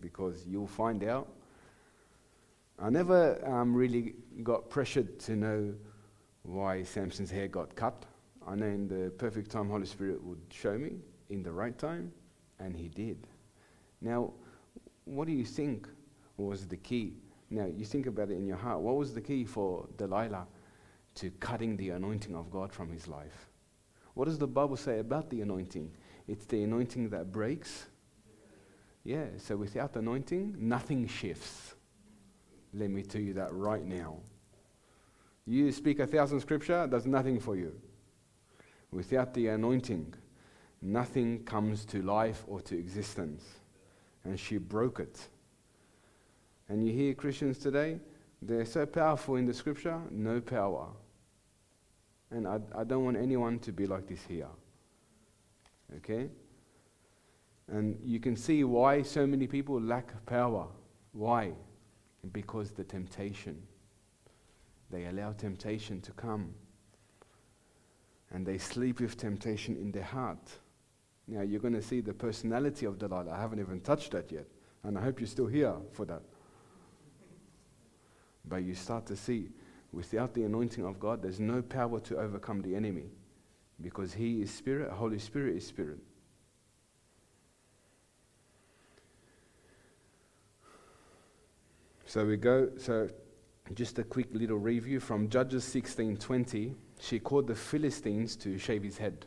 because 0.00 0.44
you'll 0.46 0.66
find 0.66 1.02
out. 1.02 1.28
I 2.78 2.90
never 2.90 3.40
um, 3.48 3.74
really 3.74 4.14
got 4.42 4.68
pressured 4.68 5.18
to 5.20 5.36
know 5.36 5.74
why 6.42 6.82
Samson's 6.82 7.30
hair 7.30 7.48
got 7.48 7.74
cut. 7.74 8.04
I 8.46 8.54
know 8.54 8.66
in 8.66 8.86
the 8.86 9.10
perfect 9.12 9.50
time, 9.50 9.70
Holy 9.70 9.86
Spirit 9.86 10.22
would 10.22 10.40
show 10.50 10.76
me 10.76 10.96
in 11.30 11.42
the 11.42 11.52
right 11.52 11.76
time, 11.78 12.12
and 12.58 12.76
He 12.76 12.88
did. 12.88 13.26
Now, 14.02 14.32
what 15.06 15.26
do 15.26 15.32
you 15.32 15.44
think 15.46 15.88
was 16.36 16.66
the 16.66 16.76
key? 16.76 17.14
Now, 17.48 17.64
you 17.64 17.86
think 17.86 18.06
about 18.06 18.30
it 18.30 18.34
in 18.34 18.46
your 18.46 18.58
heart. 18.58 18.80
What 18.80 18.96
was 18.96 19.14
the 19.14 19.20
key 19.22 19.44
for 19.44 19.88
Delilah 19.96 20.46
to 21.16 21.30
cutting 21.40 21.76
the 21.76 21.90
anointing 21.90 22.34
of 22.34 22.50
God 22.50 22.72
from 22.72 22.90
his 22.90 23.08
life? 23.08 23.50
What 24.14 24.26
does 24.26 24.38
the 24.38 24.46
Bible 24.46 24.76
say 24.76 25.00
about 25.00 25.30
the 25.30 25.40
anointing? 25.40 25.90
It's 26.28 26.46
the 26.46 26.62
anointing 26.62 27.10
that 27.10 27.32
breaks. 27.32 27.86
Yeah, 29.02 29.26
so 29.36 29.56
without 29.56 29.92
the 29.92 29.98
anointing, 29.98 30.56
nothing 30.58 31.06
shifts. 31.06 31.74
Let 32.72 32.90
me 32.90 33.02
tell 33.02 33.20
you 33.20 33.34
that 33.34 33.52
right 33.52 33.84
now. 33.84 34.18
You 35.46 35.70
speak 35.72 35.98
a 35.98 36.06
thousand 36.06 36.40
scripture, 36.40 36.86
does 36.86 37.06
nothing 37.06 37.38
for 37.38 37.54
you. 37.54 37.74
Without 38.90 39.34
the 39.34 39.48
anointing, 39.48 40.14
nothing 40.80 41.44
comes 41.44 41.84
to 41.86 42.02
life 42.02 42.44
or 42.46 42.60
to 42.62 42.78
existence. 42.78 43.42
And 44.24 44.40
she 44.40 44.56
broke 44.56 45.00
it. 45.00 45.28
And 46.68 46.86
you 46.86 46.92
hear 46.94 47.12
Christians 47.14 47.58
today, 47.58 47.98
they're 48.40 48.64
so 48.64 48.86
powerful 48.86 49.36
in 49.36 49.44
the 49.44 49.52
scripture, 49.52 50.00
no 50.10 50.40
power. 50.40 50.88
And 52.34 52.48
I, 52.48 52.58
I 52.76 52.82
don't 52.82 53.04
want 53.04 53.16
anyone 53.16 53.60
to 53.60 53.72
be 53.72 53.86
like 53.86 54.08
this 54.08 54.20
here. 54.26 54.48
Okay? 55.98 56.28
And 57.70 57.96
you 58.04 58.18
can 58.18 58.36
see 58.36 58.64
why 58.64 59.02
so 59.02 59.24
many 59.24 59.46
people 59.46 59.80
lack 59.80 60.26
power. 60.26 60.66
Why? 61.12 61.52
Because 62.32 62.72
the 62.72 62.82
temptation. 62.82 63.62
They 64.90 65.06
allow 65.06 65.32
temptation 65.32 66.00
to 66.00 66.12
come. 66.12 66.52
And 68.32 68.44
they 68.44 68.58
sleep 68.58 69.00
with 69.00 69.16
temptation 69.16 69.76
in 69.76 69.92
their 69.92 70.02
heart. 70.02 70.50
Now, 71.28 71.42
you're 71.42 71.60
going 71.60 71.74
to 71.74 71.82
see 71.82 72.00
the 72.00 72.12
personality 72.12 72.84
of 72.84 72.98
Delilah. 72.98 73.30
I 73.30 73.40
haven't 73.40 73.60
even 73.60 73.80
touched 73.80 74.10
that 74.10 74.32
yet. 74.32 74.46
And 74.82 74.98
I 74.98 75.02
hope 75.02 75.20
you're 75.20 75.28
still 75.28 75.46
here 75.46 75.74
for 75.92 76.04
that. 76.06 76.22
But 78.44 78.64
you 78.64 78.74
start 78.74 79.06
to 79.06 79.16
see, 79.16 79.50
without 79.94 80.34
the 80.34 80.42
anointing 80.42 80.84
of 80.84 80.98
God, 80.98 81.22
there's 81.22 81.40
no 81.40 81.62
power 81.62 82.00
to 82.00 82.18
overcome 82.18 82.60
the 82.62 82.74
enemy. 82.74 83.10
Because 83.80 84.14
He 84.14 84.42
is 84.42 84.52
Spirit, 84.52 84.90
Holy 84.90 85.18
Spirit 85.18 85.56
is 85.56 85.66
Spirit. 85.66 85.98
So 92.06 92.24
we 92.24 92.36
go, 92.36 92.70
so 92.76 93.08
just 93.72 93.98
a 93.98 94.04
quick 94.04 94.28
little 94.32 94.58
review 94.58 95.00
from 95.00 95.28
Judges 95.28 95.64
16:20. 95.64 96.74
She 97.00 97.18
called 97.18 97.46
the 97.46 97.54
Philistines 97.54 98.36
to 98.36 98.58
shave 98.58 98.82
his 98.82 98.98
head. 98.98 99.26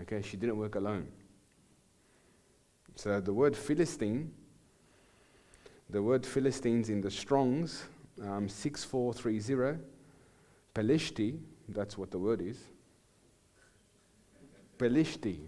Okay, 0.00 0.20
she 0.22 0.36
didn't 0.36 0.58
work 0.58 0.74
alone. 0.74 1.06
So 2.96 3.20
the 3.20 3.32
word 3.32 3.56
Philistine, 3.56 4.32
the 5.88 6.02
word 6.02 6.26
Philistines 6.26 6.88
in 6.88 7.00
the 7.00 7.10
Strongs, 7.10 7.84
um, 8.22 8.48
6430, 8.48 9.78
Pelishti, 10.74 11.38
that's 11.68 11.98
what 11.98 12.10
the 12.10 12.18
word 12.18 12.40
is. 12.40 12.58
Pelishti. 14.78 15.38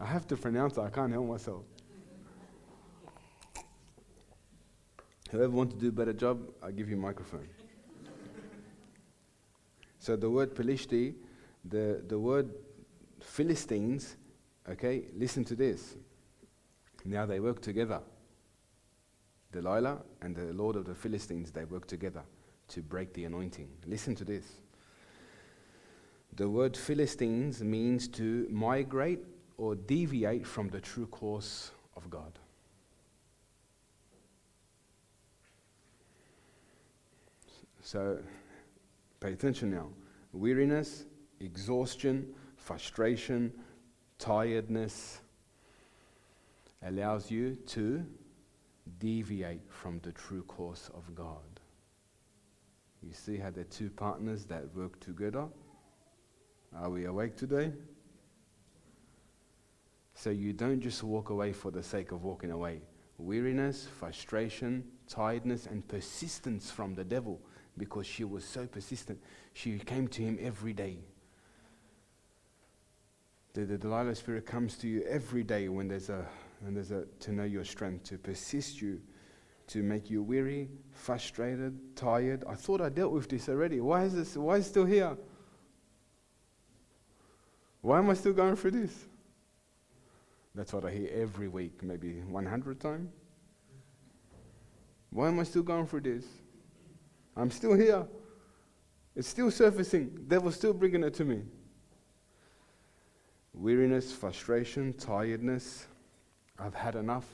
I 0.00 0.06
have 0.06 0.26
to 0.28 0.36
pronounce 0.36 0.76
it, 0.76 0.80
I 0.80 0.90
can't 0.90 1.12
help 1.12 1.28
myself. 1.28 1.62
Whoever 5.30 5.50
wants 5.50 5.74
to 5.74 5.80
do 5.80 5.88
a 5.88 5.92
better 5.92 6.12
job, 6.12 6.48
I'll 6.62 6.70
give 6.70 6.88
you 6.88 6.96
a 6.96 7.00
microphone. 7.00 7.48
so 9.98 10.16
the 10.16 10.30
word 10.30 10.54
Pelishti, 10.54 11.14
the, 11.64 12.02
the 12.06 12.18
word 12.18 12.50
Philistines, 13.20 14.16
okay, 14.68 15.06
listen 15.16 15.44
to 15.46 15.56
this. 15.56 15.96
Now 17.04 17.26
they 17.26 17.40
work 17.40 17.60
together. 17.60 18.00
Delilah 19.54 19.98
and 20.20 20.34
the 20.34 20.52
Lord 20.52 20.74
of 20.74 20.84
the 20.84 20.94
Philistines, 20.94 21.52
they 21.52 21.64
work 21.64 21.86
together 21.86 22.22
to 22.68 22.82
break 22.82 23.12
the 23.14 23.24
anointing. 23.24 23.68
Listen 23.86 24.14
to 24.16 24.24
this. 24.24 24.44
The 26.34 26.48
word 26.48 26.76
Philistines 26.76 27.62
means 27.62 28.08
to 28.08 28.48
migrate 28.50 29.20
or 29.56 29.76
deviate 29.76 30.44
from 30.44 30.68
the 30.68 30.80
true 30.80 31.06
course 31.06 31.70
of 31.96 32.10
God. 32.10 32.32
So 37.80 38.18
pay 39.20 39.34
attention 39.34 39.70
now. 39.70 39.86
Weariness, 40.32 41.04
exhaustion, 41.38 42.34
frustration, 42.56 43.52
tiredness 44.18 45.20
allows 46.82 47.30
you 47.30 47.56
to 47.66 48.04
deviate 48.98 49.70
from 49.70 50.00
the 50.02 50.12
true 50.12 50.42
course 50.42 50.90
of 50.94 51.14
God. 51.14 51.60
You 53.02 53.12
see 53.12 53.36
how 53.36 53.50
they're 53.50 53.64
two 53.64 53.90
partners 53.90 54.44
that 54.46 54.74
work 54.74 54.98
together? 55.00 55.46
Are 56.74 56.90
we 56.90 57.04
awake 57.04 57.36
today? 57.36 57.72
So 60.14 60.30
you 60.30 60.52
don't 60.52 60.80
just 60.80 61.02
walk 61.02 61.30
away 61.30 61.52
for 61.52 61.70
the 61.70 61.82
sake 61.82 62.12
of 62.12 62.24
walking 62.24 62.50
away. 62.50 62.80
Weariness, 63.18 63.86
frustration, 63.98 64.84
tiredness, 65.08 65.66
and 65.66 65.86
persistence 65.86 66.70
from 66.70 66.94
the 66.94 67.04
devil 67.04 67.40
because 67.76 68.06
she 68.06 68.24
was 68.24 68.44
so 68.44 68.66
persistent. 68.66 69.20
She 69.52 69.78
came 69.78 70.08
to 70.08 70.22
him 70.22 70.38
every 70.40 70.72
day. 70.72 70.98
The, 73.52 73.64
the 73.64 73.78
Delilah 73.78 74.14
spirit 74.14 74.46
comes 74.46 74.76
to 74.78 74.88
you 74.88 75.04
every 75.08 75.44
day 75.44 75.68
when 75.68 75.88
there's 75.88 76.08
a 76.08 76.26
when 76.64 76.72
there's 76.72 76.92
a 76.92 77.04
to 77.20 77.30
know 77.30 77.44
your 77.44 77.62
strength, 77.64 78.04
to 78.04 78.16
persist 78.16 78.80
you, 78.80 78.98
to 79.66 79.82
make 79.82 80.08
you 80.08 80.22
weary, 80.22 80.70
frustrated, 80.92 81.78
tired. 81.94 82.42
I 82.48 82.54
thought 82.54 82.80
I 82.80 82.88
dealt 82.88 83.12
with 83.12 83.28
this 83.28 83.50
already. 83.50 83.80
Why 83.80 84.04
is 84.04 84.14
this 84.14 84.34
why 84.34 84.56
is 84.56 84.66
it 84.66 84.70
still 84.70 84.86
here? 84.86 85.14
Why 87.82 87.98
am 87.98 88.08
I 88.08 88.14
still 88.14 88.32
going 88.32 88.56
through 88.56 88.70
this? 88.70 89.04
That's 90.54 90.72
what 90.72 90.86
I 90.86 90.90
hear 90.90 91.10
every 91.12 91.48
week, 91.48 91.82
maybe 91.82 92.22
100 92.22 92.80
times. 92.80 93.10
Why 95.10 95.28
am 95.28 95.38
I 95.38 95.42
still 95.42 95.62
going 95.62 95.86
through 95.86 96.00
this? 96.00 96.24
I'm 97.36 97.50
still 97.50 97.74
here. 97.74 98.06
It's 99.14 99.28
still 99.28 99.50
surfacing. 99.50 100.24
Devil's 100.28 100.54
still 100.54 100.72
bringing 100.72 101.04
it 101.04 101.12
to 101.14 101.24
me. 101.26 101.42
Weariness, 103.52 104.12
frustration, 104.12 104.94
tiredness. 104.94 105.86
I've 106.58 106.74
had 106.74 106.94
enough. 106.94 107.26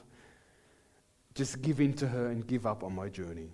Just 1.35 1.63
give 1.63 1.81
in 1.81 1.93
to 1.95 2.09
her 2.09 2.29
and 2.29 2.47
give 2.47 2.67
up 2.67 2.83
on 2.83 2.95
my 2.95 3.09
journey. 3.09 3.51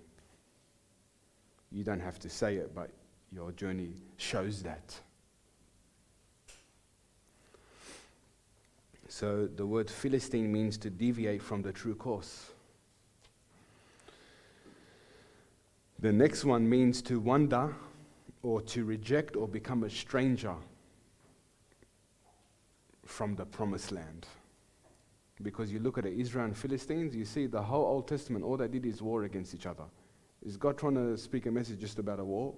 You 1.71 1.83
don't 1.83 1.99
have 1.99 2.19
to 2.19 2.29
say 2.29 2.55
it, 2.55 2.73
but 2.73 2.89
your 3.31 3.51
journey 3.51 3.89
shows 4.17 4.63
that. 4.63 4.95
So 9.09 9.47
the 9.47 9.65
word 9.65 9.89
Philistine 9.89 10.51
means 10.51 10.77
to 10.79 10.89
deviate 10.89 11.41
from 11.41 11.61
the 11.61 11.71
true 11.71 11.95
course. 11.95 12.51
The 15.99 16.11
next 16.11 16.45
one 16.45 16.69
means 16.69 17.01
to 17.03 17.19
wander 17.19 17.73
or 18.43 18.61
to 18.61 18.85
reject 18.85 19.35
or 19.35 19.47
become 19.47 19.83
a 19.83 19.89
stranger 19.89 20.53
from 23.05 23.35
the 23.35 23.45
promised 23.45 23.91
land. 23.91 24.27
Because 25.41 25.71
you 25.71 25.79
look 25.79 25.97
at 25.97 26.05
the 26.05 26.11
Israel 26.11 26.45
and 26.45 26.57
Philistines, 26.57 27.15
you 27.15 27.25
see 27.25 27.45
the 27.45 27.61
whole 27.61 27.85
Old 27.85 28.07
Testament, 28.07 28.43
all 28.43 28.57
they 28.57 28.67
did 28.67 28.85
is 28.85 29.01
war 29.01 29.23
against 29.23 29.53
each 29.53 29.65
other. 29.65 29.83
Is 30.43 30.57
God 30.57 30.77
trying 30.77 30.95
to 30.95 31.17
speak 31.17 31.45
a 31.45 31.51
message 31.51 31.79
just 31.79 31.99
about 31.99 32.19
a 32.19 32.25
war? 32.25 32.55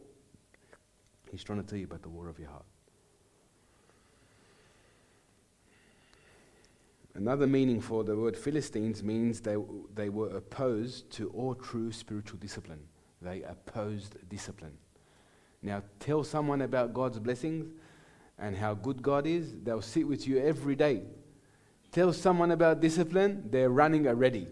He's 1.31 1.43
trying 1.43 1.61
to 1.61 1.67
tell 1.67 1.77
you 1.77 1.85
about 1.85 2.01
the 2.01 2.09
war 2.09 2.29
of 2.29 2.39
your 2.39 2.49
heart. 2.49 2.65
Another 7.15 7.47
meaning 7.47 7.81
for 7.81 8.03
the 8.03 8.15
word 8.15 8.37
Philistines 8.37 9.03
means 9.03 9.41
they, 9.41 9.57
they 9.93 10.09
were 10.09 10.37
opposed 10.37 11.09
to 11.11 11.29
all 11.31 11.53
true 11.53 11.91
spiritual 11.91 12.39
discipline. 12.39 12.79
They 13.21 13.43
opposed 13.43 14.15
discipline. 14.29 14.77
Now, 15.61 15.83
tell 15.99 16.23
someone 16.23 16.61
about 16.61 16.93
God's 16.93 17.19
blessings 17.19 17.67
and 18.37 18.55
how 18.55 18.73
good 18.73 19.01
God 19.01 19.27
is, 19.27 19.53
they'll 19.63 19.81
sit 19.81 20.07
with 20.07 20.27
you 20.27 20.39
every 20.39 20.75
day. 20.75 21.01
Tell 21.99 22.13
someone 22.13 22.51
about 22.51 22.79
discipline, 22.79 23.43
they're 23.51 23.69
running 23.69 24.07
already. 24.07 24.47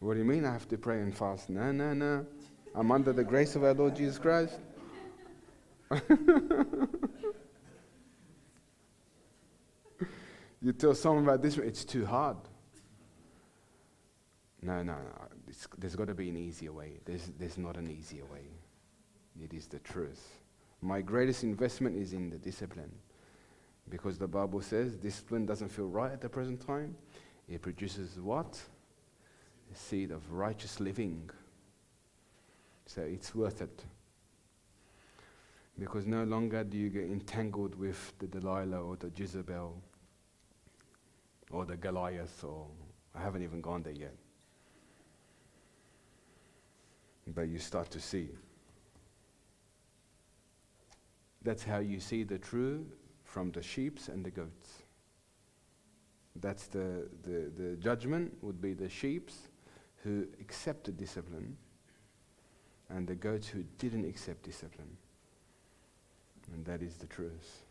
what 0.00 0.12
do 0.12 0.18
you 0.18 0.26
mean 0.26 0.44
I 0.44 0.52
have 0.52 0.68
to 0.68 0.76
pray 0.76 1.00
and 1.00 1.16
fast? 1.16 1.48
No, 1.48 1.72
no, 1.72 1.94
no. 1.94 2.26
I'm 2.74 2.92
under 2.92 3.14
the 3.14 3.24
grace 3.24 3.56
of 3.56 3.64
our 3.64 3.72
Lord 3.72 3.96
Jesus 3.96 4.18
Christ. 4.18 4.60
you 10.60 10.74
tell 10.76 10.94
someone 10.94 11.24
about 11.24 11.40
this, 11.40 11.56
it's 11.56 11.86
too 11.86 12.04
hard. 12.04 12.36
No, 14.60 14.82
no, 14.82 14.92
no. 14.92 15.28
It's, 15.48 15.66
there's 15.78 15.96
got 15.96 16.08
to 16.08 16.14
be 16.14 16.28
an 16.28 16.36
easier 16.36 16.74
way. 16.74 16.98
There's, 17.06 17.32
there's 17.38 17.56
not 17.56 17.78
an 17.78 17.90
easier 17.90 18.26
way. 18.26 18.44
It 19.42 19.54
is 19.54 19.68
the 19.68 19.78
truth. 19.78 20.42
My 20.82 21.00
greatest 21.00 21.44
investment 21.44 21.96
is 21.96 22.12
in 22.12 22.28
the 22.28 22.36
discipline. 22.36 22.92
Because 23.88 24.18
the 24.18 24.26
Bible 24.26 24.60
says 24.60 24.96
discipline 24.96 25.46
doesn't 25.46 25.68
feel 25.68 25.88
right 25.88 26.12
at 26.12 26.20
the 26.20 26.28
present 26.28 26.66
time. 26.66 26.96
It 27.48 27.62
produces 27.62 28.18
what? 28.18 28.60
A 29.72 29.76
seed 29.76 30.10
of 30.10 30.32
righteous 30.32 30.80
living. 30.80 31.30
So 32.86 33.02
it's 33.02 33.34
worth 33.34 33.62
it. 33.62 33.84
Because 35.78 36.06
no 36.06 36.24
longer 36.24 36.64
do 36.64 36.78
you 36.78 36.88
get 36.88 37.04
entangled 37.04 37.74
with 37.74 38.12
the 38.18 38.26
Delilah 38.26 38.80
or 38.80 38.96
the 38.96 39.10
Jezebel 39.14 39.82
or 41.50 41.64
the 41.64 41.76
Goliath, 41.76 42.44
or 42.44 42.66
I 43.14 43.22
haven't 43.22 43.42
even 43.42 43.60
gone 43.60 43.82
there 43.82 43.92
yet. 43.92 44.14
But 47.26 47.48
you 47.48 47.58
start 47.58 47.90
to 47.90 48.00
see. 48.00 48.28
That's 51.42 51.64
how 51.64 51.78
you 51.78 52.00
see 52.00 52.22
the 52.22 52.38
true 52.38 52.86
from 53.34 53.50
the 53.50 53.62
sheeps 53.62 54.06
and 54.06 54.24
the 54.24 54.30
goats. 54.30 54.84
That's 56.36 56.68
the, 56.68 57.08
the, 57.24 57.50
the 57.58 57.76
judgment 57.82 58.32
would 58.42 58.60
be 58.60 58.74
the 58.74 58.88
sheeps 58.88 59.48
who 60.04 60.28
accepted 60.40 60.96
discipline 60.96 61.56
and 62.90 63.08
the 63.08 63.16
goats 63.16 63.48
who 63.48 63.64
didn't 63.78 64.04
accept 64.04 64.44
discipline. 64.44 64.96
And 66.52 66.64
that 66.64 66.80
is 66.80 66.94
the 66.94 67.06
truth. 67.06 67.64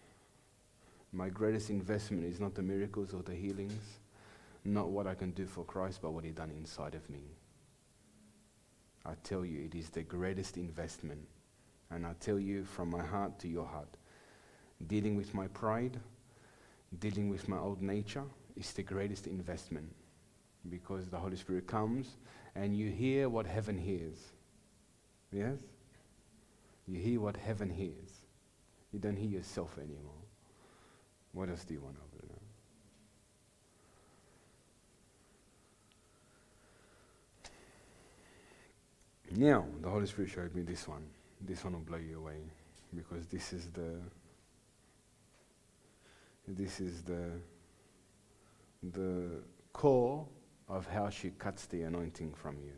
My 1.13 1.29
greatest 1.29 1.69
investment 1.69 2.25
is 2.25 2.41
not 2.41 2.55
the 2.55 2.61
miracles 2.61 3.13
or 3.13 3.23
the 3.23 3.35
healings, 3.35 3.99
not 4.65 4.89
what 4.89 5.07
I 5.07 5.15
can 5.15 5.31
do 5.31 5.45
for 5.45 5.63
Christ, 5.63 5.99
but 6.01 6.11
what 6.11 6.25
He 6.25 6.31
done 6.31 6.51
inside 6.51 6.93
of 6.93 7.09
me. 7.09 7.23
I 9.05 9.13
tell 9.23 9.45
you, 9.45 9.63
it 9.63 9.75
is 9.75 9.89
the 9.89 10.03
greatest 10.03 10.57
investment. 10.57 11.25
And 11.89 12.05
I 12.05 12.15
tell 12.19 12.39
you 12.39 12.65
from 12.65 12.89
my 12.89 13.05
heart 13.05 13.39
to 13.39 13.47
your 13.47 13.65
heart, 13.65 13.95
dealing 14.87 15.15
with 15.15 15.33
my 15.33 15.47
pride, 15.47 15.99
dealing 16.99 17.29
with 17.29 17.47
my 17.47 17.57
old 17.57 17.81
nature 17.81 18.23
is 18.55 18.71
the 18.73 18.83
greatest 18.83 19.27
investment 19.27 19.89
because 20.69 21.09
the 21.09 21.17
Holy 21.17 21.35
Spirit 21.35 21.67
comes 21.67 22.17
and 22.55 22.75
you 22.75 22.89
hear 22.89 23.29
what 23.29 23.45
heaven 23.45 23.77
hears. 23.77 24.17
Yes? 25.31 25.59
You 26.87 26.99
hear 26.99 27.19
what 27.19 27.37
heaven 27.37 27.69
hears. 27.69 28.25
You 28.91 28.99
don't 28.99 29.15
hear 29.15 29.29
yourself 29.29 29.77
anymore. 29.77 30.11
What 31.31 31.49
else 31.49 31.63
do 31.63 31.73
you 31.73 31.81
want 31.81 31.95
over 31.97 32.27
there? 32.27 32.37
Now, 39.35 39.65
the 39.81 39.89
Holy 39.89 40.05
Spirit 40.05 40.29
showed 40.29 40.53
me 40.53 40.61
this 40.61 40.87
one. 40.87 41.03
This 41.41 41.63
one 41.63 41.73
will 41.73 41.79
blow 41.79 41.97
you 41.97 42.19
away 42.19 42.37
because 42.95 43.25
this 43.25 43.51
is 43.51 43.67
the 43.73 43.95
this 46.47 46.79
is 46.79 47.01
the 47.03 47.31
the 48.91 49.41
core 49.71 50.25
of 50.67 50.87
how 50.87 51.09
she 51.09 51.29
cuts 51.31 51.65
the 51.67 51.83
anointing 51.83 52.33
from 52.33 52.57
you. 52.59 52.73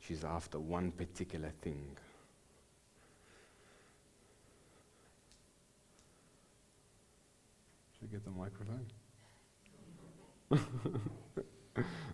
She's 0.00 0.24
after 0.24 0.58
one 0.58 0.90
particular 0.92 1.50
thing. 1.62 1.96
Should 7.92 8.02
we 8.02 8.08
get 8.08 8.24
the 8.24 8.30
microphone? 8.30 8.86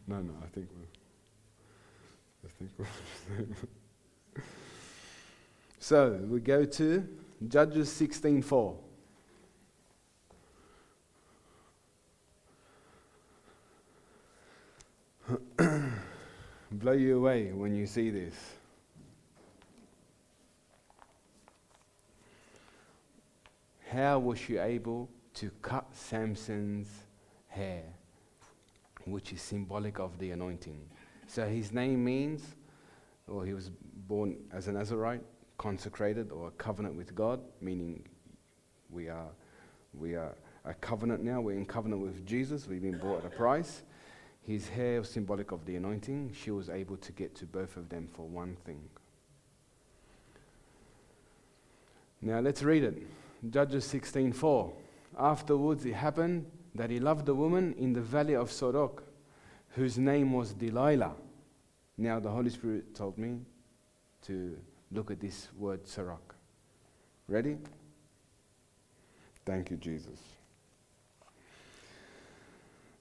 no, 0.06 0.20
no, 0.20 0.32
I 0.42 0.46
think 0.54 0.68
we're, 0.76 0.86
I 2.44 2.48
think 2.58 2.70
we're 2.78 2.86
So 5.78 6.20
we 6.28 6.40
go 6.40 6.64
to 6.64 7.08
Judges 7.48 7.88
16:4. 7.88 8.89
blow 16.72 16.92
you 16.92 17.16
away 17.18 17.52
when 17.52 17.74
you 17.74 17.86
see 17.86 18.10
this. 18.10 18.34
How 23.90 24.18
was 24.18 24.38
she 24.38 24.56
able 24.56 25.08
to 25.34 25.50
cut 25.62 25.86
Samson's 25.92 26.88
hair, 27.48 27.82
which 29.04 29.32
is 29.32 29.42
symbolic 29.42 29.98
of 29.98 30.18
the 30.18 30.30
anointing? 30.30 30.80
So 31.26 31.46
his 31.46 31.72
name 31.72 32.04
means, 32.04 32.54
or 33.26 33.44
he 33.44 33.52
was 33.52 33.70
born 34.06 34.36
as 34.52 34.68
a 34.68 34.72
Nazarite, 34.72 35.22
consecrated 35.58 36.30
or 36.30 36.48
a 36.48 36.50
covenant 36.52 36.94
with 36.94 37.14
God, 37.14 37.40
meaning 37.60 38.04
we 38.90 39.08
are, 39.08 39.28
we 39.92 40.14
are 40.14 40.34
a 40.64 40.74
covenant 40.74 41.22
now. 41.22 41.40
We're 41.40 41.56
in 41.56 41.66
covenant 41.66 42.02
with 42.02 42.24
Jesus. 42.24 42.66
We've 42.66 42.82
been 42.82 42.98
bought 42.98 43.24
at 43.24 43.32
a 43.32 43.36
price. 43.36 43.82
His 44.50 44.68
hair 44.68 44.98
was 44.98 45.08
symbolic 45.08 45.52
of 45.52 45.64
the 45.64 45.76
anointing. 45.76 46.32
She 46.34 46.50
was 46.50 46.68
able 46.68 46.96
to 46.96 47.12
get 47.12 47.36
to 47.36 47.46
both 47.46 47.76
of 47.76 47.88
them 47.88 48.08
for 48.12 48.26
one 48.26 48.56
thing. 48.64 48.82
Now 52.20 52.40
let's 52.40 52.64
read 52.64 52.82
it. 52.82 53.06
Judges 53.48 53.84
16:4. 53.84 54.72
Afterwards 55.16 55.86
it 55.86 55.94
happened 55.94 56.50
that 56.74 56.90
he 56.90 56.98
loved 56.98 57.28
a 57.28 57.34
woman 57.34 57.74
in 57.74 57.92
the 57.92 58.00
valley 58.00 58.34
of 58.34 58.50
Sorek, 58.50 59.00
whose 59.76 59.98
name 59.98 60.32
was 60.32 60.52
Delilah. 60.52 61.14
Now 61.96 62.18
the 62.18 62.30
Holy 62.30 62.50
Spirit 62.50 62.92
told 62.92 63.18
me 63.18 63.38
to 64.22 64.58
look 64.90 65.12
at 65.12 65.20
this 65.20 65.48
word 65.56 65.84
Sorek. 65.84 66.34
Ready? 67.28 67.56
Thank 69.44 69.70
you, 69.70 69.76
Jesus. 69.76 70.18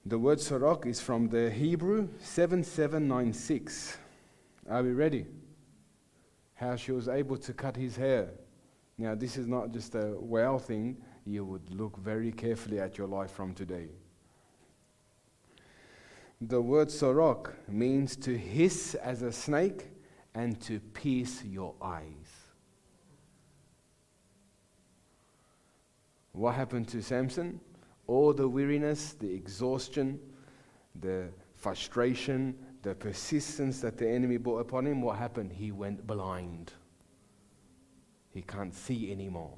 The 0.06 0.18
word 0.18 0.38
Sorek 0.38 0.86
is 0.86 0.98
from 0.98 1.28
the 1.28 1.50
Hebrew 1.50 2.08
7796. 2.20 3.98
Are 4.68 4.82
we 4.82 4.92
ready? 4.92 5.26
How 6.54 6.74
she 6.76 6.92
was 6.92 7.06
able 7.06 7.36
to 7.36 7.52
cut 7.52 7.76
his 7.76 7.96
hair. 7.96 8.30
Now, 8.96 9.14
this 9.14 9.36
is 9.36 9.46
not 9.46 9.72
just 9.72 9.94
a 9.94 10.14
well 10.18 10.58
thing. 10.58 10.96
You 11.26 11.44
would 11.44 11.70
look 11.70 11.98
very 11.98 12.32
carefully 12.32 12.80
at 12.80 12.96
your 12.96 13.08
life 13.08 13.30
from 13.30 13.52
today. 13.52 13.88
The 16.40 16.62
word 16.62 16.88
Sorek 16.88 17.52
means 17.68 18.16
to 18.16 18.36
hiss 18.36 18.94
as 18.94 19.20
a 19.20 19.30
snake 19.30 19.88
and 20.34 20.58
to 20.62 20.80
pierce 20.80 21.44
your 21.44 21.74
eyes. 21.82 22.48
What 26.32 26.54
happened 26.54 26.88
to 26.88 27.02
Samson? 27.02 27.60
All 28.10 28.32
the 28.32 28.48
weariness, 28.48 29.12
the 29.12 29.32
exhaustion, 29.32 30.18
the 31.00 31.28
frustration, 31.54 32.56
the 32.82 32.92
persistence 32.92 33.80
that 33.80 33.96
the 33.96 34.08
enemy 34.08 34.36
brought 34.36 34.58
upon 34.58 34.84
him, 34.84 35.00
what 35.00 35.16
happened? 35.16 35.52
He 35.52 35.70
went 35.70 36.04
blind. 36.06 36.72
He 38.34 38.42
can't 38.42 38.74
see 38.74 39.12
anymore. 39.12 39.56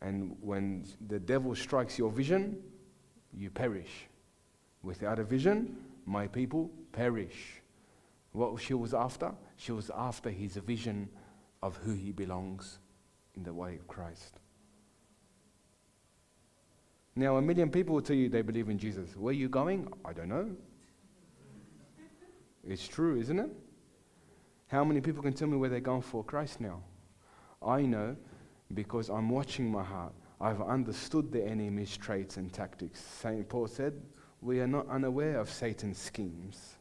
And 0.00 0.36
when 0.40 0.86
the 1.06 1.18
devil 1.18 1.54
strikes 1.54 1.98
your 1.98 2.10
vision, 2.10 2.62
you 3.34 3.50
perish. 3.50 4.08
Without 4.82 5.18
a 5.18 5.24
vision, 5.24 5.76
my 6.06 6.26
people 6.26 6.70
perish. 6.92 7.60
What 8.32 8.58
she 8.62 8.72
was 8.72 8.94
after? 8.94 9.32
She 9.56 9.72
was 9.72 9.90
after 9.94 10.30
his 10.30 10.56
vision 10.56 11.10
of 11.62 11.76
who 11.76 11.92
he 11.92 12.10
belongs 12.10 12.78
in 13.36 13.42
the 13.42 13.52
way 13.52 13.74
of 13.74 13.86
Christ. 13.86 14.40
Now, 17.20 17.36
a 17.36 17.42
million 17.42 17.68
people 17.68 17.96
will 17.96 18.00
tell 18.00 18.16
you 18.16 18.30
they 18.30 18.40
believe 18.40 18.70
in 18.70 18.78
Jesus. 18.78 19.14
Where 19.14 19.30
are 19.30 19.34
you 19.34 19.50
going? 19.50 19.92
I 20.06 20.14
don't 20.14 20.30
know. 20.30 20.48
It's 22.66 22.88
true, 22.88 23.20
isn't 23.20 23.38
it? 23.38 23.50
How 24.68 24.84
many 24.84 25.02
people 25.02 25.22
can 25.22 25.34
tell 25.34 25.46
me 25.46 25.58
where 25.58 25.68
they're 25.68 25.80
going 25.80 26.00
for 26.00 26.24
Christ 26.24 26.62
now? 26.62 26.80
I 27.60 27.82
know 27.82 28.16
because 28.72 29.10
I'm 29.10 29.28
watching 29.28 29.70
my 29.70 29.82
heart. 29.82 30.14
I've 30.40 30.62
understood 30.62 31.30
the 31.30 31.44
enemy's 31.44 31.94
traits 31.94 32.38
and 32.38 32.50
tactics. 32.50 32.98
St. 32.98 33.46
Paul 33.46 33.66
said, 33.66 34.00
We 34.40 34.60
are 34.60 34.66
not 34.66 34.88
unaware 34.88 35.38
of 35.40 35.50
Satan's 35.50 35.98
schemes. 35.98 36.78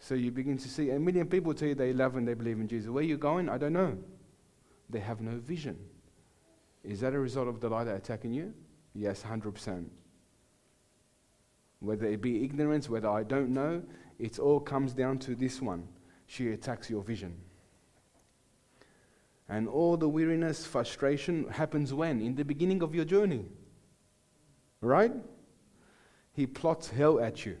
So 0.00 0.14
you 0.14 0.30
begin 0.30 0.58
to 0.58 0.68
see 0.68 0.90
a 0.90 0.98
million 0.98 1.28
people 1.28 1.54
tell 1.54 1.68
you 1.68 1.74
they 1.74 1.94
love 1.94 2.16
and 2.16 2.28
they 2.28 2.34
believe 2.34 2.60
in 2.60 2.68
Jesus. 2.68 2.90
Where 2.90 3.02
are 3.02 3.06
you 3.06 3.16
going? 3.16 3.48
I 3.48 3.56
don't 3.56 3.72
know. 3.72 3.96
They 4.90 5.00
have 5.00 5.22
no 5.22 5.38
vision. 5.38 5.78
Is 6.84 7.00
that 7.00 7.14
a 7.14 7.18
result 7.18 7.48
of 7.48 7.60
Delilah 7.60 7.94
attacking 7.94 8.32
you? 8.32 8.52
Yes, 8.94 9.22
100%. 9.22 9.86
Whether 11.80 12.06
it 12.06 12.20
be 12.20 12.44
ignorance, 12.44 12.88
whether 12.88 13.08
I 13.08 13.22
don't 13.22 13.50
know, 13.50 13.82
it 14.18 14.38
all 14.38 14.60
comes 14.60 14.92
down 14.92 15.18
to 15.20 15.34
this 15.34 15.60
one. 15.60 15.88
She 16.26 16.50
attacks 16.50 16.88
your 16.88 17.02
vision. 17.02 17.34
And 19.48 19.68
all 19.68 19.96
the 19.96 20.08
weariness, 20.08 20.66
frustration 20.66 21.48
happens 21.50 21.92
when? 21.92 22.20
In 22.20 22.34
the 22.34 22.44
beginning 22.44 22.82
of 22.82 22.94
your 22.94 23.04
journey. 23.04 23.46
Right? 24.80 25.12
He 26.32 26.46
plots 26.46 26.88
hell 26.88 27.20
at 27.20 27.44
you. 27.44 27.56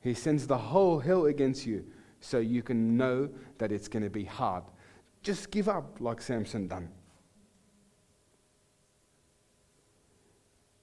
He 0.00 0.14
sends 0.14 0.46
the 0.46 0.58
whole 0.58 0.98
hell 0.98 1.26
against 1.26 1.66
you 1.66 1.84
so 2.20 2.38
you 2.38 2.62
can 2.62 2.96
know 2.96 3.28
that 3.58 3.72
it's 3.72 3.88
going 3.88 4.02
to 4.02 4.10
be 4.10 4.24
hard. 4.24 4.64
Just 5.22 5.50
give 5.50 5.68
up 5.68 5.98
like 6.00 6.20
Samson 6.20 6.68
done. 6.68 6.88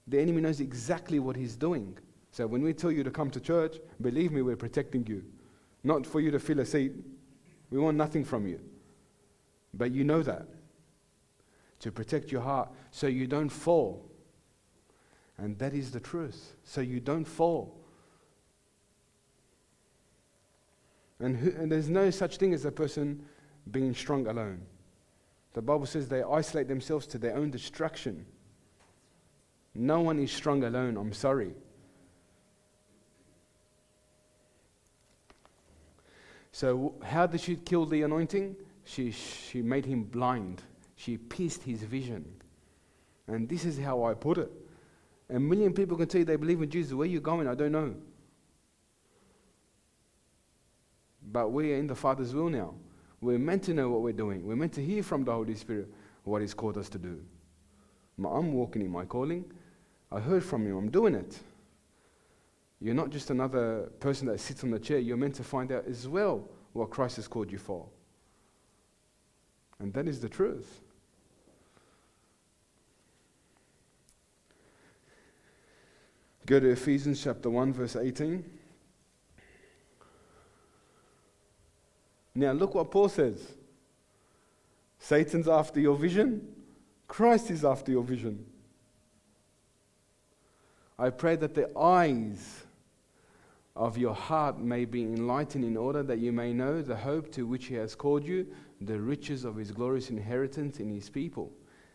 The 0.06 0.20
enemy 0.20 0.40
knows 0.40 0.60
exactly 0.60 1.18
what 1.18 1.36
he's 1.36 1.56
doing. 1.56 1.98
So 2.30 2.46
when 2.46 2.62
we 2.62 2.72
tell 2.72 2.92
you 2.92 3.02
to 3.02 3.10
come 3.10 3.30
to 3.30 3.40
church, 3.40 3.76
believe 4.00 4.30
me, 4.30 4.42
we're 4.42 4.56
protecting 4.56 5.06
you. 5.06 5.24
Not 5.82 6.06
for 6.06 6.20
you 6.20 6.30
to 6.30 6.38
fill 6.38 6.60
a 6.60 6.66
seat. 6.66 6.92
We 7.70 7.78
want 7.78 7.96
nothing 7.96 8.24
from 8.24 8.46
you. 8.46 8.60
But 9.74 9.92
you 9.92 10.04
know 10.04 10.22
that. 10.22 10.46
To 11.80 11.92
protect 11.92 12.32
your 12.32 12.40
heart 12.40 12.70
so 12.90 13.06
you 13.06 13.26
don't 13.26 13.48
fall. 13.48 14.10
And 15.38 15.58
that 15.58 15.74
is 15.74 15.90
the 15.90 16.00
truth. 16.00 16.56
So 16.64 16.80
you 16.80 17.00
don't 17.00 17.24
fall. 17.24 17.76
And, 21.20 21.36
who, 21.36 21.50
and, 21.50 21.72
there's 21.72 21.88
no 21.88 22.10
such 22.10 22.36
thing 22.36 22.52
as 22.52 22.64
a 22.64 22.72
person 22.72 23.24
being 23.70 23.94
strong 23.94 24.26
alone. 24.26 24.60
The 25.54 25.62
Bible 25.62 25.86
says 25.86 26.08
they 26.08 26.22
isolate 26.22 26.68
themselves 26.68 27.06
to 27.08 27.18
their 27.18 27.34
own 27.34 27.50
destruction. 27.50 28.26
No 29.78 30.00
one 30.00 30.18
is 30.18 30.32
strong 30.32 30.64
alone, 30.64 30.96
I'm 30.96 31.12
sorry. 31.12 31.52
So, 36.50 36.94
how 37.02 37.26
did 37.26 37.42
she 37.42 37.56
kill 37.56 37.84
the 37.84 38.02
anointing? 38.02 38.56
She, 38.84 39.10
she 39.10 39.60
made 39.60 39.84
him 39.84 40.04
blind. 40.04 40.62
She 40.96 41.18
pierced 41.18 41.62
his 41.62 41.82
vision. 41.82 42.24
And 43.26 43.46
this 43.46 43.66
is 43.66 43.78
how 43.78 44.04
I 44.04 44.14
put 44.14 44.38
it. 44.38 44.50
A 45.28 45.38
million 45.38 45.74
people 45.74 45.98
can 45.98 46.06
tell 46.06 46.20
you 46.20 46.24
they 46.24 46.36
believe 46.36 46.62
in 46.62 46.70
Jesus. 46.70 46.94
Where 46.94 47.06
are 47.06 47.10
you 47.10 47.20
going? 47.20 47.46
I 47.46 47.54
don't 47.54 47.72
know. 47.72 47.94
But 51.30 51.52
we 51.52 51.72
are 51.72 51.76
in 51.76 51.86
the 51.86 51.94
Father's 51.94 52.32
will 52.32 52.48
now. 52.48 52.74
We're 53.20 53.38
meant 53.38 53.64
to 53.64 53.74
know 53.74 53.90
what 53.90 54.00
we're 54.00 54.12
doing. 54.12 54.46
We're 54.46 54.56
meant 54.56 54.72
to 54.74 54.84
hear 54.84 55.02
from 55.02 55.24
the 55.24 55.32
Holy 55.32 55.54
Spirit 55.56 55.92
what 56.24 56.40
He's 56.40 56.54
called 56.54 56.78
us 56.78 56.88
to 56.90 56.98
do. 56.98 57.20
I'm 58.18 58.52
walking 58.52 58.80
in 58.80 58.90
my 58.90 59.04
calling. 59.04 59.44
I 60.16 60.20
heard 60.20 60.42
from 60.42 60.66
you. 60.66 60.78
I'm 60.78 60.90
doing 60.90 61.14
it. 61.14 61.38
You're 62.80 62.94
not 62.94 63.10
just 63.10 63.28
another 63.28 63.90
person 64.00 64.26
that 64.28 64.40
sits 64.40 64.64
on 64.64 64.70
the 64.70 64.78
chair. 64.78 64.98
You're 64.98 65.18
meant 65.18 65.34
to 65.34 65.44
find 65.44 65.70
out 65.70 65.84
as 65.86 66.08
well 66.08 66.48
what 66.72 66.88
Christ 66.88 67.16
has 67.16 67.28
called 67.28 67.52
you 67.52 67.58
for. 67.58 67.84
And 69.78 69.92
that 69.92 70.08
is 70.08 70.18
the 70.18 70.28
truth. 70.30 70.80
Go 76.46 76.60
to 76.60 76.70
Ephesians 76.70 77.22
chapter 77.22 77.50
1, 77.50 77.74
verse 77.74 77.96
18. 77.96 78.42
Now, 82.36 82.52
look 82.52 82.74
what 82.74 82.90
Paul 82.90 83.10
says 83.10 83.52
Satan's 84.98 85.46
after 85.46 85.78
your 85.78 85.96
vision, 85.96 86.54
Christ 87.06 87.50
is 87.50 87.66
after 87.66 87.92
your 87.92 88.02
vision. 88.02 88.46
I 90.98 91.10
pray 91.10 91.36
that 91.36 91.54
the 91.54 91.76
eyes 91.78 92.64
of 93.74 93.98
your 93.98 94.14
heart 94.14 94.58
may 94.58 94.86
be 94.86 95.02
enlightened 95.02 95.64
in 95.64 95.76
order 95.76 96.02
that 96.02 96.18
you 96.18 96.32
may 96.32 96.54
know 96.54 96.80
the 96.80 96.96
hope 96.96 97.30
to 97.32 97.46
which 97.46 97.66
he 97.66 97.74
has 97.74 97.94
called 97.94 98.24
you, 98.24 98.46
the 98.80 98.98
riches 98.98 99.44
of 99.44 99.56
his 99.56 99.70
glorious 99.70 100.08
inheritance 100.08 100.80
in 100.80 100.88
his 100.88 101.10
people. 101.10 101.52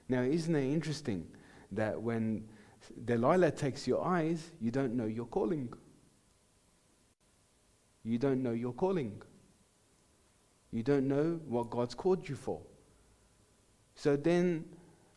Now, 0.08 0.22
isn't 0.22 0.56
it 0.56 0.72
interesting 0.72 1.28
that 1.72 1.99
when 1.99 2.47
Delilah 3.06 3.52
takes 3.52 3.88
your 3.88 4.06
eyes, 4.06 4.52
you 4.60 4.70
don't 4.70 4.95
know 4.95 5.06
your 5.06 5.26
calling? 5.26 5.74
You 8.04 8.20
don't 8.20 8.43
know 8.43 8.52
your 8.52 8.74
calling. 8.74 9.22
You 10.72 10.84
don't 10.84 11.08
know 11.08 11.39
what 11.47 11.70
God's 11.72 11.95
called 11.95 12.30
you 12.30 12.36
for. 12.36 12.62
So 13.95 14.16
then, 14.16 14.66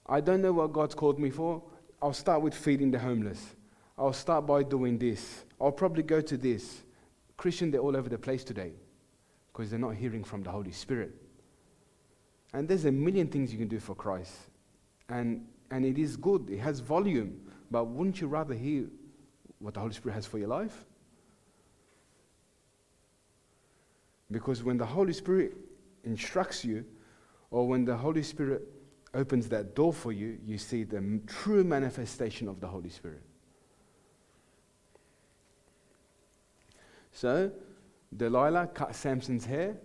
I 0.06 0.20
don't 0.20 0.40
know 0.40 0.52
what 0.52 0.72
God's 0.72 0.94
called 0.94 1.18
me 1.18 1.30
for. 1.30 1.62
I'll 2.00 2.12
start 2.12 2.40
with 2.40 2.54
feeding 2.54 2.90
the 2.90 2.98
homeless. 2.98 3.54
I'll 3.96 4.12
start 4.12 4.46
by 4.46 4.62
doing 4.62 4.98
this. 4.98 5.44
I'll 5.60 5.72
probably 5.72 6.02
go 6.02 6.20
to 6.20 6.36
this. 6.36 6.82
Christian, 7.36 7.70
they're 7.70 7.80
all 7.80 7.96
over 7.96 8.08
the 8.08 8.18
place 8.18 8.44
today 8.44 8.72
because 9.52 9.70
they're 9.70 9.78
not 9.78 9.94
hearing 9.94 10.24
from 10.24 10.42
the 10.42 10.50
Holy 10.50 10.72
Spirit. 10.72 11.12
And 12.52 12.68
there's 12.68 12.84
a 12.84 12.92
million 12.92 13.28
things 13.28 13.52
you 13.52 13.58
can 13.58 13.68
do 13.68 13.80
for 13.80 13.94
Christ. 13.94 14.32
And, 15.08 15.46
and 15.70 15.84
it 15.84 15.98
is 15.98 16.16
good, 16.16 16.48
it 16.50 16.58
has 16.58 16.80
volume. 16.80 17.40
But 17.70 17.86
wouldn't 17.86 18.20
you 18.20 18.28
rather 18.28 18.54
hear 18.54 18.86
what 19.58 19.74
the 19.74 19.80
Holy 19.80 19.92
Spirit 19.92 20.14
has 20.14 20.26
for 20.26 20.38
your 20.38 20.48
life? 20.48 20.84
Because 24.30 24.62
when 24.62 24.76
the 24.76 24.86
Holy 24.86 25.12
Spirit 25.12 25.56
instructs 26.04 26.64
you, 26.64 26.84
or 27.50 27.68
when 27.68 27.84
the 27.84 27.96
Holy 27.96 28.22
Spirit 28.22 28.62
opens 29.14 29.48
that 29.48 29.76
door 29.76 29.92
for 29.92 30.12
you, 30.12 30.38
you 30.44 30.58
see 30.58 30.82
the 30.82 31.20
true 31.26 31.62
manifestation 31.62 32.48
of 32.48 32.60
the 32.60 32.66
Holy 32.66 32.90
Spirit. 32.90 33.22
So, 37.14 37.52
Delilah 38.14 38.66
cut 38.66 38.94
Samson's 38.94 39.46
hair, 39.46 39.76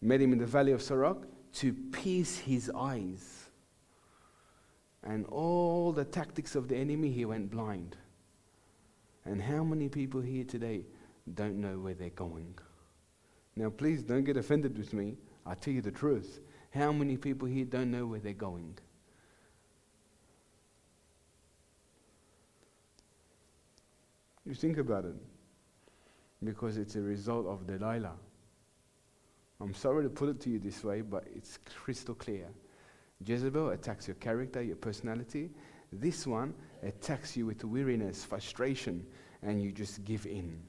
met 0.00 0.22
him 0.22 0.32
in 0.32 0.38
the 0.38 0.46
valley 0.46 0.72
of 0.72 0.80
Sorek 0.80 1.22
to 1.56 1.74
pierce 1.92 2.38
his 2.38 2.70
eyes. 2.74 3.50
And 5.04 5.26
all 5.26 5.92
the 5.92 6.04
tactics 6.04 6.54
of 6.54 6.66
the 6.66 6.76
enemy, 6.76 7.10
he 7.10 7.26
went 7.26 7.50
blind. 7.50 7.96
And 9.26 9.40
how 9.40 9.62
many 9.62 9.90
people 9.90 10.22
here 10.22 10.44
today 10.44 10.86
don't 11.34 11.60
know 11.60 11.78
where 11.78 11.94
they're 11.94 12.10
going? 12.10 12.54
Now, 13.54 13.68
please 13.68 14.02
don't 14.02 14.24
get 14.24 14.38
offended 14.38 14.78
with 14.78 14.94
me. 14.94 15.18
I 15.44 15.54
tell 15.54 15.74
you 15.74 15.82
the 15.82 15.90
truth. 15.90 16.40
How 16.70 16.90
many 16.90 17.18
people 17.18 17.46
here 17.46 17.66
don't 17.66 17.90
know 17.90 18.06
where 18.06 18.20
they're 18.20 18.32
going? 18.32 18.78
You 24.46 24.54
think 24.54 24.78
about 24.78 25.04
it. 25.04 25.14
Because 26.42 26.76
it's 26.76 26.96
a 26.96 27.00
result 27.00 27.46
of 27.46 27.66
Delilah. 27.66 28.16
I'm 29.60 29.74
sorry 29.74 30.02
to 30.02 30.10
put 30.10 30.28
it 30.28 30.40
to 30.40 30.50
you 30.50 30.58
this 30.58 30.82
way, 30.82 31.02
but 31.02 31.24
it's 31.34 31.58
crystal 31.64 32.16
clear. 32.16 32.48
Jezebel 33.24 33.70
attacks 33.70 34.08
your 34.08 34.16
character, 34.16 34.60
your 34.60 34.76
personality. 34.76 35.50
This 35.92 36.26
one 36.26 36.54
attacks 36.82 37.36
you 37.36 37.46
with 37.46 37.64
weariness, 37.64 38.24
frustration, 38.24 39.06
and 39.42 39.62
you 39.62 39.70
just 39.70 40.04
give 40.04 40.26
in. 40.26 40.60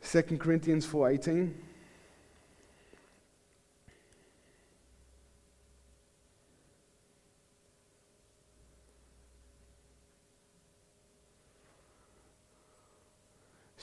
Second 0.00 0.40
Corinthians 0.40 0.84
4:18 0.86 1.54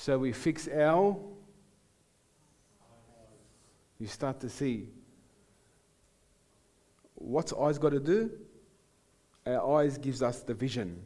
So 0.01 0.17
we 0.17 0.31
fix 0.31 0.67
L. 0.67 1.21
You 3.99 4.07
start 4.07 4.39
to 4.39 4.49
see 4.49 4.89
what's 7.13 7.53
eyes 7.53 7.77
got 7.77 7.91
to 7.91 7.99
do? 7.99 8.31
Our 9.45 9.79
eyes 9.79 9.99
gives 9.99 10.23
us 10.23 10.39
the 10.39 10.55
vision 10.55 11.03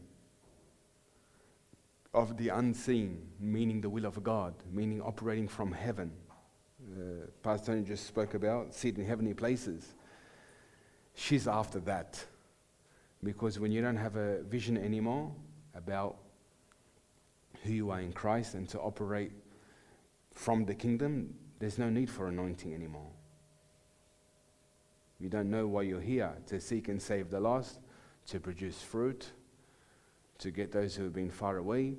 of 2.13 2.37
the 2.37 2.47
unseen, 2.47 3.21
meaning 3.37 3.81
the 3.81 3.89
will 3.89 4.05
of 4.05 4.23
God, 4.23 4.53
meaning 4.71 5.01
operating 5.01 5.49
from 5.49 5.73
heaven. 5.73 6.09
Uh, 6.81 7.27
Pastor 7.43 7.73
Tony 7.73 7.83
just 7.83 8.07
spoke 8.07 8.33
about 8.33 8.73
sit 8.73 8.97
in 8.97 9.05
heavenly 9.05 9.33
places. 9.33 9.93
She's 11.15 11.49
after 11.49 11.81
that. 11.81 12.23
Because 13.21 13.59
when 13.59 13.73
you 13.73 13.81
don't 13.81 13.97
have 13.97 14.15
a 14.15 14.41
vision 14.43 14.77
anymore 14.77 15.33
about 15.75 16.15
who 17.65 17.73
you 17.73 17.91
are 17.91 17.99
in 17.99 18.13
Christ 18.13 18.53
and 18.53 18.67
to 18.69 18.79
operate 18.79 19.31
from 20.33 20.65
the 20.65 20.75
kingdom, 20.75 21.33
there's 21.59 21.77
no 21.77 21.89
need 21.89 22.09
for 22.09 22.27
anointing 22.27 22.73
anymore. 22.73 23.09
You 25.19 25.29
don't 25.29 25.49
know 25.49 25.65
why 25.67 25.83
you're 25.83 26.01
here 26.01 26.33
to 26.47 26.59
seek 26.59 26.89
and 26.89 27.01
save 27.01 27.29
the 27.29 27.39
lost, 27.39 27.79
to 28.27 28.39
produce 28.39 28.81
fruit, 28.81 29.31
to 30.39 30.51
get 30.51 30.71
those 30.71 30.95
who 30.95 31.03
have 31.03 31.13
been 31.13 31.31
far 31.31 31.57
away. 31.57 31.95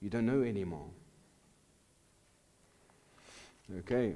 You 0.00 0.08
don't 0.08 0.26
know 0.26 0.42
anymore. 0.42 0.86
Okay, 3.80 4.14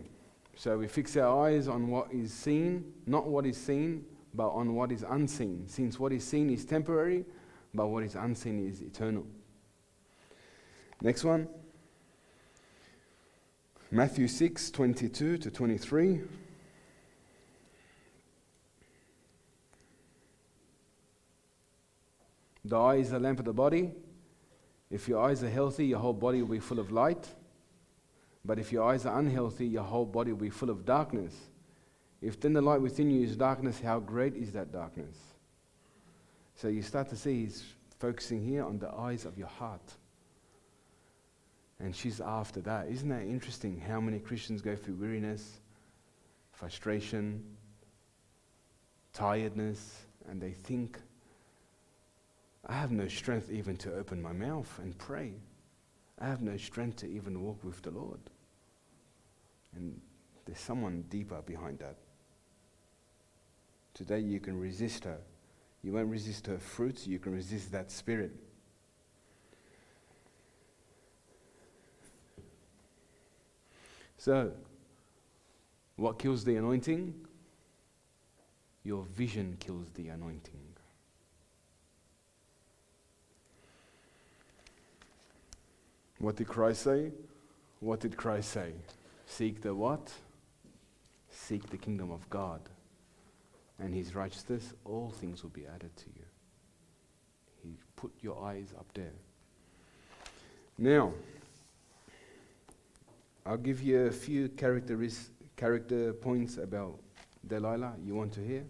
so 0.54 0.78
we 0.78 0.86
fix 0.88 1.16
our 1.16 1.46
eyes 1.46 1.68
on 1.68 1.88
what 1.88 2.12
is 2.12 2.32
seen, 2.32 2.92
not 3.06 3.26
what 3.26 3.44
is 3.44 3.56
seen, 3.56 4.04
but 4.34 4.48
on 4.50 4.74
what 4.74 4.92
is 4.92 5.04
unseen. 5.06 5.64
Since 5.66 5.98
what 5.98 6.12
is 6.12 6.24
seen 6.24 6.48
is 6.48 6.64
temporary, 6.64 7.26
but 7.74 7.88
what 7.88 8.04
is 8.04 8.14
unseen 8.14 8.66
is 8.66 8.80
eternal. 8.80 9.26
Next 11.02 11.24
one. 11.24 11.48
Matthew 13.90 14.28
6 14.28 14.70
22 14.70 15.36
to 15.36 15.50
23. 15.50 16.20
The 22.64 22.78
eye 22.78 22.94
is 22.94 23.10
the 23.10 23.18
lamp 23.18 23.40
of 23.40 23.46
the 23.46 23.52
body. 23.52 23.90
If 24.92 25.08
your 25.08 25.20
eyes 25.20 25.42
are 25.42 25.50
healthy, 25.50 25.86
your 25.86 25.98
whole 25.98 26.12
body 26.12 26.40
will 26.40 26.54
be 26.54 26.60
full 26.60 26.78
of 26.78 26.92
light. 26.92 27.28
But 28.44 28.60
if 28.60 28.70
your 28.70 28.88
eyes 28.88 29.04
are 29.04 29.18
unhealthy, 29.18 29.66
your 29.66 29.82
whole 29.82 30.06
body 30.06 30.30
will 30.30 30.38
be 30.38 30.50
full 30.50 30.70
of 30.70 30.84
darkness. 30.84 31.34
If 32.20 32.38
then 32.38 32.52
the 32.52 32.62
light 32.62 32.80
within 32.80 33.10
you 33.10 33.24
is 33.24 33.36
darkness, 33.36 33.80
how 33.80 33.98
great 33.98 34.36
is 34.36 34.52
that 34.52 34.70
darkness? 34.70 35.16
So 36.54 36.68
you 36.68 36.82
start 36.82 37.08
to 37.08 37.16
see 37.16 37.40
he's 37.40 37.64
focusing 37.98 38.44
here 38.44 38.64
on 38.64 38.78
the 38.78 38.90
eyes 38.92 39.24
of 39.24 39.36
your 39.36 39.48
heart. 39.48 39.82
And 41.82 41.94
she's 41.94 42.20
after 42.20 42.60
that. 42.60 42.86
Isn't 42.88 43.08
that 43.08 43.22
interesting 43.22 43.80
how 43.80 44.00
many 44.00 44.20
Christians 44.20 44.62
go 44.62 44.76
through 44.76 44.94
weariness, 44.94 45.60
frustration, 46.52 47.42
tiredness, 49.12 50.06
and 50.28 50.40
they 50.40 50.52
think 50.52 50.98
I 52.64 52.74
have 52.74 52.92
no 52.92 53.08
strength 53.08 53.50
even 53.50 53.76
to 53.78 53.92
open 53.94 54.22
my 54.22 54.32
mouth 54.32 54.78
and 54.78 54.96
pray. 54.96 55.32
I 56.20 56.28
have 56.28 56.40
no 56.40 56.56
strength 56.56 56.98
to 56.98 57.10
even 57.10 57.42
walk 57.42 57.64
with 57.64 57.82
the 57.82 57.90
Lord. 57.90 58.20
And 59.74 60.00
there's 60.46 60.60
someone 60.60 61.04
deeper 61.10 61.42
behind 61.42 61.80
that. 61.80 61.96
Today 63.94 64.20
you 64.20 64.38
can 64.38 64.56
resist 64.56 65.04
her. 65.04 65.18
You 65.82 65.92
won't 65.92 66.10
resist 66.10 66.46
her 66.46 66.58
fruits, 66.58 67.08
you 67.08 67.18
can 67.18 67.32
resist 67.32 67.72
that 67.72 67.90
spirit. 67.90 68.30
So, 74.24 74.52
what 75.96 76.20
kills 76.20 76.44
the 76.44 76.54
anointing? 76.54 77.12
Your 78.84 79.02
vision 79.02 79.56
kills 79.58 79.88
the 79.96 80.10
anointing. 80.10 80.62
What 86.20 86.36
did 86.36 86.46
Christ 86.46 86.82
say? 86.82 87.10
What 87.80 87.98
did 87.98 88.16
Christ 88.16 88.50
say? 88.50 88.74
Seek 89.26 89.60
the 89.60 89.74
what? 89.74 90.12
Seek 91.28 91.68
the 91.68 91.76
kingdom 91.76 92.12
of 92.12 92.30
God 92.30 92.60
and 93.80 93.92
his 93.92 94.14
righteousness, 94.14 94.72
all 94.84 95.10
things 95.10 95.42
will 95.42 95.50
be 95.50 95.66
added 95.66 95.96
to 95.96 96.06
you. 96.14 96.24
He 97.64 97.76
put 97.96 98.12
your 98.20 98.40
eyes 98.44 98.72
up 98.78 98.86
there. 98.94 99.14
Now, 100.78 101.12
I'll 103.44 103.56
give 103.56 103.82
you 103.82 104.06
a 104.06 104.12
few 104.12 104.48
character 104.48 106.12
points 106.12 106.58
about 106.58 106.98
Delilah 107.46 107.94
you 108.04 108.14
want 108.14 108.32
to 108.34 108.40
hear. 108.40 108.64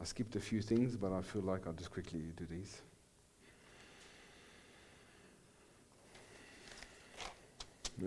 I 0.00 0.04
skipped 0.04 0.36
a 0.36 0.40
few 0.40 0.60
things, 0.60 0.96
but 0.96 1.12
I 1.12 1.22
feel 1.22 1.42
like 1.42 1.66
I'll 1.66 1.72
just 1.72 1.90
quickly 1.90 2.20
do 2.36 2.46
these. 2.48 2.82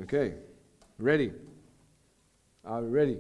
Okay, 0.04 0.36
ready? 1.00 1.34
Are 2.64 2.82
we 2.82 2.90
ready? 2.90 3.18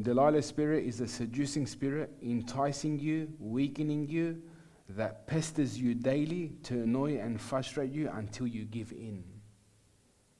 Delilah's 0.00 0.46
spirit 0.46 0.84
is 0.84 1.00
a 1.00 1.08
seducing 1.08 1.66
spirit, 1.66 2.12
enticing 2.22 3.00
you, 3.00 3.32
weakening 3.40 4.06
you, 4.06 4.40
that 4.90 5.26
pesters 5.26 5.78
you 5.78 5.94
daily 5.94 6.52
to 6.62 6.82
annoy 6.82 7.18
and 7.18 7.40
frustrate 7.40 7.92
you 7.92 8.10
until 8.14 8.46
you 8.46 8.64
give 8.64 8.92
in. 8.92 9.22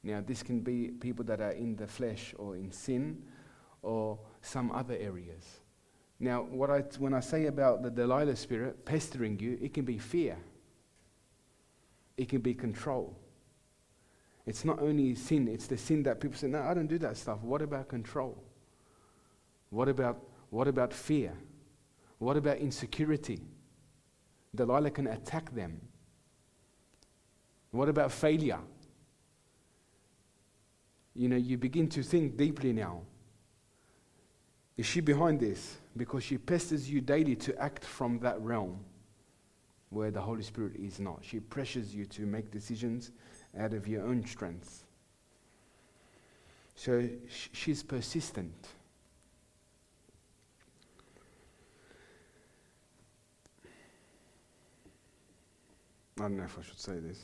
Now, 0.03 0.23
this 0.25 0.43
can 0.43 0.61
be 0.61 0.89
people 0.89 1.25
that 1.27 1.41
are 1.41 1.51
in 1.51 1.77
the 1.77 1.87
flesh 1.87 2.35
or 2.39 2.57
in 2.57 2.73
sin 2.73 3.23
or 3.83 4.19
some 4.41 4.71
other 4.73 4.97
areas. 4.99 5.45
Now, 6.21 6.43
what 6.43 6.71
I, 6.71 6.81
when 6.99 7.15
I 7.15 7.21
say 7.21 7.47
about 7.47 7.83
the 7.83 7.91
Delilah 7.91 8.37
spirit 8.37 8.85
pestering 8.85 9.39
you, 9.39 9.59
it 9.61 9.75
can 9.75 9.85
be 9.85 9.99
fear, 9.99 10.37
it 12.17 12.29
can 12.29 12.41
be 12.41 12.55
control. 12.55 13.17
It's 14.47 14.65
not 14.65 14.81
only 14.81 15.15
sin, 15.15 15.47
it's 15.47 15.67
the 15.67 15.77
sin 15.77 16.03
that 16.05 16.21
people 16.21 16.39
say, 16.39 16.47
No, 16.47 16.63
I 16.63 16.73
don't 16.73 16.87
do 16.87 16.99
that 17.01 17.19
stuff. 17.19 17.43
What 17.43 17.61
about 17.61 17.89
control? 17.89 18.43
What 19.69 19.89
about, 19.89 20.23
what 20.49 20.67
about 20.67 20.95
fear? 20.95 21.35
What 22.19 22.39
about 22.39 22.57
insecurity? 22.57 23.43
Delilah 24.55 24.91
can 24.91 25.07
attack 25.07 25.55
them. 25.55 25.81
What 27.71 27.89
about 27.89 28.13
failure? 28.13 28.61
You 31.15 31.29
know, 31.29 31.37
you 31.37 31.59
begin 31.59 31.89
to 31.91 32.03
think 32.03 32.37
deeply 32.37 32.73
now. 32.73 33.03
Is 34.77 34.87
she 34.87 35.01
behind 35.01 35.41
this? 35.41 35.79
Because 35.97 36.23
she 36.23 36.39
pesters 36.39 36.89
you 36.89 37.01
daily 37.01 37.35
to 37.37 37.59
act 37.61 37.85
from 37.85 38.21
that 38.21 38.41
realm 38.41 38.79
where 39.91 40.11
the 40.11 40.21
Holy 40.21 40.43
Spirit 40.43 40.77
is 40.77 41.01
not. 41.01 41.19
She 41.23 41.41
pressures 41.41 41.95
you 41.95 42.05
to 42.07 42.23
make 42.23 42.51
decisions 42.51 43.11
out 43.59 43.73
of 43.73 43.89
your 43.89 44.07
own 44.07 44.25
strength. 44.27 44.85
So 46.77 47.09
she's 47.29 47.83
persistent. 47.83 48.55
I 56.21 56.23
don't 56.23 56.37
know 56.37 56.45
if 56.45 56.59
I 56.59 56.63
should 56.63 56.81
say 56.81 56.99
this. 56.99 57.19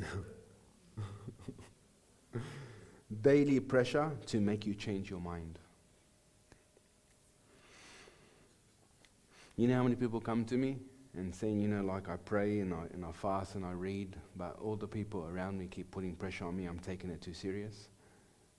daily 3.22 3.60
pressure 3.60 4.10
to 4.26 4.40
make 4.40 4.66
you 4.66 4.74
change 4.74 5.10
your 5.10 5.20
mind. 5.20 5.58
You 9.56 9.68
know 9.68 9.74
how 9.74 9.82
many 9.82 9.96
people 9.96 10.20
come 10.20 10.46
to 10.46 10.56
me 10.56 10.78
and 11.16 11.34
saying, 11.34 11.60
you 11.60 11.68
know, 11.68 11.82
like 11.82 12.08
I 12.08 12.16
pray 12.16 12.60
and 12.60 12.72
I, 12.72 12.84
and 12.92 13.04
I 13.04 13.12
fast 13.12 13.54
and 13.54 13.64
I 13.64 13.72
read, 13.72 14.16
but 14.36 14.56
all 14.62 14.76
the 14.76 14.86
people 14.86 15.26
around 15.26 15.58
me 15.58 15.66
keep 15.66 15.90
putting 15.90 16.14
pressure 16.14 16.44
on 16.44 16.56
me, 16.56 16.66
I'm 16.66 16.78
taking 16.78 17.10
it 17.10 17.20
too 17.20 17.34
serious? 17.34 17.88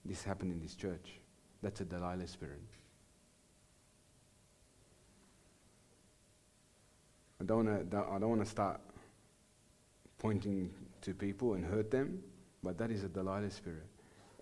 This 0.04 0.22
happened 0.22 0.52
in 0.52 0.60
this 0.60 0.74
church. 0.74 1.20
That's 1.62 1.80
a 1.80 1.84
Delilah 1.84 2.26
spirit. 2.26 2.60
I 7.40 7.44
don't 7.44 7.66
want 7.66 8.44
to. 8.44 8.46
Start 8.46 8.80
pointing 10.18 10.70
to 11.00 11.14
people 11.14 11.54
and 11.54 11.64
hurt 11.64 11.90
them, 11.90 12.22
but 12.62 12.78
that 12.78 12.90
is 12.90 13.02
a 13.02 13.08
Delilah 13.08 13.50
spirit 13.50 13.86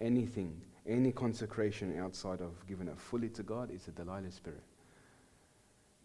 anything, 0.01 0.61
any 0.87 1.13
consecration 1.13 1.99
outside 1.99 2.41
of 2.41 2.67
giving 2.67 2.89
it 2.89 2.99
fully 2.99 3.29
to 3.31 3.43
God 3.43 3.71
is 3.71 3.87
a 3.89 3.91
Delilah 3.91 4.31
spirit. 4.31 4.63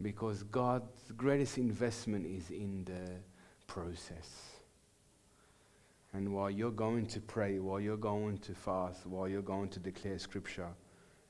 Because 0.02 0.42
God's 0.44 1.10
greatest 1.16 1.58
investment 1.58 2.26
is 2.26 2.50
in 2.50 2.84
the 2.84 3.12
process. 3.66 4.56
And 6.12 6.32
while 6.32 6.50
you're 6.50 6.70
going 6.70 7.06
to 7.08 7.20
pray, 7.20 7.58
while 7.58 7.80
you're 7.80 7.96
going 7.96 8.38
to 8.38 8.54
fast, 8.54 9.06
while 9.06 9.28
you're 9.28 9.42
going 9.42 9.68
to 9.70 9.78
declare 9.78 10.18
scripture 10.18 10.68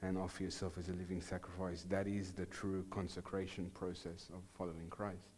and 0.03 0.19
offer 0.19 0.43
yourself 0.43 0.79
as 0.79 0.89
a 0.89 0.93
living 0.93 1.21
sacrifice, 1.21 1.85
that 1.89 2.07
is 2.07 2.33
the 2.33 2.47
true 2.47 2.85
consecration 2.91 3.71
process 3.75 4.29
of 4.33 4.43
following 4.57 4.89
Christ. 4.91 5.29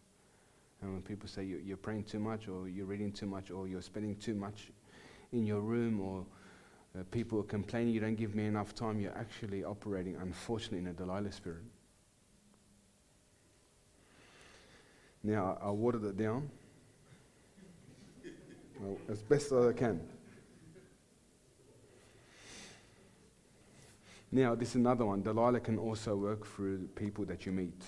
And 0.81 0.93
when 0.93 1.03
people 1.03 1.29
say 1.29 1.45
you're 1.45 1.77
praying 1.77 2.05
too 2.05 2.19
much, 2.19 2.49
or 2.49 2.69
you're 2.69 2.87
reading 2.87 3.11
too 3.11 3.27
much, 3.27 3.51
or 3.51 3.67
you're 3.67 3.83
spending 3.83 4.17
too 4.17 4.35
much 4.35 4.71
in 5.33 5.45
your 5.45 5.61
room, 5.61 6.01
or 6.01 6.25
uh, 6.99 7.03
people 7.11 7.41
are 7.41 7.45
complaining 7.45 7.93
you 7.93 8.01
don't 8.01 8.17
give 8.17 8.35
me 8.35 8.47
enough 8.47 8.75
time, 8.75 9.01
you're 9.01 9.17
actually 9.17 9.65
operating, 9.65 10.17
unfortunately, 10.17 10.79
in 10.79 10.87
a 10.89 10.93
Delilah 10.93 11.33
spirit. 11.33 11.65
Now, 15.29 15.59
I 15.61 15.71
watered 15.71 16.05
it 16.05 16.17
down 16.17 16.49
as 19.11 19.21
best 19.21 19.53
as 19.53 19.67
I 19.67 19.73
can. 19.75 20.01
Now, 24.33 24.55
this 24.55 24.71
is 24.71 24.77
another 24.77 25.05
one. 25.05 25.21
Delilah 25.21 25.61
can 25.61 25.79
also 25.79 26.17
work 26.17 26.47
through 26.47 26.89
people 26.95 27.27
that 27.27 27.45
you 27.45 27.53
meet. 27.53 27.85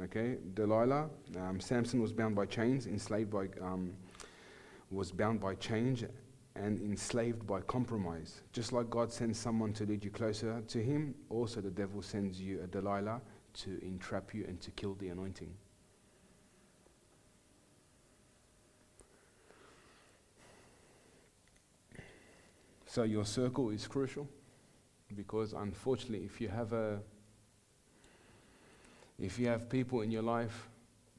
Okay, 0.00 0.38
Delilah, 0.54 1.10
um, 1.38 1.60
Samson 1.60 2.00
was 2.00 2.14
bound 2.14 2.34
by 2.34 2.46
chains, 2.46 2.86
enslaved 2.86 3.30
by, 3.30 3.48
um, 3.60 3.92
was 4.90 5.12
bound 5.12 5.38
by 5.38 5.54
chains, 5.54 6.02
and 6.56 6.80
enslaved 6.80 7.46
by 7.46 7.60
compromise. 7.60 8.40
Just 8.54 8.72
like 8.72 8.88
God 8.88 9.12
sends 9.12 9.38
someone 9.38 9.74
to 9.74 9.84
lead 9.84 10.02
you 10.02 10.10
closer 10.10 10.62
to 10.66 10.82
Him, 10.82 11.14
also 11.28 11.60
the 11.60 11.70
devil 11.70 12.00
sends 12.00 12.40
you 12.40 12.62
a 12.62 12.66
Delilah 12.66 13.20
to 13.52 13.84
entrap 13.84 14.32
you 14.32 14.46
and 14.48 14.58
to 14.62 14.70
kill 14.70 14.94
the 14.94 15.08
anointing. 15.08 15.52
So 22.94 23.02
your 23.02 23.24
circle 23.24 23.70
is 23.70 23.88
crucial 23.88 24.28
because 25.16 25.52
unfortunately 25.52 26.24
if 26.24 26.40
you 26.40 26.48
have 26.48 26.72
a 26.72 27.00
if 29.18 29.36
you 29.36 29.48
have 29.48 29.68
people 29.68 30.02
in 30.02 30.12
your 30.12 30.22
life 30.22 30.68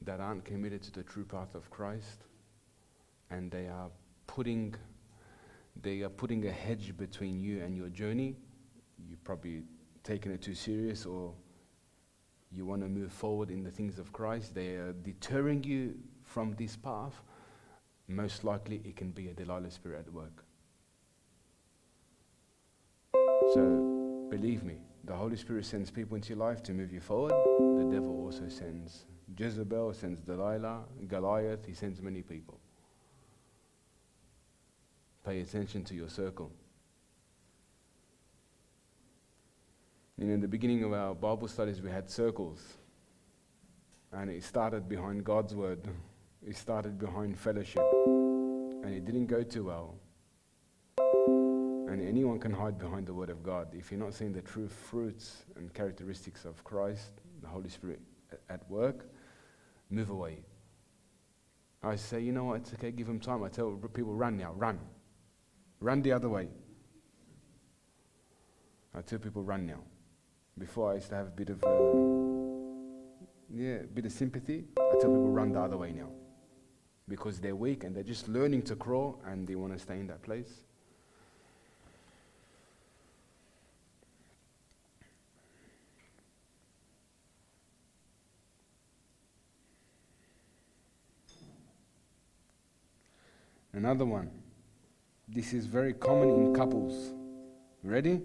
that 0.00 0.18
aren't 0.18 0.42
committed 0.46 0.82
to 0.84 0.90
the 0.90 1.02
true 1.02 1.26
path 1.26 1.54
of 1.54 1.68
Christ 1.68 2.24
and 3.28 3.50
they 3.50 3.66
are 3.66 3.90
putting 4.26 4.74
they 5.82 6.00
are 6.00 6.08
putting 6.08 6.46
a 6.46 6.50
hedge 6.50 6.96
between 6.96 7.40
you 7.40 7.62
and 7.62 7.76
your 7.76 7.90
journey, 7.90 8.36
you're 9.06 9.18
probably 9.22 9.60
taking 10.02 10.32
it 10.32 10.40
too 10.40 10.54
serious 10.54 11.04
or 11.04 11.34
you 12.50 12.64
want 12.64 12.80
to 12.80 12.88
move 12.88 13.12
forward 13.12 13.50
in 13.50 13.62
the 13.62 13.70
things 13.70 13.98
of 13.98 14.14
Christ, 14.14 14.54
they 14.54 14.76
are 14.76 14.94
deterring 14.94 15.62
you 15.62 15.94
from 16.22 16.54
this 16.54 16.74
path, 16.74 17.20
most 18.08 18.44
likely 18.44 18.80
it 18.82 18.96
can 18.96 19.10
be 19.10 19.28
a 19.28 19.34
Delilah 19.34 19.70
spirit 19.70 20.06
at 20.06 20.10
work. 20.14 20.45
So 23.54 24.26
believe 24.30 24.64
me, 24.64 24.78
the 25.04 25.14
Holy 25.14 25.36
Spirit 25.36 25.64
sends 25.64 25.90
people 25.90 26.16
into 26.16 26.30
your 26.30 26.38
life 26.38 26.62
to 26.64 26.72
move 26.72 26.92
you 26.92 27.00
forward. 27.00 27.32
The 27.32 27.88
devil 27.90 28.24
also 28.24 28.48
sends 28.48 29.04
Jezebel, 29.36 29.92
sends 29.92 30.20
Delilah, 30.20 30.84
Goliath, 31.08 31.64
he 31.66 31.74
sends 31.74 32.00
many 32.00 32.22
people. 32.22 32.58
Pay 35.24 35.40
attention 35.40 35.84
to 35.84 35.94
your 35.94 36.08
circle. 36.08 36.52
And 40.18 40.30
in 40.30 40.40
the 40.40 40.48
beginning 40.48 40.82
of 40.84 40.92
our 40.92 41.14
Bible 41.14 41.48
studies, 41.48 41.82
we 41.82 41.90
had 41.90 42.08
circles. 42.08 42.60
And 44.12 44.30
it 44.30 44.44
started 44.44 44.88
behind 44.88 45.24
God's 45.24 45.54
word, 45.54 45.86
it 46.46 46.56
started 46.56 46.98
behind 46.98 47.38
fellowship. 47.38 47.82
And 47.96 48.94
it 48.94 49.04
didn't 49.04 49.26
go 49.26 49.42
too 49.42 49.64
well. 49.64 49.96
And 51.88 52.06
anyone 52.06 52.40
can 52.40 52.52
hide 52.52 52.78
behind 52.78 53.06
the 53.06 53.14
Word 53.14 53.30
of 53.30 53.42
God. 53.44 53.68
If 53.72 53.92
you're 53.92 54.00
not 54.00 54.12
seeing 54.12 54.32
the 54.32 54.42
true 54.42 54.68
fruits 54.68 55.44
and 55.56 55.72
characteristics 55.72 56.44
of 56.44 56.64
Christ, 56.64 57.12
the 57.40 57.46
Holy 57.46 57.68
Spirit 57.68 58.00
at 58.50 58.68
work, 58.68 59.08
move 59.88 60.10
away. 60.10 60.38
I 61.82 61.94
say, 61.94 62.20
you 62.20 62.32
know 62.32 62.44
what, 62.44 62.56
it's 62.56 62.72
okay, 62.74 62.90
give 62.90 63.06
them 63.06 63.20
time. 63.20 63.44
I 63.44 63.48
tell 63.48 63.70
people, 63.70 64.14
run 64.14 64.36
now, 64.36 64.52
run. 64.54 64.80
Run 65.80 66.02
the 66.02 66.10
other 66.10 66.28
way. 66.28 66.48
I 68.92 69.02
tell 69.02 69.20
people, 69.20 69.42
run 69.42 69.66
now. 69.66 69.80
Before 70.58 70.90
I 70.90 70.94
used 70.94 71.10
to 71.10 71.14
have 71.14 71.28
a 71.28 71.30
bit 71.30 71.50
of, 71.50 71.62
uh, 71.62 71.68
yeah, 73.48 73.84
a 73.84 73.86
bit 73.86 74.06
of 74.06 74.12
sympathy. 74.12 74.64
I 74.78 74.92
tell 75.00 75.10
people, 75.10 75.28
run 75.28 75.52
the 75.52 75.60
other 75.60 75.76
way 75.76 75.92
now. 75.92 76.08
Because 77.08 77.38
they're 77.38 77.54
weak 77.54 77.84
and 77.84 77.94
they're 77.94 78.02
just 78.02 78.26
learning 78.26 78.62
to 78.62 78.74
crawl 78.74 79.22
and 79.24 79.46
they 79.46 79.54
want 79.54 79.72
to 79.74 79.78
stay 79.78 80.00
in 80.00 80.08
that 80.08 80.22
place. 80.22 80.65
Another 93.76 94.06
one. 94.06 94.30
This 95.28 95.52
is 95.52 95.66
very 95.66 95.92
common 95.92 96.30
in 96.30 96.54
couples. 96.54 97.12
Ready? 97.82 98.22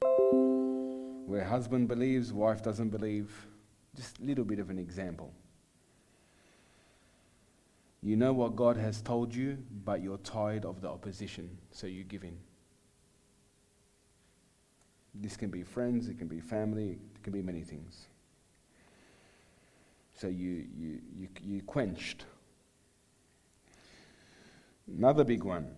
Where 0.00 1.44
husband 1.44 1.86
believes, 1.86 2.32
wife 2.32 2.60
doesn't 2.60 2.88
believe. 2.88 3.30
Just 3.94 4.18
a 4.18 4.24
little 4.24 4.44
bit 4.44 4.58
of 4.58 4.68
an 4.68 4.76
example. 4.76 5.32
You 8.02 8.16
know 8.16 8.32
what 8.32 8.56
God 8.56 8.76
has 8.76 9.00
told 9.00 9.32
you, 9.32 9.56
but 9.84 10.02
you're 10.02 10.18
tired 10.18 10.64
of 10.64 10.80
the 10.80 10.88
opposition, 10.88 11.56
so 11.70 11.86
you 11.86 12.02
give 12.02 12.24
in. 12.24 12.36
This 15.14 15.36
can 15.36 15.50
be 15.50 15.62
friends, 15.62 16.08
it 16.08 16.18
can 16.18 16.26
be 16.26 16.40
family, 16.40 16.98
it 17.14 17.22
can 17.22 17.32
be 17.32 17.40
many 17.40 17.62
things. 17.62 18.08
So 20.16 20.26
you, 20.26 20.66
you, 20.76 20.98
you, 21.16 21.28
you 21.40 21.62
quenched 21.62 22.24
Another 24.96 25.24
big 25.24 25.44
one. 25.44 25.74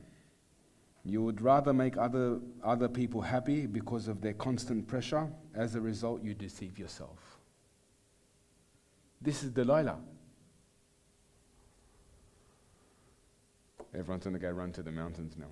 You 1.04 1.22
would 1.22 1.40
rather 1.40 1.72
make 1.72 1.96
other, 1.96 2.38
other 2.62 2.88
people 2.88 3.20
happy 3.20 3.66
because 3.66 4.06
of 4.08 4.20
their 4.20 4.34
constant 4.34 4.86
pressure. 4.86 5.28
As 5.54 5.74
a 5.74 5.80
result, 5.80 6.22
you 6.22 6.34
deceive 6.34 6.78
yourself. 6.78 7.18
This 9.20 9.42
is 9.42 9.50
Delilah. 9.50 9.98
Everyone's 13.94 14.24
going 14.24 14.34
to 14.34 14.40
go 14.40 14.50
run 14.50 14.72
to 14.72 14.82
the 14.82 14.92
mountains 14.92 15.36
now. 15.36 15.50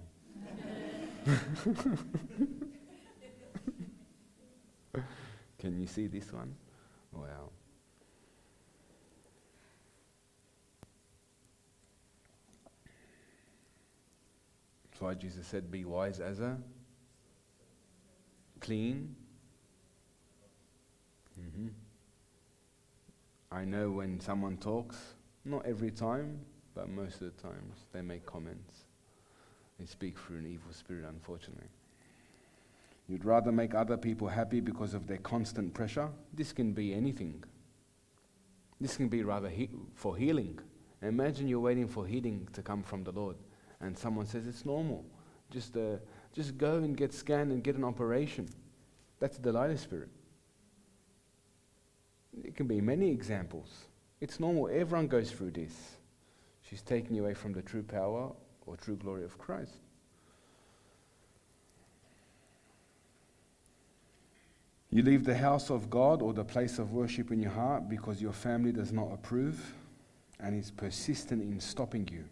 Can 5.58 5.78
you 5.78 5.86
see 5.86 6.06
this 6.06 6.32
one? 6.32 6.54
Wow. 7.12 7.50
Why 15.00 15.14
Jesus 15.14 15.46
said, 15.46 15.70
Be 15.70 15.84
wise 15.84 16.20
as 16.20 16.40
a 16.40 16.58
clean. 18.60 19.16
Mm-hmm. 21.40 21.68
I 23.50 23.64
know 23.64 23.90
when 23.90 24.20
someone 24.20 24.58
talks, 24.58 24.96
not 25.46 25.64
every 25.64 25.90
time, 25.90 26.38
but 26.74 26.90
most 26.90 27.22
of 27.22 27.34
the 27.34 27.42
times, 27.42 27.86
they 27.92 28.02
make 28.02 28.26
comments. 28.26 28.84
They 29.78 29.86
speak 29.86 30.18
through 30.18 30.38
an 30.38 30.46
evil 30.46 30.72
spirit, 30.72 31.06
unfortunately. 31.08 31.68
You'd 33.08 33.24
rather 33.24 33.50
make 33.50 33.74
other 33.74 33.96
people 33.96 34.28
happy 34.28 34.60
because 34.60 34.92
of 34.92 35.06
their 35.06 35.18
constant 35.18 35.72
pressure. 35.72 36.10
This 36.34 36.52
can 36.52 36.74
be 36.74 36.92
anything. 36.92 37.42
This 38.78 38.98
can 38.98 39.08
be 39.08 39.22
rather 39.22 39.48
he- 39.48 39.70
for 39.94 40.14
healing. 40.14 40.58
Imagine 41.00 41.48
you're 41.48 41.58
waiting 41.60 41.88
for 41.88 42.06
healing 42.06 42.46
to 42.52 42.62
come 42.62 42.82
from 42.82 43.02
the 43.02 43.12
Lord 43.12 43.36
and 43.80 43.96
someone 43.96 44.26
says 44.26 44.46
it's 44.46 44.64
normal. 44.64 45.04
Just, 45.50 45.76
uh, 45.76 45.96
just 46.32 46.56
go 46.58 46.76
and 46.76 46.96
get 46.96 47.12
scanned 47.12 47.50
and 47.50 47.62
get 47.62 47.76
an 47.76 47.84
operation. 47.84 48.48
That's 49.18 49.36
the 49.36 49.42
Delilah 49.42 49.78
spirit. 49.78 50.08
It 52.44 52.56
can 52.56 52.66
be 52.66 52.80
many 52.80 53.10
examples. 53.10 53.86
It's 54.20 54.38
normal. 54.38 54.68
Everyone 54.68 55.08
goes 55.08 55.30
through 55.30 55.52
this. 55.52 55.96
She's 56.62 56.82
taking 56.82 57.16
you 57.16 57.24
away 57.24 57.34
from 57.34 57.52
the 57.52 57.62
true 57.62 57.82
power 57.82 58.30
or 58.66 58.76
true 58.76 58.96
glory 58.96 59.24
of 59.24 59.36
Christ. 59.38 59.74
You 64.90 65.02
leave 65.02 65.24
the 65.24 65.36
house 65.36 65.70
of 65.70 65.88
God 65.88 66.20
or 66.20 66.32
the 66.32 66.44
place 66.44 66.78
of 66.78 66.92
worship 66.92 67.30
in 67.30 67.40
your 67.40 67.52
heart 67.52 67.88
because 67.88 68.20
your 68.20 68.32
family 68.32 68.72
does 68.72 68.92
not 68.92 69.12
approve 69.12 69.74
and 70.40 70.58
is 70.58 70.70
persistent 70.70 71.42
in 71.42 71.60
stopping 71.60 72.08
you. 72.10 72.24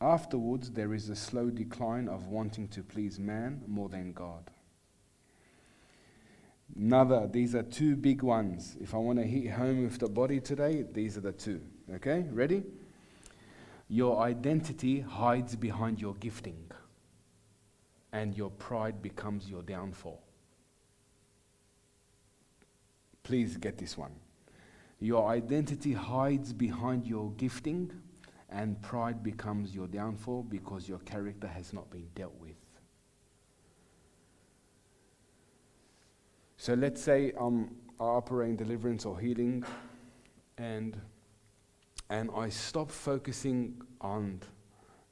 Afterwards, 0.00 0.70
there 0.70 0.92
is 0.92 1.08
a 1.08 1.16
slow 1.16 1.48
decline 1.50 2.08
of 2.08 2.26
wanting 2.28 2.68
to 2.68 2.82
please 2.82 3.18
man 3.18 3.62
more 3.66 3.88
than 3.88 4.12
God. 4.12 4.50
Another, 6.74 7.28
these 7.32 7.54
are 7.54 7.62
two 7.62 7.96
big 7.96 8.22
ones. 8.22 8.76
If 8.80 8.94
I 8.94 8.98
want 8.98 9.18
to 9.18 9.24
hit 9.24 9.52
home 9.52 9.84
with 9.84 9.98
the 9.98 10.08
body 10.08 10.40
today, 10.40 10.84
these 10.92 11.16
are 11.16 11.22
the 11.22 11.32
two. 11.32 11.60
Okay, 11.94 12.26
ready? 12.30 12.64
Your 13.88 14.20
identity 14.20 15.00
hides 15.00 15.56
behind 15.56 16.00
your 16.00 16.14
gifting, 16.14 16.70
and 18.12 18.36
your 18.36 18.50
pride 18.50 19.00
becomes 19.00 19.48
your 19.48 19.62
downfall. 19.62 20.22
Please 23.22 23.56
get 23.56 23.78
this 23.78 23.96
one. 23.96 24.12
Your 25.00 25.28
identity 25.28 25.92
hides 25.92 26.52
behind 26.52 27.06
your 27.06 27.30
gifting, 27.32 27.92
and 28.56 28.80
pride 28.80 29.22
becomes 29.22 29.74
your 29.74 29.86
downfall 29.86 30.42
because 30.42 30.88
your 30.88 30.98
character 31.00 31.46
has 31.46 31.74
not 31.74 31.90
been 31.90 32.08
dealt 32.14 32.34
with. 32.40 32.56
So 36.56 36.72
let's 36.72 37.02
say 37.02 37.34
I 37.38 37.64
operate 38.00 38.48
in 38.48 38.56
deliverance 38.56 39.04
or 39.04 39.20
healing, 39.20 39.62
and 40.56 40.98
and 42.08 42.30
I 42.34 42.48
stop 42.48 42.90
focusing 42.90 43.82
on 44.00 44.40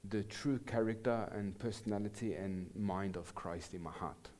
the 0.08 0.22
true 0.22 0.58
character 0.60 1.28
and 1.32 1.58
personality 1.58 2.32
and 2.34 2.70
mind 2.74 3.16
of 3.16 3.34
Christ 3.34 3.74
in 3.74 3.82
my 3.82 3.90
heart, 3.90 4.30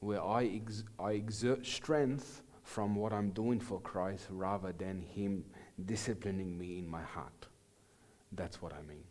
where 0.00 0.22
I, 0.22 0.44
ex- 0.44 0.84
I 0.98 1.12
exert 1.12 1.64
strength 1.64 2.42
from 2.64 2.96
what 2.96 3.12
I'm 3.12 3.30
doing 3.30 3.60
for 3.60 3.80
Christ 3.80 4.26
rather 4.30 4.72
than 4.72 5.00
Him 5.00 5.44
disciplining 5.86 6.58
me 6.58 6.78
in 6.78 6.88
my 6.88 7.02
heart. 7.02 7.46
That's 8.32 8.62
what 8.62 8.72
I 8.72 8.82
mean. 8.82 9.04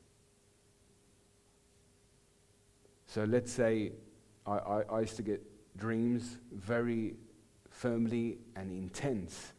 So 3.08 3.24
let's 3.24 3.52
say 3.52 3.94
I, 4.46 4.58
I, 4.58 4.82
I 4.82 5.00
used 5.02 5.16
to 5.18 5.24
get 5.24 5.42
dreams 5.78 6.38
very 6.54 7.16
firmly 7.70 8.38
and 8.56 8.72
intense, 8.72 9.54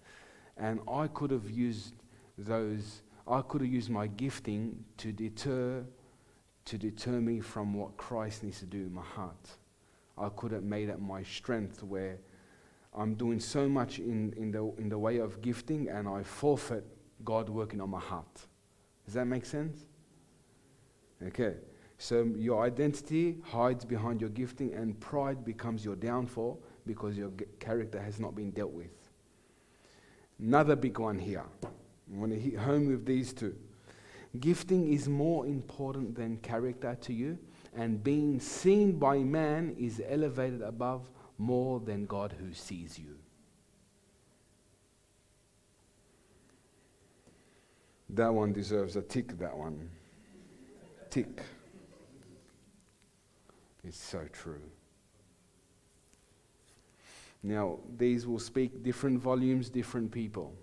and 0.57 0.81
I 0.89 1.09
could 1.09 1.31
have 1.31 1.51
used 1.51 1.95
those, 2.39 3.03
I 3.27 3.41
could 3.43 3.61
have 3.63 3.71
used 3.71 3.91
my 3.91 4.07
gifting 4.07 4.85
to 4.99 5.13
deter, 5.13 5.85
to 6.67 6.79
deter 6.79 7.21
me 7.21 7.41
from 7.41 7.75
what 7.75 7.97
Christ 7.97 8.45
needs 8.45 8.61
to 8.61 8.67
do 8.67 8.79
in 8.79 8.95
my 8.95 9.03
heart. 9.03 9.49
I 10.17 10.29
could 10.29 10.53
have 10.53 10.65
made 10.65 10.89
it 10.89 11.01
my 11.01 11.23
strength 11.23 11.83
where 11.83 12.19
I'm 12.95 13.15
doing 13.15 13.41
so 13.41 13.69
much 13.69 13.99
in, 13.99 14.35
in, 14.37 14.51
the, 14.51 14.65
in 14.79 14.89
the 14.89 14.99
way 14.99 15.19
of 15.19 15.41
gifting 15.41 15.89
and 15.89 16.09
I 16.09 16.23
forfeit 16.23 16.85
God 17.25 17.49
working 17.49 17.81
on 17.81 17.91
my 17.91 18.01
heart. 18.01 18.47
Does 19.11 19.17
that 19.17 19.27
make 19.27 19.45
sense? 19.45 19.87
Okay. 21.21 21.55
So 21.99 22.31
your 22.37 22.65
identity 22.65 23.39
hides 23.43 23.85
behind 23.85 24.21
your 24.21 24.31
gifting 24.31 24.73
and 24.73 25.01
pride 25.01 25.45
becomes 25.45 25.85
your 25.85 25.97
downfall 25.97 26.63
because 26.87 27.19
your 27.19 27.31
g- 27.31 27.47
character 27.59 28.01
has 28.01 28.21
not 28.21 28.37
been 28.37 28.53
dealt 28.53 28.71
with. 28.71 28.93
Another 30.39 30.77
big 30.77 31.01
one 31.01 31.19
here. 31.19 31.43
I 31.65 31.69
want 32.21 32.31
to 32.31 32.39
hit 32.39 32.57
home 32.57 32.87
with 32.87 33.05
these 33.05 33.33
two. 33.33 33.57
Gifting 34.39 34.93
is 34.93 35.09
more 35.09 35.45
important 35.45 36.15
than 36.15 36.37
character 36.37 36.97
to 37.01 37.13
you, 37.13 37.37
and 37.75 38.05
being 38.05 38.39
seen 38.39 38.93
by 38.93 39.19
man 39.19 39.75
is 39.77 40.01
elevated 40.09 40.63
above 40.63 41.11
more 41.37 41.81
than 41.81 42.07
God 42.07 42.33
who 42.39 42.55
sees 42.55 42.97
you. 42.97 43.17
That 48.15 48.35
one 48.35 48.53
deserves 48.53 48.97
a 48.97 49.03
tick, 49.03 49.39
that 49.39 49.57
one. 49.57 49.89
Tick. 51.11 51.43
It's 53.85 53.99
so 53.99 54.27
true. 54.33 54.61
Now, 57.43 57.79
these 57.97 58.27
will 58.27 58.39
speak 58.39 58.83
different 58.83 59.21
volumes, 59.21 59.71
different 59.71 60.11
people. 60.11 60.55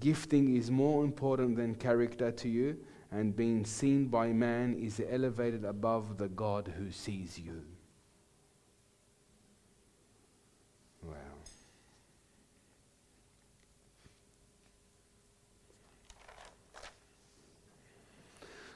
Gifting 0.00 0.56
is 0.56 0.70
more 0.70 1.04
important 1.04 1.56
than 1.56 1.74
character 1.74 2.30
to 2.30 2.48
you, 2.48 2.76
and 3.10 3.36
being 3.36 3.64
seen 3.64 4.06
by 4.06 4.32
man 4.32 4.74
is 4.74 5.00
elevated 5.08 5.64
above 5.64 6.18
the 6.18 6.28
God 6.28 6.72
who 6.76 6.90
sees 6.90 7.38
you. 7.38 7.62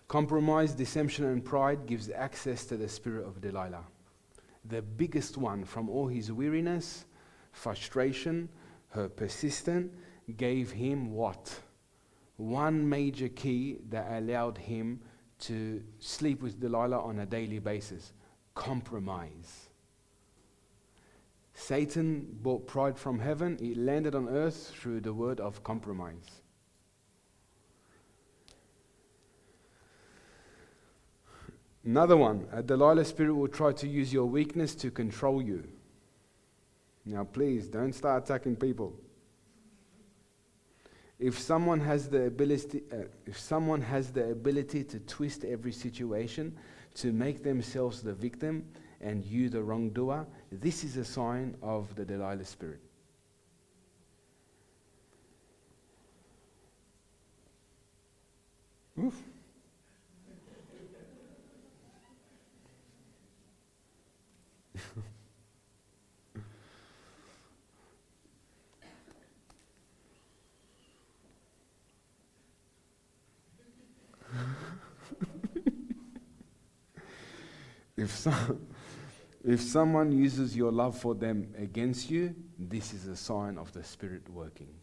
Compromise, 0.09 0.73
deception, 0.73 1.24
and 1.24 1.45
pride 1.45 1.87
gives 1.87 2.11
access 2.11 2.65
to 2.66 2.77
the 2.77 2.89
spirit 2.89 3.27
of 3.27 3.41
Delilah. 3.41 3.85
The 4.65 4.83
biggest 4.83 5.37
one 5.37 5.65
from 5.65 5.89
all 5.89 6.07
his 6.07 6.31
weariness, 6.31 7.05
frustration, 7.53 8.49
her 8.91 9.09
persistence, 9.09 9.93
gave 10.37 10.70
him 10.70 11.12
what? 11.12 11.61
One 12.37 12.89
major 12.89 13.28
key 13.28 13.78
that 13.91 14.11
allowed 14.11 14.59
him 14.59 15.01
to 15.41 15.83
sleep 15.99 16.43
with 16.43 16.61
Delilah 16.61 17.01
on 17.01 17.19
a 17.19 17.27
daily 17.27 17.59
basis 17.59 18.12
compromise. 18.55 19.69
Satan 21.53 22.27
brought 22.43 22.66
pride 22.66 22.99
from 22.99 23.19
heaven, 23.19 23.59
it 23.61 23.77
landed 23.77 24.15
on 24.15 24.28
earth 24.28 24.73
through 24.74 25.01
the 25.01 25.12
word 25.12 25.41
of 25.41 25.62
compromise. 25.62 26.43
Another 31.87 32.17
one, 32.17 32.49
a 32.51 32.65
Delilah 32.65 33.05
spirit 33.05 33.33
will 33.33 33.47
try 33.47 33.71
to 33.73 33.87
use 33.87 34.13
your 34.13 34.25
weakness 34.25 34.75
to 34.75 34.91
control 34.91 35.41
you. 35.41 35.63
Now, 37.05 37.23
please 37.23 37.69
don't 37.69 37.93
start 37.93 38.25
attacking 38.25 38.57
people. 38.57 38.93
If 41.21 41.39
someone 41.39 41.79
has 41.79 42.09
the 42.09 42.25
ability, 42.25 42.83
uh, 42.93 43.05
if 43.25 43.39
someone 43.39 43.81
has 43.83 44.11
the 44.11 44.33
ability 44.33 44.83
to 44.83 44.99
twist 44.99 45.45
every 45.45 45.71
situation 45.71 46.57
to 46.97 47.13
make 47.13 47.45
themselves 47.45 48.03
the 48.03 48.13
victim 48.13 48.67
and 49.01 49.25
you 49.25 49.49
the 49.49 49.63
wrongdoer, 49.63 50.27
this 50.51 50.83
is 50.83 50.97
a 50.97 51.05
sign 51.05 51.57
of 51.63 51.95
the 51.95 52.05
Delilah 52.05 52.45
spirit. 52.45 52.81
Oof. 58.99 59.15
if, 77.97 78.11
some, 78.11 78.66
if 79.44 79.61
someone 79.61 80.11
uses 80.12 80.57
your 80.57 80.73
love 80.73 80.98
for 80.98 81.15
them 81.15 81.55
against 81.57 82.11
you, 82.11 82.35
this 82.59 82.93
is 82.93 83.07
a 83.07 83.16
sign 83.16 83.59
of 83.59 83.73
the 83.73 83.85
Spirit 83.85 84.28
working. 84.31 84.74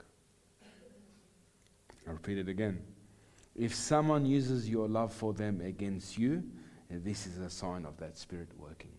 I 2.07 2.11
repeat 2.11 2.37
it 2.37 2.47
again. 2.49 2.81
If 3.55 3.75
someone 3.75 4.25
uses 4.25 4.69
your 4.69 4.87
love 4.87 5.13
for 5.13 5.33
them 5.33 5.61
against 5.61 6.17
you, 6.17 6.43
this 6.89 7.27
is 7.27 7.37
a 7.37 7.49
sign 7.49 7.85
of 7.85 7.97
that 7.97 8.17
Spirit 8.17 8.49
working. 8.57 8.91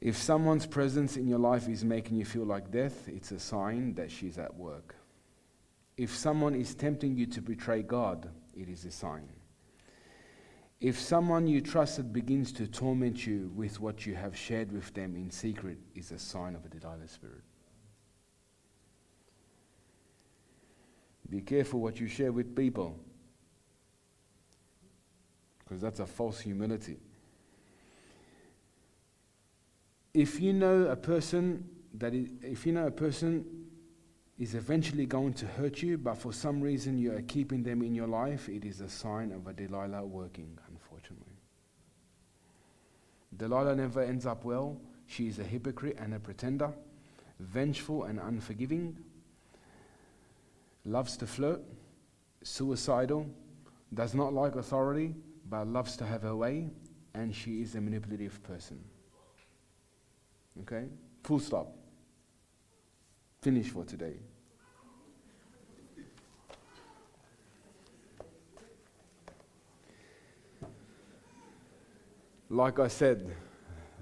If 0.00 0.16
someone's 0.16 0.66
presence 0.66 1.16
in 1.16 1.26
your 1.26 1.40
life 1.40 1.68
is 1.68 1.84
making 1.84 2.16
you 2.18 2.24
feel 2.24 2.44
like 2.44 2.70
death, 2.70 3.08
it's 3.08 3.32
a 3.32 3.40
sign 3.40 3.94
that 3.94 4.10
she's 4.10 4.38
at 4.38 4.54
work. 4.54 4.94
If 5.96 6.14
someone 6.14 6.54
is 6.54 6.74
tempting 6.74 7.16
you 7.16 7.26
to 7.26 7.40
betray 7.40 7.82
God, 7.82 8.28
it 8.54 8.68
is 8.68 8.84
a 8.84 8.92
sign. 8.92 9.28
If 10.80 11.00
someone 11.00 11.48
you 11.48 11.60
trusted 11.60 12.12
begins 12.12 12.52
to 12.52 12.68
torment 12.68 13.26
you 13.26 13.50
with 13.56 13.80
what 13.80 14.06
you 14.06 14.14
have 14.14 14.36
shared 14.36 14.70
with 14.70 14.94
them 14.94 15.16
in 15.16 15.32
secret, 15.32 15.78
is 15.96 16.12
a 16.12 16.18
sign 16.18 16.54
of 16.54 16.64
a 16.64 16.68
Delilah 16.68 17.08
spirit. 17.08 17.42
Be 21.28 21.40
careful 21.40 21.80
what 21.80 21.98
you 21.98 22.06
share 22.06 22.30
with 22.30 22.54
people, 22.54 22.96
because 25.58 25.82
that's 25.82 25.98
a 25.98 26.06
false 26.06 26.38
humility. 26.38 26.98
If 30.18 30.40
you 30.40 30.52
know 30.52 30.86
a 30.86 30.96
person 30.96 31.64
that 31.94 32.12
is, 32.12 32.28
if 32.42 32.66
you 32.66 32.72
know 32.72 32.88
a 32.88 32.90
person 32.90 33.44
is 34.36 34.56
eventually 34.56 35.06
going 35.06 35.32
to 35.34 35.46
hurt 35.46 35.80
you, 35.80 35.96
but 35.96 36.18
for 36.18 36.32
some 36.32 36.60
reason 36.60 36.98
you 36.98 37.14
are 37.14 37.22
keeping 37.22 37.62
them 37.62 37.82
in 37.82 37.94
your 37.94 38.08
life, 38.08 38.48
it 38.48 38.64
is 38.64 38.80
a 38.80 38.88
sign 38.88 39.30
of 39.30 39.46
a 39.46 39.52
Delilah 39.52 40.04
working, 40.04 40.58
unfortunately. 40.68 41.38
Delilah 43.36 43.76
never 43.76 44.02
ends 44.02 44.26
up 44.26 44.44
well. 44.44 44.80
She 45.06 45.28
is 45.28 45.38
a 45.38 45.44
hypocrite 45.44 45.98
and 46.00 46.12
a 46.12 46.18
pretender, 46.18 46.72
vengeful 47.38 48.02
and 48.02 48.18
unforgiving, 48.18 48.98
loves 50.84 51.16
to 51.18 51.28
flirt, 51.28 51.62
suicidal, 52.42 53.24
does 53.94 54.14
not 54.16 54.34
like 54.34 54.56
authority, 54.56 55.14
but 55.48 55.68
loves 55.68 55.96
to 55.98 56.04
have 56.04 56.22
her 56.22 56.34
way, 56.34 56.70
and 57.14 57.32
she 57.32 57.62
is 57.62 57.76
a 57.76 57.80
manipulative 57.80 58.42
person. 58.42 58.80
Okay? 60.62 60.86
Full 61.24 61.40
stop. 61.40 61.74
Finish 63.40 63.68
for 63.68 63.84
today. 63.84 64.14
Like 72.50 72.78
I 72.78 72.88
said 72.88 73.30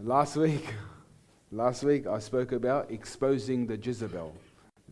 last 0.01 0.37
week, 0.37 0.73
last 1.51 1.83
week 1.83 2.07
I 2.07 2.21
spoke 2.21 2.53
about 2.53 2.91
exposing 2.93 3.67
the 3.67 3.77
Jezebel. 3.77 4.33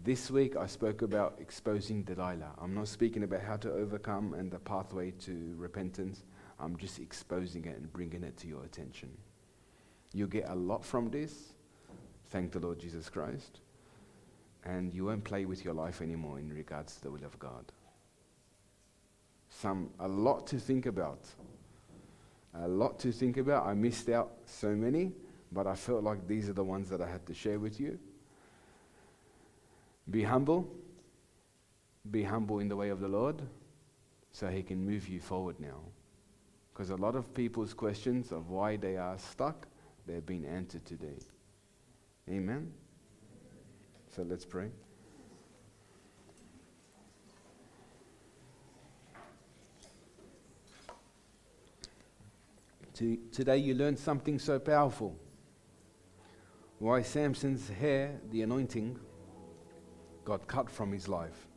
This 0.03 0.31
week 0.31 0.57
I 0.57 0.67
spoke 0.67 1.03
about 1.03 1.37
exposing 1.41 2.03
Delilah. 2.03 2.51
I'm 2.61 2.75
not 2.75 2.89
speaking 2.89 3.23
about 3.23 3.43
how 3.43 3.57
to 3.59 3.73
overcome 3.73 4.35
and 4.35 4.51
the 4.51 4.59
pathway 4.59 5.13
to 5.21 5.55
repentance. 5.57 6.25
I'm 6.61 6.77
just 6.77 6.99
exposing 6.99 7.65
it 7.65 7.77
and 7.79 7.91
bringing 7.93 8.23
it 8.23 8.37
to 8.39 8.49
your 8.49 8.65
attention. 8.65 9.11
You'll 10.13 10.29
get 10.29 10.49
a 10.49 10.55
lot 10.55 10.85
from 10.85 11.11
this. 11.11 11.54
Thank 12.35 12.51
the 12.51 12.59
Lord 12.59 12.81
Jesus 12.81 13.09
Christ. 13.09 13.61
And 14.65 14.93
you 14.93 15.05
won't 15.05 15.23
play 15.23 15.45
with 15.45 15.65
your 15.65 15.73
life 15.73 16.03
anymore 16.03 16.41
in 16.41 16.53
regards 16.53 16.97
to 16.97 17.03
the 17.03 17.11
will 17.13 17.23
of 17.25 17.39
God. 17.39 17.71
Some, 19.49 19.91
a 20.01 20.09
lot 20.09 20.45
to 20.49 20.59
think 20.59 20.87
about. 20.87 21.21
A 22.53 22.67
lot 22.67 22.99
to 22.99 23.13
think 23.13 23.37
about. 23.37 23.65
I 23.65 23.75
missed 23.75 24.09
out 24.09 24.33
so 24.47 24.71
many, 24.71 25.13
but 25.53 25.69
I 25.69 25.77
felt 25.77 26.03
like 26.03 26.27
these 26.27 26.49
are 26.49 26.55
the 26.55 26.65
ones 26.65 26.89
that 26.89 27.01
I 27.01 27.09
had 27.09 27.25
to 27.27 27.35
share 27.35 27.61
with 27.61 27.79
you. 27.79 28.01
Be 30.11 30.25
humble. 30.25 30.69
Be 32.11 32.25
humble 32.25 32.59
in 32.59 32.67
the 32.67 32.75
way 32.75 32.89
of 32.89 32.99
the 32.99 33.07
Lord 33.07 33.43
so 34.33 34.49
He 34.49 34.65
can 34.65 34.85
move 34.85 35.09
you 35.09 35.21
forward 35.21 35.61
now. 35.61 35.79
Because 36.73 36.91
a 36.91 36.97
lot 36.97 37.15
of 37.15 37.33
people's 37.33 37.75
questions 37.75 38.33
of 38.33 38.51
why 38.51 38.75
they 38.75 38.97
are 38.97 39.19
stuck, 39.19 39.69
they've 40.05 40.27
been 40.27 40.45
answered 40.45 40.85
today. 40.85 41.21
Amen? 42.31 42.73
So 44.15 44.23
let's 44.23 44.45
pray. 44.45 44.71
Today 52.95 53.57
you 53.59 53.75
learned 53.75 53.99
something 53.99 54.39
so 54.39 54.59
powerful. 54.59 55.17
Why 56.79 57.03
Samson's 57.03 57.69
hair, 57.69 58.21
the 58.31 58.43
anointing, 58.43 58.99
got 60.25 60.47
cut 60.47 60.71
from 60.71 60.93
his 60.93 61.09
life. 61.09 61.49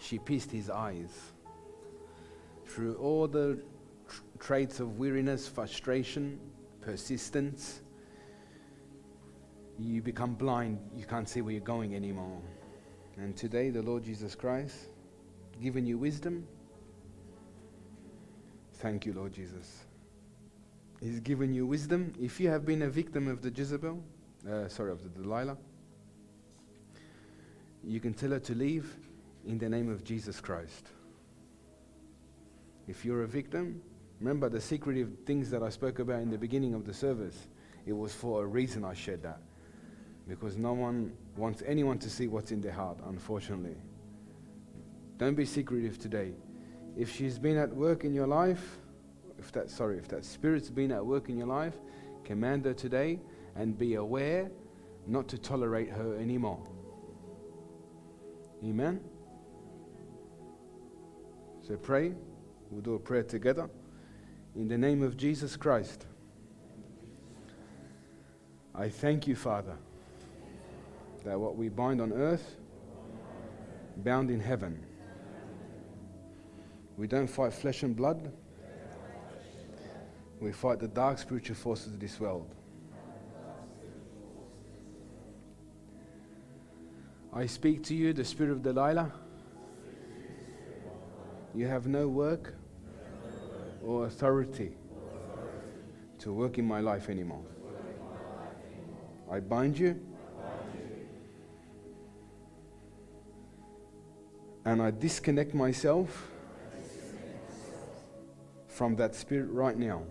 She 0.00 0.18
pierced 0.18 0.50
his 0.50 0.70
eyes. 0.70 1.32
Through 2.64 2.94
all 2.96 3.28
the 3.28 3.60
tr- 4.08 4.22
traits 4.38 4.80
of 4.80 4.98
weariness, 4.98 5.46
frustration, 5.46 6.40
persistence, 6.80 7.82
you 9.78 10.02
become 10.02 10.34
blind. 10.34 10.78
You 10.94 11.04
can't 11.04 11.28
see 11.28 11.40
where 11.42 11.52
you're 11.52 11.60
going 11.60 11.94
anymore. 11.94 12.40
And 13.16 13.36
today, 13.36 13.70
the 13.70 13.82
Lord 13.82 14.04
Jesus 14.04 14.34
Christ, 14.34 14.74
given 15.60 15.86
you 15.86 15.98
wisdom. 15.98 16.46
Thank 18.74 19.06
you, 19.06 19.12
Lord 19.12 19.32
Jesus. 19.32 19.84
He's 21.00 21.20
given 21.20 21.52
you 21.52 21.66
wisdom. 21.66 22.12
If 22.20 22.40
you 22.40 22.48
have 22.48 22.64
been 22.64 22.82
a 22.82 22.88
victim 22.88 23.28
of 23.28 23.42
the 23.42 23.50
Jezebel, 23.50 24.02
uh, 24.50 24.68
sorry, 24.68 24.92
of 24.92 25.02
the 25.02 25.08
Delilah, 25.08 25.56
you 27.84 28.00
can 28.00 28.14
tell 28.14 28.30
her 28.30 28.40
to 28.40 28.54
leave 28.54 28.96
in 29.46 29.58
the 29.58 29.68
name 29.68 29.90
of 29.90 30.04
Jesus 30.04 30.40
Christ. 30.40 30.88
If 32.88 33.04
you're 33.04 33.22
a 33.22 33.28
victim, 33.28 33.80
remember 34.20 34.48
the 34.48 34.60
secretive 34.60 35.10
things 35.24 35.50
that 35.50 35.62
I 35.62 35.68
spoke 35.70 35.98
about 35.98 36.20
in 36.20 36.30
the 36.30 36.38
beginning 36.38 36.74
of 36.74 36.84
the 36.84 36.94
service. 36.94 37.48
It 37.86 37.92
was 37.92 38.12
for 38.12 38.42
a 38.42 38.46
reason 38.46 38.84
I 38.84 38.94
shared 38.94 39.22
that. 39.22 39.40
Because 40.28 40.56
no 40.56 40.72
one 40.72 41.12
wants 41.36 41.62
anyone 41.66 41.98
to 42.00 42.10
see 42.10 42.26
what's 42.26 42.50
in 42.50 42.60
their 42.60 42.72
heart, 42.72 42.98
unfortunately. 43.06 43.76
Don't 45.18 45.34
be 45.34 45.44
secretive 45.44 45.98
today. 45.98 46.32
If 46.96 47.14
she's 47.14 47.38
been 47.38 47.56
at 47.56 47.74
work 47.74 48.04
in 48.04 48.12
your 48.12 48.26
life, 48.26 48.78
if 49.38 49.52
that 49.52 49.70
sorry, 49.70 49.98
if 49.98 50.08
that 50.08 50.24
spirit's 50.24 50.70
been 50.70 50.90
at 50.92 51.04
work 51.04 51.28
in 51.28 51.36
your 51.36 51.46
life, 51.46 51.74
command 52.24 52.64
her 52.64 52.74
today 52.74 53.20
and 53.54 53.78
be 53.78 53.94
aware 53.94 54.50
not 55.06 55.28
to 55.28 55.38
tolerate 55.38 55.90
her 55.90 56.16
anymore. 56.16 56.60
Amen. 58.64 59.00
So 61.66 61.76
pray. 61.76 62.14
We'll 62.70 62.82
do 62.82 62.94
a 62.94 62.98
prayer 62.98 63.22
together. 63.22 63.70
In 64.54 64.68
the 64.68 64.78
name 64.78 65.02
of 65.02 65.16
Jesus 65.16 65.56
Christ, 65.56 66.06
I 68.74 68.88
thank 68.88 69.26
you, 69.26 69.36
Father, 69.36 69.76
that 71.26 71.40
what 71.40 71.56
we 71.56 71.68
bind 71.68 72.00
on 72.00 72.12
earth, 72.12 72.54
bound 73.96 74.30
in 74.30 74.38
heaven. 74.38 74.80
We 76.96 77.08
don't 77.08 77.26
fight 77.26 77.52
flesh 77.52 77.82
and 77.82 77.96
blood. 77.96 78.32
We 80.40 80.52
fight 80.52 80.78
the 80.78 80.86
dark 80.86 81.18
spiritual 81.18 81.56
forces 81.56 81.94
of 81.94 81.98
this 81.98 82.20
world. 82.20 82.54
I 87.32 87.46
speak 87.46 87.82
to 87.84 87.94
you, 87.96 88.12
the 88.12 88.24
spirit 88.24 88.52
of 88.52 88.62
Delilah. 88.62 89.12
You 91.56 91.66
have 91.66 91.88
no 91.88 92.06
work 92.06 92.54
or 93.84 94.06
authority 94.06 94.76
to 96.20 96.32
work 96.32 96.58
in 96.58 96.64
my 96.66 96.78
life 96.78 97.08
anymore. 97.08 97.44
I 99.28 99.40
bind 99.40 99.76
you 99.76 100.00
and 104.66 104.82
I 104.82 104.90
disconnect 104.90 105.54
myself 105.54 106.28
from 108.66 108.96
that 108.96 109.14
spirit 109.14 109.48
right 109.50 109.78
now 109.78 110.02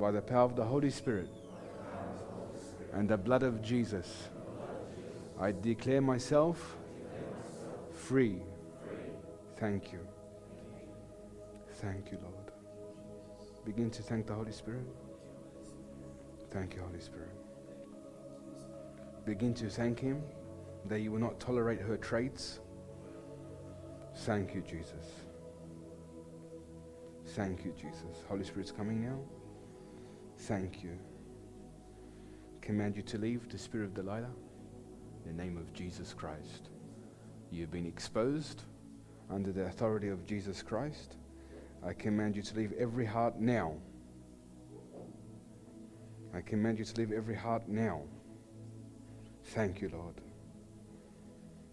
by 0.00 0.10
the 0.10 0.22
power 0.22 0.44
of 0.44 0.56
the 0.56 0.64
Holy 0.64 0.88
Spirit 0.88 1.28
and 2.94 3.06
the 3.06 3.18
blood 3.18 3.42
of 3.42 3.60
Jesus. 3.60 4.30
I 5.38 5.52
declare 5.52 6.00
myself 6.00 6.78
free. 7.92 8.40
Thank 9.58 9.92
you. 9.92 10.00
Thank 11.74 12.10
you, 12.10 12.18
Lord. 12.22 12.52
Begin 13.66 13.90
to 13.90 14.02
thank 14.02 14.26
the 14.26 14.34
Holy 14.34 14.52
Spirit. 14.52 14.86
Thank 16.50 16.74
you, 16.74 16.80
Holy 16.80 17.00
Spirit. 17.00 17.36
Begin 19.26 19.52
to 19.54 19.68
thank 19.68 20.00
Him 20.00 20.22
that 20.86 21.00
you 21.00 21.12
will 21.12 21.20
not 21.20 21.38
tolerate 21.38 21.80
her 21.80 21.98
traits. 21.98 22.60
Thank 24.22 24.54
you, 24.54 24.62
Jesus. 24.62 25.04
Thank 27.28 27.64
you, 27.64 27.72
Jesus. 27.76 28.24
Holy 28.28 28.44
Spirit's 28.44 28.72
coming 28.72 29.00
now. 29.02 29.18
Thank 30.38 30.82
you. 30.82 30.98
Command 32.60 32.96
you 32.96 33.02
to 33.02 33.18
leave 33.18 33.48
the 33.48 33.58
spirit 33.58 33.84
of 33.84 33.94
Delilah 33.94 34.30
in 35.24 35.36
the 35.36 35.42
name 35.42 35.56
of 35.56 35.72
Jesus 35.72 36.12
Christ. 36.12 36.70
You've 37.50 37.70
been 37.70 37.86
exposed 37.86 38.64
under 39.30 39.52
the 39.52 39.66
authority 39.66 40.08
of 40.08 40.26
Jesus 40.26 40.62
Christ. 40.62 41.16
I 41.84 41.92
command 41.92 42.36
you 42.36 42.42
to 42.42 42.56
leave 42.56 42.72
every 42.78 43.06
heart 43.06 43.38
now. 43.38 43.74
I 46.34 46.40
command 46.40 46.78
you 46.78 46.84
to 46.84 47.00
leave 47.00 47.12
every 47.12 47.36
heart 47.36 47.68
now. 47.68 48.02
Thank 49.44 49.80
you, 49.80 49.90
Lord. 49.90 50.20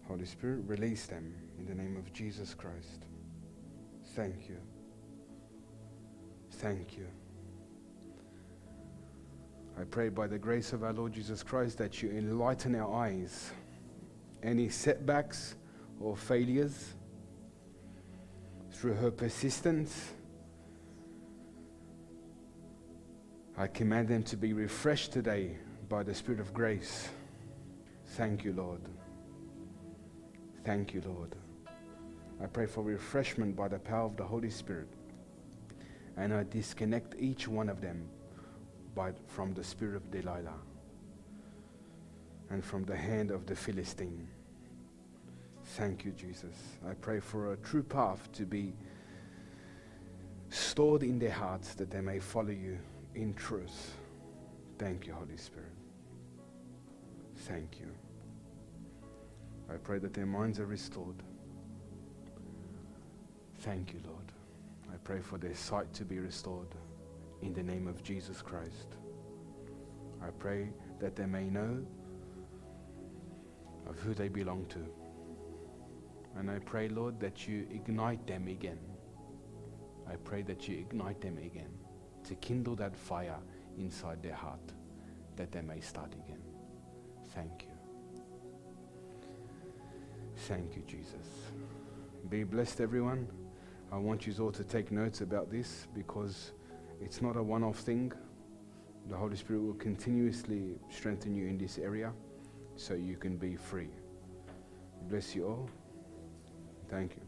Holy 0.08 0.24
Spirit, 0.24 0.60
release 0.66 1.06
them 1.06 1.34
in 1.58 1.66
the 1.66 1.74
name 1.74 1.96
of 1.96 2.12
Jesus 2.12 2.54
Christ. 2.54 3.06
Thank 4.14 4.48
you. 4.48 4.56
Thank 6.52 6.96
you. 6.96 7.06
I 9.78 9.84
pray 9.84 10.08
by 10.08 10.26
the 10.26 10.38
grace 10.38 10.72
of 10.72 10.84
our 10.84 10.92
Lord 10.92 11.12
Jesus 11.12 11.42
Christ 11.42 11.76
that 11.78 12.02
you 12.02 12.10
enlighten 12.10 12.74
our 12.76 13.04
eyes. 13.04 13.52
Any 14.42 14.68
setbacks 14.68 15.56
or 16.00 16.16
failures 16.16 16.94
through 18.70 18.94
her 18.94 19.10
persistence, 19.10 20.12
I 23.58 23.66
command 23.66 24.08
them 24.08 24.22
to 24.24 24.36
be 24.36 24.52
refreshed 24.52 25.12
today 25.12 25.56
by 25.88 26.02
the 26.02 26.14
Spirit 26.14 26.40
of 26.40 26.54
grace. 26.54 27.08
Thank 28.16 28.44
you, 28.44 28.52
Lord. 28.52 28.80
Thank 30.66 30.94
you, 30.94 31.02
Lord. 31.06 31.36
I 32.42 32.46
pray 32.46 32.66
for 32.66 32.82
refreshment 32.82 33.54
by 33.54 33.68
the 33.68 33.78
power 33.78 34.06
of 34.06 34.16
the 34.16 34.24
Holy 34.24 34.50
Spirit. 34.50 34.88
And 36.16 36.34
I 36.34 36.42
disconnect 36.42 37.14
each 37.20 37.46
one 37.46 37.68
of 37.68 37.80
them 37.80 38.08
by, 38.92 39.12
from 39.28 39.54
the 39.54 39.62
spirit 39.62 39.94
of 39.94 40.10
Delilah 40.10 40.58
and 42.50 42.64
from 42.64 42.82
the 42.82 42.96
hand 42.96 43.30
of 43.30 43.46
the 43.46 43.54
Philistine. 43.54 44.26
Thank 45.76 46.04
you, 46.04 46.10
Jesus. 46.10 46.56
I 46.84 46.94
pray 46.94 47.20
for 47.20 47.52
a 47.52 47.56
true 47.58 47.84
path 47.84 48.28
to 48.32 48.44
be 48.44 48.74
stored 50.48 51.04
in 51.04 51.20
their 51.20 51.30
hearts 51.30 51.74
that 51.74 51.92
they 51.92 52.00
may 52.00 52.18
follow 52.18 52.50
you 52.50 52.76
in 53.14 53.34
truth. 53.34 53.92
Thank 54.80 55.06
you, 55.06 55.12
Holy 55.12 55.36
Spirit. 55.36 55.70
Thank 57.36 57.78
you. 57.78 58.05
I 59.70 59.76
pray 59.76 59.98
that 59.98 60.14
their 60.14 60.26
minds 60.26 60.60
are 60.60 60.66
restored. 60.66 61.22
Thank 63.60 63.92
you, 63.92 64.00
Lord. 64.06 64.32
I 64.92 64.96
pray 64.98 65.20
for 65.20 65.38
their 65.38 65.54
sight 65.54 65.92
to 65.94 66.04
be 66.04 66.18
restored 66.18 66.68
in 67.42 67.52
the 67.52 67.62
name 67.62 67.86
of 67.86 68.02
Jesus 68.02 68.42
Christ. 68.42 68.96
I 70.22 70.30
pray 70.38 70.70
that 71.00 71.16
they 71.16 71.26
may 71.26 71.44
know 71.44 71.84
of 73.88 73.98
who 73.98 74.14
they 74.14 74.28
belong 74.28 74.66
to. 74.66 74.86
And 76.38 76.50
I 76.50 76.58
pray, 76.58 76.88
Lord, 76.88 77.18
that 77.20 77.48
you 77.48 77.66
ignite 77.72 78.26
them 78.26 78.48
again. 78.48 78.78
I 80.08 80.16
pray 80.16 80.42
that 80.42 80.68
you 80.68 80.78
ignite 80.78 81.20
them 81.20 81.38
again 81.38 81.70
to 82.24 82.34
kindle 82.36 82.76
that 82.76 82.96
fire 82.96 83.38
inside 83.78 84.22
their 84.22 84.34
heart 84.34 84.72
that 85.36 85.52
they 85.52 85.62
may 85.62 85.80
start 85.80 86.12
again. 86.14 86.42
Thank 87.34 87.64
you. 87.64 87.75
Thank 90.36 90.76
you, 90.76 90.82
Jesus. 90.86 91.26
Be 92.28 92.44
blessed, 92.44 92.80
everyone. 92.80 93.26
I 93.90 93.96
want 93.96 94.26
you 94.26 94.34
all 94.40 94.52
to 94.52 94.64
take 94.64 94.92
notes 94.92 95.20
about 95.20 95.50
this 95.50 95.86
because 95.94 96.52
it's 97.00 97.22
not 97.22 97.36
a 97.36 97.42
one 97.42 97.64
off 97.64 97.78
thing. 97.78 98.12
The 99.08 99.16
Holy 99.16 99.36
Spirit 99.36 99.62
will 99.62 99.74
continuously 99.74 100.78
strengthen 100.90 101.34
you 101.34 101.46
in 101.46 101.56
this 101.56 101.78
area 101.78 102.12
so 102.76 102.94
you 102.94 103.16
can 103.16 103.36
be 103.36 103.56
free. 103.56 103.88
Bless 105.08 105.34
you 105.34 105.46
all. 105.46 105.70
Thank 106.90 107.16
you. 107.16 107.25